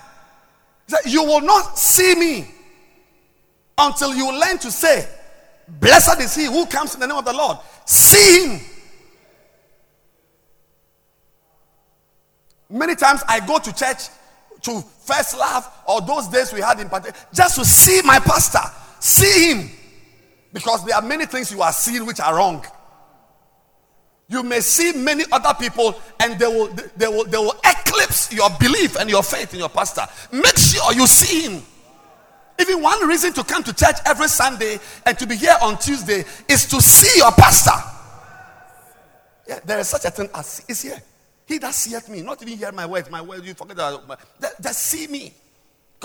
that 0.88 1.06
you 1.06 1.24
will 1.24 1.42
not 1.42 1.78
see 1.78 2.16
me 2.16 2.52
until 3.78 4.14
you 4.14 4.38
learn 4.38 4.58
to 4.60 4.72
say, 4.72 5.08
Blessed 5.68 6.20
is 6.22 6.36
he 6.36 6.46
who 6.46 6.66
comes 6.66 6.94
in 6.94 7.00
the 7.00 7.08
name 7.08 7.18
of 7.18 7.26
the 7.26 7.34
Lord. 7.34 7.58
See 7.86 8.48
him. 8.48 8.62
Many 12.70 12.96
times 12.96 13.22
I 13.28 13.46
go 13.46 13.60
to 13.60 13.74
church 13.74 14.08
to 14.62 14.82
first 15.04 15.38
love 15.38 15.70
or 15.88 16.02
those 16.02 16.28
days 16.28 16.54
we 16.54 16.62
had 16.62 16.80
in 16.80 16.88
part 16.88 17.06
just 17.34 17.56
to 17.56 17.66
see 17.66 18.02
my 18.04 18.20
pastor, 18.20 18.60
see 19.00 19.54
him. 19.54 19.70
Because 20.54 20.86
there 20.86 20.96
are 20.96 21.02
many 21.02 21.26
things 21.26 21.52
you 21.52 21.62
are 21.62 21.74
seeing 21.74 22.06
which 22.06 22.20
are 22.20 22.36
wrong 22.36 22.66
you 24.32 24.44
may 24.44 24.62
see 24.62 24.94
many 24.94 25.26
other 25.32 25.54
people 25.60 25.94
and 26.22 26.40
they 26.40 26.48
will, 26.48 26.70
they 26.96 27.08
will, 27.08 27.26
they 27.26 27.38
will 27.38 27.56
eclipse 27.66 28.32
your 28.32 28.50
belief 28.62 28.96
and 28.96 29.10
your 29.10 29.22
faith 29.22 29.54
in 29.54 29.60
your 29.60 29.70
pastor. 29.70 30.04
Make 30.32 30.58
sure 30.58 30.94
you 30.94 31.06
see 31.06 31.50
him. 31.50 31.62
Even 32.62 32.82
one 32.82 33.08
reason 33.08 33.34
to 33.34 33.44
come 33.44 33.64
to 33.64 33.74
church 33.74 33.96
every 34.06 34.28
Sunday 34.28 34.80
and 35.06 35.18
to 35.18 35.26
be 35.26 35.36
here 35.36 35.56
on 35.64 35.80
Tuesday 35.80 36.24
is 36.48 36.66
to 36.68 36.80
see 36.80 37.20
your 37.20 37.32
pastor. 37.32 37.72
Yeah, 39.48 39.60
there 39.66 39.80
is 39.80 39.90
such 39.90 40.06
a 40.06 40.12
thing 40.12 40.30
as 40.36 40.64
is 40.68 40.84
here. 40.84 41.02
He 41.48 41.58
that 41.58 41.74
seeth 41.74 42.08
me, 42.08 42.22
not 42.22 42.42
even 42.42 42.58
hear 42.58 42.72
my 42.72 42.86
words, 42.86 43.10
my 43.10 43.22
words, 43.22 43.46
you 43.46 43.56
forget 43.56 43.78
that. 43.78 44.20
That, 44.60 44.76
see 44.76 45.08
me. 45.08 45.34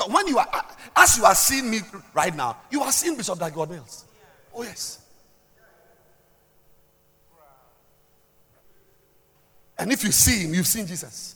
When 0.09 0.27
you 0.29 0.39
are, 0.39 0.49
as 0.97 1.19
you 1.19 1.25
are 1.25 1.35
seeing 1.35 1.71
me 1.71 1.81
right 2.15 2.35
now, 2.35 2.57
you 2.71 2.83
are 2.83 2.91
seeing 2.91 3.17
Bishop 3.17 3.39
Dag 3.39 3.53
Heward-Mills. 3.53 4.05
Oh, 4.55 4.63
yes. 4.63 5.01
And 9.79 9.93
if 9.93 10.03
you 10.05 10.11
see 10.11 10.45
him, 10.45 10.55
you've 10.55 10.67
seen 10.67 10.87
Jesus. 10.87 11.35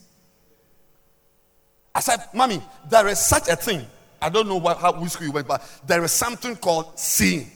I 1.93 1.99
said, 1.99 2.19
Mommy, 2.33 2.61
there 2.89 3.07
is 3.07 3.19
such 3.19 3.47
a 3.47 3.55
thing. 3.55 3.85
I 4.21 4.29
don't 4.29 4.47
know 4.47 4.57
what, 4.57 4.77
how, 4.77 4.93
which 4.99 5.11
school 5.11 5.27
you 5.27 5.33
went, 5.33 5.47
but 5.47 5.63
there 5.87 6.03
is 6.03 6.11
something 6.11 6.55
called 6.55 6.99
seeing. 6.99 7.49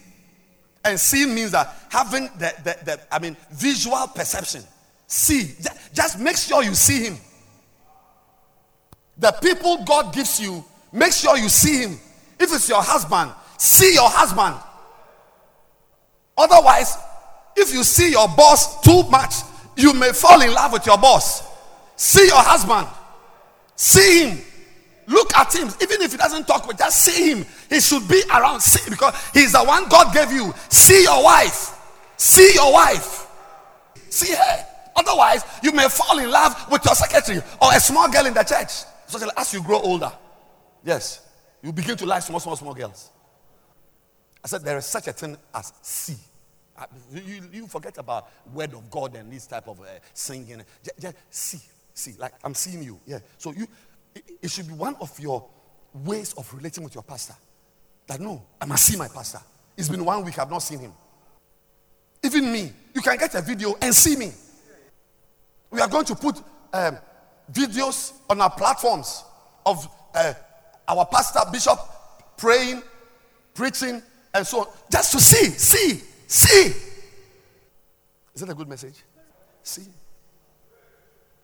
And 0.84 1.00
seeing 1.00 1.34
means 1.34 1.52
that 1.52 1.74
having 1.90 2.30
the, 2.38 2.54
the, 2.64 2.78
the 2.86 3.00
I 3.12 3.20
mean, 3.20 3.36
visual 3.52 4.08
perception. 4.08 4.64
See. 5.08 5.56
Just 5.94 6.20
make 6.20 6.38
sure 6.38 6.64
you 6.64 6.76
see 6.76 7.06
him. 7.06 7.18
The 9.18 9.32
people 9.42 9.84
God 9.86 10.14
gives 10.14 10.40
you, 10.40 10.64
make 10.92 11.14
sure 11.14 11.38
you 11.38 11.48
see 11.48 11.84
him. 11.84 12.00
If 12.40 12.54
it's 12.54 12.68
your 12.68 12.82
husband, 12.82 13.32
see 13.58 13.94
your 13.94 14.10
husband. 14.10 14.56
Otherwise, 16.38 16.98
if 17.56 17.74
you 17.74 17.84
see 17.84 18.12
your 18.12 18.28
boss 18.28 18.82
too 18.82 19.04
much, 19.04 19.36
you 19.78 19.94
may 19.94 20.12
fall 20.12 20.42
in 20.42 20.54
love 20.54 20.74
with 20.74 20.86
your 20.86 20.98
boss. 20.98 21.48
See 21.96 22.26
your 22.26 22.42
husband. 22.42 22.88
See 23.78 24.30
him. 24.30 24.45
Look 25.08 25.36
at 25.36 25.54
him. 25.54 25.68
Even 25.82 26.02
if 26.02 26.12
he 26.12 26.18
doesn't 26.18 26.48
talk 26.48 26.78
just 26.78 27.02
see 27.02 27.32
him. 27.32 27.46
He 27.70 27.80
should 27.80 28.08
be 28.08 28.22
around. 28.34 28.62
See 28.62 28.90
because 28.90 29.14
he's 29.34 29.52
the 29.52 29.64
one 29.64 29.88
God 29.90 30.14
gave 30.14 30.32
you. 30.32 30.54
See 30.70 31.04
your 31.04 31.24
wife. 31.24 31.74
See 32.18 32.54
your 32.54 32.74
wife. 32.74 33.28
See 34.10 34.34
her. 34.34 34.66
Otherwise, 34.96 35.44
you 35.62 35.72
may 35.74 35.88
fall 35.90 36.18
in 36.20 36.32
love 36.32 36.72
with 36.72 36.84
your 36.86 36.96
secretary 36.96 37.40
or 37.62 37.74
a 37.74 37.80
small 37.80 38.10
girl 38.10 38.26
in 38.26 38.34
the 38.34 38.44
church. 38.44 38.72
So 39.08 39.20
as 39.38 39.54
you 39.54 39.62
grow 39.62 39.80
older, 39.80 40.12
yes, 40.84 41.22
you 41.62 41.72
begin 41.74 41.98
to 41.98 42.06
like 42.06 42.24
small, 42.24 42.40
small, 42.40 42.56
small 42.56 42.74
girls. 42.74 43.10
I 44.44 44.48
said 44.48 44.64
there 44.64 44.78
is 44.78 44.86
such 44.86 45.08
a 45.08 45.14
thing 45.14 45.38
as 45.54 45.74
see. 45.82 46.16
You, 47.14 47.42
you 47.52 47.68
forget 47.68 47.98
about 47.98 48.30
word 48.54 48.74
of 48.74 48.90
God 48.90 49.16
and 49.16 49.32
this 49.32 49.48
type 49.48 49.68
of 49.68 49.80
uh, 49.80 49.86
singing. 50.14 50.62
Just, 50.84 51.00
just, 51.00 51.16
see, 51.30 51.60
see, 51.94 52.16
like 52.18 52.34
I'm 52.44 52.54
seeing 52.54 52.84
you. 52.84 53.00
Yeah. 53.06 53.20
So 53.38 53.54
you, 53.54 53.68
it, 54.16 54.50
should 54.50 54.68
be 54.68 54.74
one 54.74 54.96
of 55.02 55.20
your 55.20 55.46
ways 55.94 56.34
of 56.34 56.52
relating 56.54 56.84
with 56.84 56.96
your 56.96 57.04
pastor. 57.04 57.36
That 58.08 58.20
no, 58.20 58.42
I 58.60 58.66
must 58.66 58.86
see 58.86 58.98
my 58.98 59.08
pastor. 59.08 59.40
It's 59.78 59.90
been 59.90 60.06
one 60.06 60.24
week 60.24 60.40
I've 60.40 60.50
not 60.50 60.60
seen 60.60 60.80
him. 60.80 60.94
Even 62.24 62.52
me, 62.52 62.72
you 62.94 63.02
can 63.02 63.18
get 63.18 63.36
a 63.36 63.42
video 63.42 63.76
and 63.82 63.94
see 63.94 64.16
me. 64.16 64.32
We 65.70 65.82
are 65.82 65.88
going 65.88 66.06
to 66.06 66.16
put 66.16 66.38
um, 66.74 66.98
videos 67.52 68.14
on 68.30 68.40
our 68.42 68.50
platforms 68.50 69.24
of 69.66 69.88
uh, 70.14 70.34
our 70.88 71.06
pastor, 71.06 71.40
bishop 71.52 71.80
praying, 72.38 72.82
preaching, 73.54 74.02
and 74.34 74.46
so 74.46 74.62
on, 74.62 74.68
just 74.92 75.12
to 75.14 75.20
see, 75.20 75.46
see. 75.52 76.02
See. 76.28 76.74
Is 78.34 78.42
that 78.42 78.50
a 78.50 78.54
good 78.54 78.68
message? 78.68 79.04
See. 79.64 79.86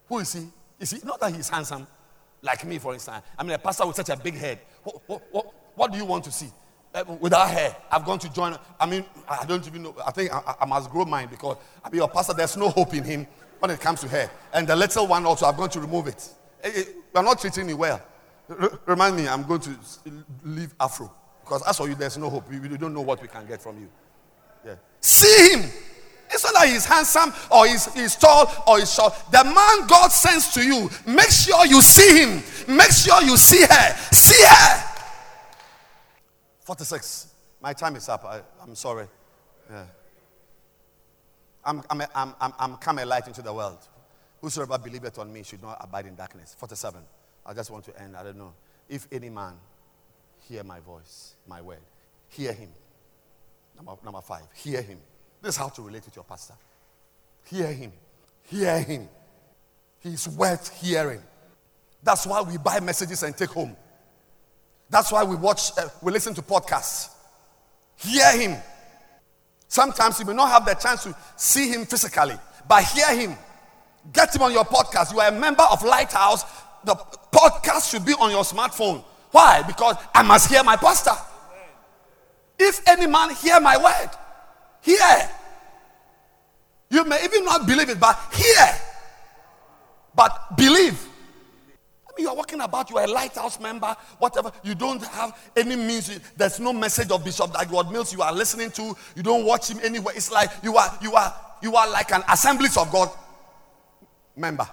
Who 0.08 0.18
is 0.18 0.32
he? 0.32 0.46
Is 0.78 0.90
he 0.90 0.98
not 1.04 1.20
that 1.20 1.34
he's 1.34 1.48
handsome, 1.48 1.86
like 2.42 2.64
me, 2.66 2.78
for 2.78 2.92
instance? 2.94 3.24
I 3.38 3.42
mean, 3.42 3.52
a 3.52 3.58
pastor 3.58 3.86
with 3.86 3.96
such 3.96 4.10
a 4.10 4.16
big 4.16 4.34
head. 4.34 4.58
What, 4.82 5.02
what, 5.06 5.22
what, 5.30 5.54
what 5.74 5.92
do 5.92 5.98
you 5.98 6.04
want 6.04 6.24
to 6.24 6.32
see? 6.32 6.50
uh, 6.94 7.04
without 7.20 7.48
hair. 7.48 7.74
I've 7.90 8.04
gone 8.04 8.18
to 8.20 8.32
join. 8.32 8.56
I 8.78 8.86
mean, 8.86 9.04
I 9.28 9.44
don't 9.46 9.66
even 9.66 9.82
know. 9.82 9.94
I 10.06 10.10
think 10.10 10.32
I, 10.32 10.54
I 10.60 10.66
must 10.66 10.90
grow 10.90 11.04
mine 11.04 11.28
because 11.30 11.56
I 11.84 11.90
mean, 11.90 11.98
your 11.98 12.08
pastor, 12.08 12.34
there's 12.34 12.56
no 12.56 12.68
hope 12.68 12.94
in 12.94 13.04
him 13.04 13.26
when 13.58 13.70
it 13.70 13.80
comes 13.80 14.00
to 14.00 14.08
hair. 14.08 14.30
And 14.52 14.66
the 14.66 14.76
little 14.76 15.06
one 15.06 15.24
also, 15.24 15.46
I'm 15.46 15.56
going 15.56 15.70
to 15.70 15.80
remove 15.80 16.06
it. 16.06 16.28
You're 17.14 17.22
not 17.22 17.40
treating 17.40 17.66
me 17.66 17.74
well. 17.74 18.00
R- 18.48 18.78
remind 18.86 19.16
me, 19.16 19.28
I'm 19.28 19.42
going 19.44 19.60
to 19.60 19.76
leave 20.44 20.74
Afro. 20.78 21.10
Because 21.42 21.62
as 21.66 21.76
for 21.76 21.88
you, 21.88 21.94
there's 21.94 22.18
no 22.18 22.30
hope. 22.30 22.48
We, 22.48 22.60
we 22.60 22.76
don't 22.76 22.94
know 22.94 23.00
what 23.00 23.20
we 23.20 23.28
can 23.28 23.46
get 23.46 23.60
from 23.62 23.78
you. 23.80 23.88
Yeah. 24.64 24.74
See 25.00 25.56
him. 25.56 25.70
It's 26.42 26.52
not 26.52 26.60
that 26.60 26.68
he's 26.70 26.84
handsome 26.84 27.32
or 27.52 27.66
he's, 27.68 27.92
he's 27.94 28.16
tall 28.16 28.50
or 28.66 28.80
he's 28.80 28.92
short. 28.92 29.14
The 29.30 29.44
man 29.44 29.86
God 29.86 30.10
sends 30.10 30.52
to 30.54 30.64
you, 30.64 30.90
make 31.06 31.30
sure 31.30 31.64
you 31.66 31.80
see 31.80 32.24
him. 32.24 32.42
Make 32.66 32.90
sure 32.90 33.22
you 33.22 33.36
see 33.36 33.62
her. 33.62 33.96
See 34.10 34.44
her. 34.44 34.84
46. 36.62 37.32
My 37.60 37.72
time 37.72 37.94
is 37.94 38.08
up. 38.08 38.24
I, 38.24 38.40
am 38.60 38.74
sorry. 38.74 39.06
Yeah. 39.70 39.84
I'm, 41.64 41.80
I'm, 41.88 42.02
I'm, 42.12 42.34
I'm, 42.40 42.52
I'm 42.58 42.76
come 42.78 42.98
a 42.98 43.06
light 43.06 43.28
into 43.28 43.42
the 43.42 43.52
world. 43.52 43.78
Whosoever 44.40 44.78
believeth 44.78 45.20
on 45.20 45.32
me 45.32 45.44
should 45.44 45.62
not 45.62 45.76
abide 45.80 46.06
in 46.06 46.16
darkness. 46.16 46.56
47. 46.58 47.00
I 47.46 47.54
just 47.54 47.70
want 47.70 47.84
to 47.84 48.02
end. 48.02 48.16
I 48.16 48.24
don't 48.24 48.38
know. 48.38 48.52
If 48.88 49.06
any 49.12 49.30
man 49.30 49.54
hear 50.48 50.64
my 50.64 50.80
voice, 50.80 51.36
my 51.46 51.62
word, 51.62 51.78
hear 52.28 52.52
him. 52.52 52.70
Number, 53.76 53.92
number 54.04 54.20
five, 54.22 54.42
hear 54.54 54.82
him. 54.82 54.98
This 55.42 55.54
is 55.54 55.56
how 55.56 55.68
to 55.68 55.82
relate 55.82 56.04
with 56.04 56.14
your 56.14 56.24
pastor. 56.24 56.54
Hear 57.46 57.66
him. 57.72 57.92
Hear 58.44 58.78
him. 58.80 59.08
He's 60.00 60.28
worth 60.28 60.80
hearing. 60.80 61.20
That's 62.02 62.26
why 62.26 62.40
we 62.42 62.58
buy 62.58 62.80
messages 62.80 63.22
and 63.24 63.36
take 63.36 63.50
home. 63.50 63.76
That's 64.88 65.10
why 65.10 65.24
we 65.24 65.36
watch, 65.36 65.72
uh, 65.76 65.88
we 66.00 66.12
listen 66.12 66.34
to 66.34 66.42
podcasts. 66.42 67.10
Hear 67.96 68.36
him. 68.36 68.56
Sometimes 69.68 70.20
you 70.20 70.26
may 70.26 70.34
not 70.34 70.48
have 70.50 70.64
the 70.64 70.74
chance 70.74 71.04
to 71.04 71.16
see 71.36 71.68
him 71.70 71.86
physically, 71.86 72.34
but 72.68 72.84
hear 72.84 73.14
him. 73.16 73.36
Get 74.12 74.34
him 74.34 74.42
on 74.42 74.52
your 74.52 74.64
podcast. 74.64 75.12
You 75.12 75.20
are 75.20 75.28
a 75.28 75.32
member 75.32 75.62
of 75.62 75.82
Lighthouse. 75.82 76.44
The 76.84 76.94
podcast 77.32 77.90
should 77.90 78.04
be 78.04 78.12
on 78.14 78.30
your 78.30 78.42
smartphone. 78.42 79.02
Why? 79.30 79.62
Because 79.62 79.96
I 80.14 80.22
must 80.22 80.50
hear 80.50 80.62
my 80.62 80.76
pastor. 80.76 81.12
If 82.58 82.86
any 82.86 83.06
man 83.06 83.34
hear 83.34 83.60
my 83.60 83.76
word, 83.76 84.10
hear. 84.82 85.30
You 86.90 87.04
may 87.04 87.24
even 87.24 87.44
not 87.44 87.66
believe 87.66 87.88
it, 87.88 87.98
but 87.98 88.18
here. 88.34 88.68
But 90.14 90.56
believe. 90.56 91.08
I 92.06 92.12
mean, 92.14 92.26
you 92.26 92.28
are 92.28 92.36
walking 92.36 92.60
about, 92.60 92.90
you 92.90 92.98
are 92.98 93.04
a 93.04 93.10
lighthouse 93.10 93.58
member, 93.58 93.96
whatever. 94.18 94.52
You 94.62 94.74
don't 94.74 95.02
have 95.02 95.50
any 95.56 95.76
means. 95.76 96.20
There's 96.36 96.60
no 96.60 96.74
message 96.74 97.10
of 97.10 97.24
Bishop 97.24 97.54
Dag 97.54 97.70
Mills 97.90 98.12
you 98.12 98.20
are 98.20 98.32
listening 98.34 98.70
to. 98.72 98.94
You 99.16 99.22
don't 99.22 99.46
watch 99.46 99.70
him 99.70 99.80
anywhere. 99.82 100.14
It's 100.14 100.30
like 100.30 100.50
you 100.62 100.76
are, 100.76 100.98
you 101.00 101.14
are, 101.14 101.34
you 101.62 101.74
are 101.74 101.88
like 101.90 102.12
an 102.12 102.22
Assemblies 102.28 102.76
of 102.76 102.92
God 102.92 103.08
member. 104.36 104.68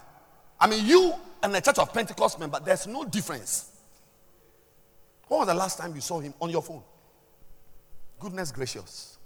I 0.60 0.68
mean, 0.68 0.86
you 0.86 1.14
and 1.42 1.56
the 1.56 1.62
Church 1.62 1.80
of 1.80 1.94
Pentecost 1.94 2.38
member, 2.38 2.60
there's 2.60 2.86
no 2.86 3.06
difference. 3.06 3.70
When 5.30 5.40
was 5.40 5.48
the 5.48 5.54
last 5.54 5.78
time 5.78 5.96
you 5.96 6.02
saw 6.02 6.20
him 6.20 6.34
on 6.42 6.50
your 6.50 6.62
phone? 6.62 6.82
Goodness 8.20 8.52
gracious. 8.52 9.19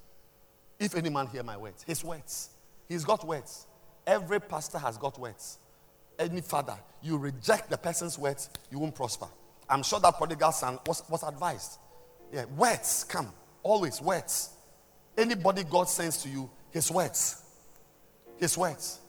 If 0.84 0.96
any 0.96 1.10
man 1.10 1.28
hear 1.28 1.44
my 1.44 1.58
words, 1.58 1.84
his 1.84 2.04
words, 2.04 2.50
he's 2.88 3.04
got 3.04 3.26
words. 3.26 3.68
Every 4.06 4.40
pastor 4.42 4.78
has 4.78 4.98
got 4.98 5.18
words 5.18 5.60
any 6.20 6.42
father, 6.42 6.78
you 7.02 7.18
reject 7.18 7.70
the 7.70 7.78
person's 7.78 8.18
words, 8.18 8.50
you 8.72 8.80
won't 8.80 8.96
prosper. 8.96 9.28
I'm 9.70 9.84
sure 9.84 10.00
that 10.00 10.18
prodigal 10.18 10.52
son 10.52 10.80
was, 10.86 11.04
was 11.10 11.24
advised. 11.24 11.80
Yeah, 12.32 12.46
words 12.58 13.06
come. 13.08 13.32
Always 13.62 14.02
words. 14.02 14.50
Anybody 15.18 15.64
God 15.64 15.88
sends 15.90 16.22
to 16.24 16.30
you, 16.30 16.50
his 16.72 16.92
words. 16.92 17.42
His 18.38 18.58
words. 18.58 19.00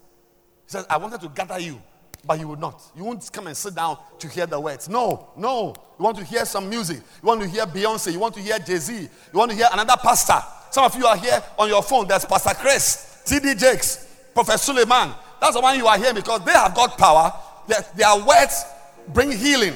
He 0.67 0.71
says, 0.71 0.87
I 0.89 0.97
wanted 0.97 1.21
to 1.23 1.29
gather 1.29 1.59
you, 1.59 1.83
but 2.25 2.39
you 2.39 2.49
would 2.49 2.61
not. 2.61 2.83
You 2.97 3.05
won't 3.05 3.29
come 3.33 3.47
and 3.47 3.57
sit 3.57 3.75
down 3.75 3.99
to 4.19 4.29
hear 4.29 4.47
the 4.47 4.61
words. 4.61 4.89
No, 4.89 5.31
no. 5.37 5.75
You 5.99 6.05
want 6.05 6.19
to 6.19 6.25
hear 6.25 6.45
some 6.45 6.69
music. 6.69 6.99
You 6.99 7.27
want 7.27 7.43
to 7.43 7.49
hear 7.49 7.67
Beyonce. 7.67 8.13
You 8.13 8.19
want 8.19 8.35
to 8.35 8.41
hear 8.41 8.59
Jay 8.59 8.77
Z. 8.77 8.95
You 8.95 9.39
want 9.39 9.51
to 9.51 9.57
hear 9.57 9.69
another 9.73 9.97
pastor. 10.01 10.41
Some 10.75 10.87
of 10.87 10.97
you 10.97 11.07
are 11.07 11.17
here 11.17 11.41
on 11.57 11.69
your 11.69 11.85
phone. 11.85 12.09
There's 12.09 12.25
Pastor 12.25 12.53
Chris, 12.53 13.23
TD 13.25 13.57
Jakes, 13.57 14.09
Prophet 14.35 14.59
Suleman, 14.59 15.15
that's 15.41 15.55
the 15.55 15.61
one 15.61 15.79
you 15.79 15.87
are 15.87 15.97
here 15.97 16.13
because 16.13 16.45
they 16.45 16.51
have 16.51 16.75
got 16.75 16.99
power. 16.99 17.33
Their, 17.69 17.85
their 17.95 18.17
words 18.27 18.65
bring 19.07 19.31
healing. 19.31 19.75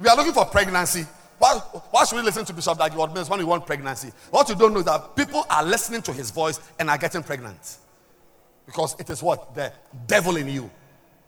We 0.00 0.06
are 0.06 0.16
looking 0.16 0.32
for 0.32 0.44
pregnancy. 0.44 1.04
Why, 1.38 1.54
why 1.90 2.04
should 2.04 2.14
we 2.14 2.22
listen 2.22 2.44
to 2.44 2.52
Bishop 2.52 2.78
Dag 2.78 2.92
Heward-Mills 2.92 3.28
when 3.28 3.40
we 3.40 3.44
want 3.44 3.66
pregnancy? 3.66 4.12
What 4.30 4.48
you 4.48 4.54
don't 4.54 4.72
know 4.72 4.78
is 4.78 4.84
that 4.84 5.16
people 5.16 5.44
are 5.50 5.64
listening 5.64 6.02
to 6.02 6.12
his 6.12 6.30
voice 6.30 6.60
and 6.78 6.90
are 6.90 6.98
getting 6.98 7.24
pregnant. 7.24 7.78
Because 8.66 8.94
it 9.00 9.10
is 9.10 9.24
what? 9.24 9.52
The 9.52 9.72
devil 10.06 10.36
in 10.36 10.46
you 10.46 10.70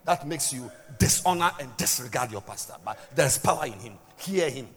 that 0.05 0.29
makes 0.29 0.53
you 0.53 0.71
dishonor 0.97 1.51
and 1.59 1.77
disregard 1.77 2.31
your 2.31 2.43
pastor. 2.43 2.75
But 2.85 3.01
there's 3.17 3.37
power 3.37 3.67
in 3.67 3.73
him. 3.73 3.95
Hear 4.17 4.49
him. 4.49 4.69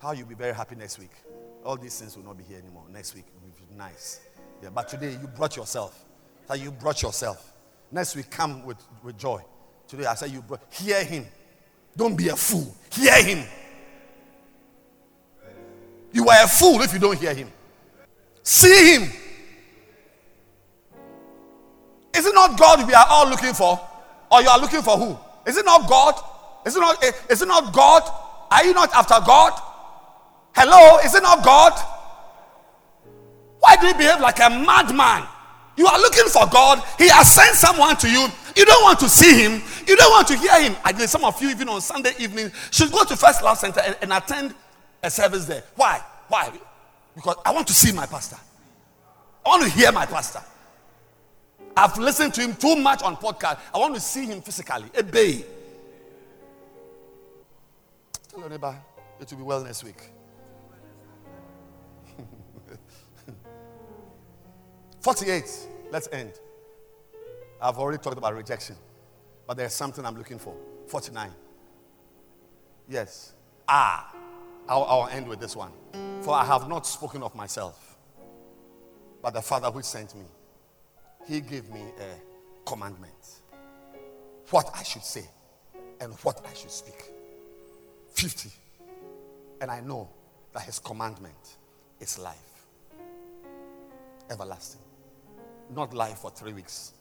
How 0.00 0.12
you'll 0.12 0.28
be 0.28 0.34
very 0.34 0.54
happy 0.54 0.76
next 0.76 0.98
week. 0.98 1.10
All 1.64 1.76
these 1.76 1.98
things 1.98 2.16
will 2.16 2.24
not 2.24 2.38
be 2.38 2.44
here 2.44 2.58
anymore. 2.58 2.84
Next 2.90 3.14
week 3.14 3.24
will 3.42 3.50
be 3.50 3.76
nice. 3.76 4.20
Yeah, 4.62 4.70
but 4.72 4.88
today 4.88 5.10
you 5.20 5.26
brought 5.28 5.56
yourself. 5.56 6.04
That 6.46 6.60
you 6.60 6.70
brought 6.70 7.02
yourself. 7.02 7.52
Next 7.90 8.14
week 8.14 8.30
come 8.30 8.64
with, 8.64 8.78
with 9.02 9.18
joy. 9.18 9.42
Today 9.86 10.06
I 10.06 10.14
say 10.14 10.28
you 10.28 10.42
brought. 10.42 10.62
Hear 10.70 11.02
him. 11.02 11.26
Don't 11.96 12.16
be 12.16 12.28
a 12.28 12.36
fool. 12.36 12.74
Hear 12.92 13.22
him. 13.22 13.44
You 16.12 16.28
are 16.28 16.44
a 16.44 16.48
fool 16.48 16.80
if 16.82 16.92
you 16.92 16.98
don't 16.98 17.18
hear 17.18 17.34
him. 17.34 17.50
See 18.42 18.94
him. 18.94 19.02
Is 22.14 22.26
it 22.26 22.34
not 22.34 22.58
God 22.58 22.86
we 22.86 22.94
are 22.94 23.06
all 23.08 23.28
looking 23.28 23.52
for? 23.52 23.80
Or 24.30 24.42
you 24.42 24.48
are 24.48 24.58
looking 24.58 24.82
for 24.82 24.96
who? 24.96 25.16
Is 25.46 25.56
it 25.56 25.64
not 25.64 25.88
God? 25.88 26.14
Is 26.64 26.76
it 26.76 26.80
not, 26.80 27.02
eh, 27.04 27.12
is 27.30 27.42
it 27.42 27.48
not 27.48 27.72
God? 27.72 28.02
Are 28.50 28.64
you 28.64 28.74
not 28.74 28.92
after 28.94 29.14
God? 29.24 29.60
Hello? 30.54 30.98
Is 30.98 31.14
it 31.14 31.22
not 31.22 31.44
God? 31.44 31.72
Why 33.60 33.76
do 33.76 33.86
you 33.86 33.94
behave 33.94 34.20
like 34.20 34.38
a 34.38 34.50
madman? 34.50 35.26
You 35.76 35.86
are 35.86 35.98
looking 35.98 36.26
for 36.26 36.46
God. 36.48 36.82
He 36.98 37.08
has 37.08 37.30
sent 37.32 37.54
someone 37.54 37.96
to 37.98 38.10
you. 38.10 38.26
You 38.56 38.64
don't 38.64 38.82
want 38.82 38.98
to 39.00 39.08
see 39.08 39.44
him. 39.44 39.62
You 39.86 39.96
don't 39.96 40.10
want 40.10 40.26
to 40.28 40.36
hear 40.36 40.60
him. 40.60 40.76
I 40.84 40.92
think 40.92 41.08
some 41.08 41.24
of 41.24 41.40
you, 41.40 41.50
even 41.50 41.68
on 41.68 41.80
Sunday 41.80 42.12
evening, 42.18 42.50
should 42.72 42.90
go 42.90 43.04
to 43.04 43.16
First 43.16 43.42
Love 43.42 43.58
Center 43.58 43.80
and, 43.80 43.96
and 44.02 44.12
attend 44.12 44.54
a 45.02 45.10
service 45.10 45.44
there. 45.44 45.62
Why? 45.76 46.00
Why? 46.26 46.50
Because 47.14 47.36
I 47.44 47.52
want 47.52 47.68
to 47.68 47.72
see 47.72 47.92
my 47.92 48.06
pastor. 48.06 48.36
I 49.46 49.48
want 49.50 49.62
to 49.62 49.70
hear 49.70 49.92
my 49.92 50.04
pastor. 50.04 50.40
I've 51.76 51.96
listened 51.96 52.34
to 52.34 52.40
him 52.40 52.56
too 52.56 52.74
much 52.74 53.02
on 53.04 53.16
podcast. 53.16 53.60
I 53.72 53.78
want 53.78 53.94
to 53.94 54.00
see 54.00 54.26
him 54.26 54.42
physically. 54.42 54.90
A 54.96 55.02
bay. 55.04 55.44
Tell 58.28 58.40
your 58.40 58.48
neighbor 58.48 58.76
it 59.20 59.30
will 59.30 59.38
be 59.38 59.44
well 59.44 59.62
next 59.62 59.84
week. 59.84 60.10
48. 65.00 65.44
Let's 65.90 66.08
end. 66.12 66.32
I've 67.60 67.78
already 67.78 67.98
talked 67.98 68.18
about 68.18 68.34
rejection, 68.34 68.76
but 69.46 69.56
there's 69.56 69.74
something 69.74 70.04
I'm 70.04 70.16
looking 70.16 70.38
for. 70.38 70.54
49. 70.86 71.30
Yes. 72.88 73.32
Ah. 73.66 74.14
I'll, 74.68 74.84
I'll 74.84 75.08
end 75.08 75.26
with 75.26 75.40
this 75.40 75.56
one. 75.56 75.72
For 76.22 76.34
I 76.34 76.44
have 76.44 76.68
not 76.68 76.86
spoken 76.86 77.22
of 77.22 77.34
myself, 77.34 77.96
but 79.22 79.32
the 79.32 79.40
Father 79.40 79.70
who 79.70 79.82
sent 79.82 80.14
me, 80.14 80.26
he 81.26 81.40
gave 81.40 81.70
me 81.70 81.80
a 81.80 82.68
commandment. 82.68 83.12
What 84.50 84.70
I 84.74 84.82
should 84.82 85.04
say 85.04 85.24
and 86.00 86.12
what 86.22 86.44
I 86.48 86.54
should 86.54 86.70
speak. 86.70 87.12
50. 88.12 88.50
And 89.60 89.70
I 89.70 89.80
know 89.80 90.08
that 90.52 90.62
his 90.62 90.78
commandment 90.78 91.56
is 92.00 92.18
life 92.18 92.36
everlasting. 94.30 94.80
Not 95.74 95.94
life 95.94 96.18
for 96.18 96.30
three 96.30 96.52
weeks. 96.52 96.92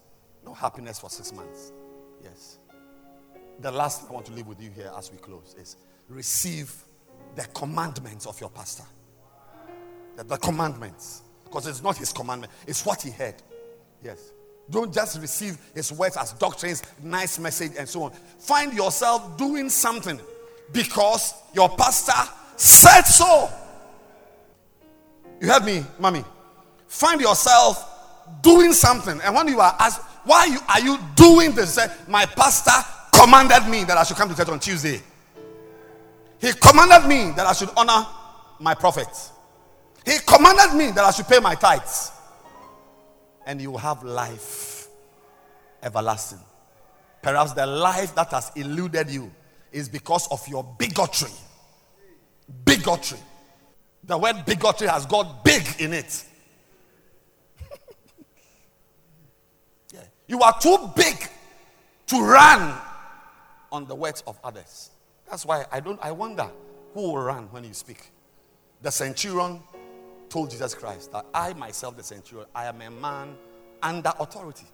No 0.45 0.53
happiness 0.53 0.99
for 0.99 1.09
six 1.09 1.33
months. 1.33 1.71
Yes. 2.23 2.59
The 3.59 3.71
last 3.71 4.09
I 4.09 4.13
want 4.13 4.25
to 4.27 4.33
leave 4.33 4.47
with 4.47 4.61
you 4.61 4.69
here 4.69 4.91
as 4.97 5.11
we 5.11 5.17
close 5.17 5.55
is 5.59 5.77
receive 6.09 6.73
the 7.35 7.43
commandments 7.53 8.25
of 8.25 8.39
your 8.39 8.49
pastor. 8.49 8.83
The, 10.15 10.23
the 10.23 10.37
commandments. 10.37 11.23
Because 11.43 11.67
it's 11.67 11.81
not 11.81 11.97
his 11.97 12.11
commandment, 12.11 12.51
it's 12.67 12.85
what 12.85 13.01
he 13.01 13.09
heard. 13.09 13.35
Yes. 14.03 14.31
Don't 14.69 14.93
just 14.93 15.19
receive 15.21 15.57
his 15.73 15.91
words 15.93 16.17
as 16.17 16.33
doctrines, 16.33 16.83
nice 17.01 17.39
message, 17.39 17.71
and 17.77 17.87
so 17.87 18.03
on. 18.03 18.11
Find 18.39 18.73
yourself 18.73 19.37
doing 19.37 19.69
something 19.69 20.19
because 20.73 21.33
your 21.53 21.69
pastor 21.69 22.29
said 22.57 23.03
so. 23.03 23.49
You 25.39 25.47
heard 25.47 25.63
me, 25.63 25.85
mommy? 25.99 26.25
Find 26.87 27.21
yourself 27.21 27.86
doing 28.41 28.73
something. 28.73 29.19
And 29.23 29.35
when 29.35 29.47
you 29.47 29.59
are 29.59 29.75
asked, 29.79 30.01
why 30.23 30.57
are 30.69 30.79
you 30.79 30.97
doing 31.15 31.53
this? 31.53 31.75
Say, 31.75 31.87
my 32.07 32.25
pastor 32.25 32.71
commanded 33.13 33.69
me 33.69 33.83
that 33.85 33.97
I 33.97 34.03
should 34.03 34.17
come 34.17 34.29
to 34.29 34.35
church 34.35 34.49
on 34.49 34.59
Tuesday. 34.59 35.01
He 36.39 36.53
commanded 36.53 37.07
me 37.07 37.31
that 37.35 37.47
I 37.47 37.53
should 37.53 37.69
honor 37.75 38.05
my 38.59 38.73
prophets. 38.73 39.31
He 40.05 40.17
commanded 40.25 40.77
me 40.77 40.91
that 40.91 41.03
I 41.03 41.11
should 41.11 41.27
pay 41.27 41.39
my 41.39 41.55
tithes. 41.55 42.11
And 43.45 43.61
you 43.61 43.71
will 43.71 43.77
have 43.79 44.03
life 44.03 44.87
everlasting. 45.81 46.39
Perhaps 47.21 47.53
the 47.53 47.65
life 47.65 48.13
that 48.15 48.29
has 48.31 48.51
eluded 48.55 49.09
you 49.09 49.31
is 49.71 49.89
because 49.89 50.27
of 50.31 50.47
your 50.47 50.63
bigotry. 50.77 51.31
Bigotry. 52.65 53.19
The 54.03 54.17
word 54.17 54.45
bigotry 54.45 54.87
has 54.87 55.05
got 55.05 55.43
big 55.43 55.63
in 55.79 55.93
it. 55.93 56.23
yeah. 59.93 59.99
You 60.27 60.41
are 60.41 60.57
too 60.59 60.91
big 60.95 61.15
to 62.07 62.21
run 62.21 62.77
on 63.71 63.85
the 63.85 63.95
words 63.95 64.23
of 64.27 64.37
others. 64.43 64.91
That's 65.29 65.45
why 65.45 65.65
I 65.71 65.79
don't 65.79 65.99
I 66.01 66.11
wonder 66.11 66.49
who 66.93 67.01
will 67.01 67.17
run 67.17 67.47
when 67.51 67.63
you 67.63 67.73
speak. 67.73 68.11
The 68.81 68.91
centurion 68.91 69.61
told 70.29 70.51
Jesus 70.51 70.73
Christ 70.73 71.11
that 71.11 71.25
I 71.33 71.53
myself, 71.53 71.97
the 71.97 72.03
centurion, 72.03 72.47
I 72.53 72.65
am 72.65 72.81
a 72.81 72.91
man 72.91 73.35
under 73.81 74.11
authority. 74.19 74.65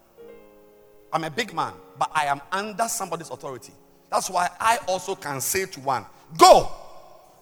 I'm 1.12 1.24
a 1.24 1.30
big 1.30 1.54
man, 1.54 1.72
but 1.98 2.10
I 2.12 2.26
am 2.26 2.40
under 2.50 2.88
somebody's 2.88 3.30
authority. 3.30 3.72
That's 4.10 4.28
why 4.28 4.48
I 4.60 4.78
also 4.88 5.14
can 5.14 5.40
say 5.40 5.66
to 5.66 5.80
one, 5.80 6.04
Go, 6.36 6.70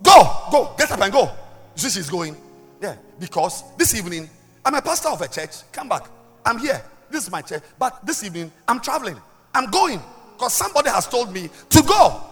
go, 0.03 0.49
go, 0.51 0.75
get 0.77 0.91
up 0.91 1.01
and 1.01 1.13
go. 1.13 1.31
See, 1.75 1.89
she's 1.89 2.11
going. 2.11 2.37
Yeah, 2.81 2.97
because 3.19 3.63
this 3.77 3.95
evening, 3.95 4.29
I'm 4.65 4.75
a 4.75 4.83
pastor 4.83 5.09
of 5.09 5.21
a 5.23 5.29
church. 5.29 5.71
Come 5.73 5.89
back. 5.89 6.09
I'm 6.45 6.59
here. 6.59 6.83
This 7.13 7.25
is 7.25 7.31
my 7.31 7.43
church. 7.43 7.63
But 7.79 8.05
this 8.05 8.25
evening, 8.25 8.51
I'm 8.67 8.81
traveling. 8.81 9.21
I'm 9.55 9.71
going 9.71 10.01
because 10.33 10.55
somebody 10.55 10.89
has 10.89 11.07
told 11.07 11.33
me 11.33 11.51
to 11.69 11.83
go. 11.83 12.23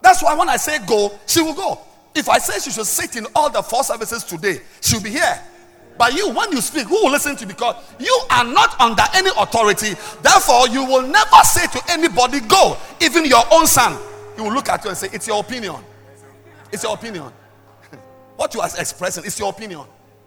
That's 0.00 0.22
why 0.22 0.34
when 0.34 0.48
I 0.48 0.56
say 0.56 0.78
go, 0.86 1.18
she 1.26 1.42
will 1.42 1.52
go. 1.54 1.80
If 2.14 2.28
I 2.28 2.38
say 2.38 2.60
she 2.60 2.70
should 2.70 2.86
sit 2.86 3.16
in 3.16 3.26
all 3.34 3.50
the 3.50 3.62
four 3.62 3.82
services 3.82 4.22
today, 4.22 4.60
she'll 4.80 5.02
be 5.02 5.10
here. 5.10 5.42
But 5.98 6.14
you, 6.14 6.30
when 6.30 6.52
you 6.52 6.60
speak, 6.60 6.86
who 6.86 6.94
will 6.94 7.10
listen 7.10 7.34
to 7.36 7.42
you? 7.42 7.48
Because 7.48 7.74
you 7.98 8.20
are 8.30 8.44
not 8.44 8.80
under 8.80 9.02
any 9.14 9.30
authority. 9.36 9.94
Therefore, 10.22 10.68
you 10.68 10.84
will 10.84 11.02
never 11.02 11.36
say 11.42 11.66
to 11.66 11.82
anybody, 11.90 12.40
go. 12.40 12.76
Even 13.00 13.24
your 13.24 13.42
own 13.50 13.66
son, 13.66 13.98
he 14.36 14.42
will 14.42 14.52
look 14.52 14.68
at 14.68 14.84
you 14.84 14.90
and 14.90 14.96
say, 14.98 15.08
It's 15.12 15.26
your 15.26 15.40
opinion. 15.40 15.76
It's 16.70 16.84
your 16.84 16.94
opinion. 16.94 17.24
what 18.36 18.54
you 18.54 18.60
are 18.60 18.68
expressing 18.78 19.24
is 19.24 19.38
your 19.38 19.50
opinion. 19.50 19.82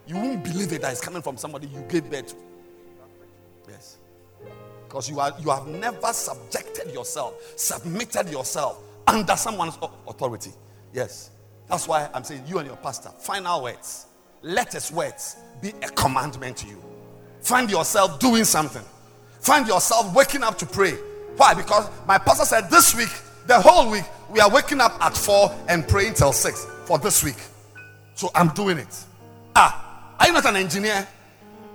You 0.06 0.16
won't 0.16 0.44
believe 0.44 0.72
it 0.72 0.82
that 0.82 0.92
it's 0.92 1.00
coming 1.00 1.22
from 1.22 1.36
somebody 1.36 1.68
you 1.68 1.80
gave 1.88 2.10
birth 2.10 2.28
to. 2.28 2.49
Yes. 3.70 3.98
Because 4.86 5.08
you 5.08 5.20
are 5.20 5.32
you 5.40 5.50
have 5.50 5.66
never 5.66 6.12
subjected 6.12 6.92
yourself, 6.92 7.34
submitted 7.56 8.28
yourself 8.28 8.82
under 9.06 9.36
someone's 9.36 9.78
authority. 10.08 10.50
Yes. 10.92 11.30
That's 11.68 11.86
why 11.86 12.08
I'm 12.12 12.24
saying 12.24 12.42
you 12.46 12.58
and 12.58 12.66
your 12.66 12.76
pastor, 12.76 13.10
final 13.18 13.62
words, 13.62 14.06
latest 14.42 14.92
words 14.92 15.36
be 15.62 15.68
a 15.82 15.88
commandment 15.90 16.56
to 16.58 16.66
you. 16.66 16.82
Find 17.40 17.70
yourself 17.70 18.18
doing 18.18 18.44
something. 18.44 18.82
Find 19.40 19.66
yourself 19.66 20.14
waking 20.14 20.42
up 20.42 20.58
to 20.58 20.66
pray. 20.66 20.92
Why? 21.36 21.54
Because 21.54 21.88
my 22.06 22.18
pastor 22.18 22.44
said 22.44 22.70
this 22.70 22.94
week, 22.94 23.08
the 23.46 23.58
whole 23.60 23.90
week, 23.90 24.04
we 24.30 24.40
are 24.40 24.50
waking 24.50 24.80
up 24.80 25.00
at 25.00 25.16
4 25.16 25.54
and 25.68 25.86
praying 25.88 26.14
till 26.14 26.32
6 26.32 26.66
for 26.84 26.98
this 26.98 27.24
week. 27.24 27.38
So 28.14 28.30
I'm 28.34 28.48
doing 28.48 28.78
it. 28.78 29.04
Ah, 29.56 30.14
are 30.18 30.26
you 30.26 30.32
not 30.32 30.44
an 30.44 30.56
engineer? 30.56 31.06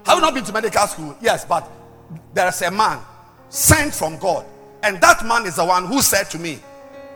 Have 0.05 0.15
you 0.15 0.21
not 0.21 0.33
been 0.35 0.43
to 0.43 0.53
medical 0.53 0.85
school? 0.85 1.17
Yes, 1.19 1.45
but 1.45 1.69
there 2.33 2.47
is 2.47 2.61
a 2.61 2.71
man 2.71 2.99
sent 3.49 3.93
from 3.93 4.17
God. 4.17 4.45
And 4.83 5.01
that 5.01 5.25
man 5.25 5.45
is 5.45 5.55
the 5.55 5.65
one 5.65 5.85
who 5.85 6.01
said 6.01 6.25
to 6.25 6.39
me, 6.39 6.59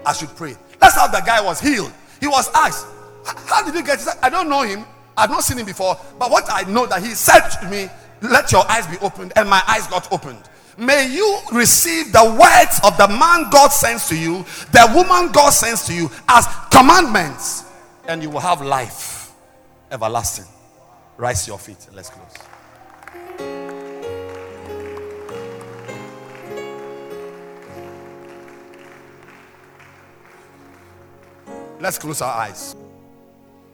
I 0.06 0.14
should 0.14 0.36
pray. 0.36 0.56
That's 0.80 0.96
how 0.96 1.08
the 1.08 1.22
guy 1.26 1.42
was 1.42 1.60
healed. 1.60 1.92
He 2.20 2.28
was 2.28 2.50
asked, 2.56 2.88
How 3.26 3.64
did 3.64 3.76
you 3.76 3.84
get 3.84 4.02
it? 4.02 4.08
I 4.22 4.30
don't 4.30 4.50
know 4.50 4.62
him. 4.64 4.86
I've 5.16 5.30
not 5.30 5.44
seen 5.44 5.58
him 5.58 5.66
before. 5.66 5.98
But 6.18 6.32
what 6.32 6.46
I 6.50 6.64
know 6.64 6.86
that 6.88 7.04
he 7.04 7.10
said 7.10 7.48
to 7.62 7.70
me, 7.70 7.90
Let 8.22 8.52
your 8.52 8.70
eyes 8.70 8.88
be 8.88 8.98
opened. 9.00 9.34
And 9.36 9.50
my 9.50 9.62
eyes 9.68 9.88
got 9.88 10.12
opened. 10.12 10.50
May 10.78 11.14
you 11.14 11.40
receive 11.52 12.14
the 12.14 12.24
words 12.24 12.80
of 12.86 12.98
the 12.98 13.08
man 13.10 13.50
God 13.52 13.68
sends 13.68 14.08
to 14.08 14.18
you, 14.18 14.46
the 14.72 14.90
woman 14.96 15.30
God 15.34 15.50
sends 15.50 15.86
to 15.88 15.94
you 15.94 16.10
as 16.30 16.48
commandments, 16.72 17.66
and 18.08 18.24
you 18.24 18.30
will 18.30 18.40
have 18.40 18.62
life 18.62 19.32
everlasting. 19.92 20.46
Rise 21.18 21.46
your 21.48 21.60
feet 21.60 21.86
let's 21.94 22.10
close. 22.10 22.49
Let's 31.80 31.98
close 31.98 32.22
our 32.22 32.36
eyes. 32.36 32.76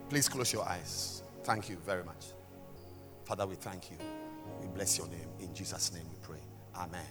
Please 0.08 0.28
close 0.28 0.52
your 0.52 0.64
eyes. 0.64 1.22
Thank 1.42 1.68
you 1.68 1.76
very 1.84 2.04
much. 2.04 2.26
Father, 3.24 3.46
we 3.46 3.56
thank 3.56 3.90
you. 3.90 3.96
We 4.60 4.68
bless 4.68 4.96
your 4.96 5.08
name. 5.08 5.28
In 5.40 5.52
Jesus' 5.52 5.92
name 5.92 6.04
we 6.08 6.16
pray. 6.22 6.38
Amen. 6.76 7.04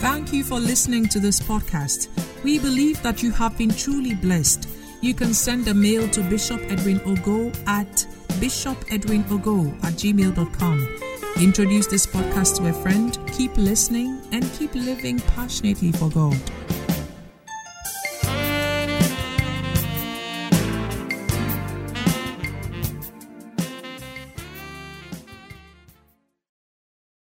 Thank 0.00 0.32
you 0.32 0.44
for 0.44 0.58
listening 0.60 1.08
to 1.08 1.20
this 1.20 1.40
podcast. 1.40 2.08
We 2.44 2.58
believe 2.58 3.02
that 3.02 3.22
you 3.22 3.30
have 3.32 3.56
been 3.56 3.70
truly 3.70 4.14
blessed. 4.14 4.68
You 5.00 5.14
can 5.14 5.32
send 5.32 5.66
a 5.68 5.74
mail 5.74 6.08
to 6.10 6.22
Bishop 6.22 6.60
Edwin 6.70 7.00
Ogo 7.00 7.54
at 7.66 8.06
bishopedwinogo 8.40 9.82
at 9.82 9.94
gmail.com. 9.94 11.09
Introduce 11.40 11.86
this 11.86 12.06
podcast 12.06 12.58
to 12.58 12.68
a 12.68 12.72
friend, 12.82 13.18
keep 13.32 13.56
listening, 13.56 14.20
and 14.30 14.44
keep 14.52 14.74
living 14.74 15.18
passionately 15.20 15.90
for 15.90 16.10
God. 16.10 16.36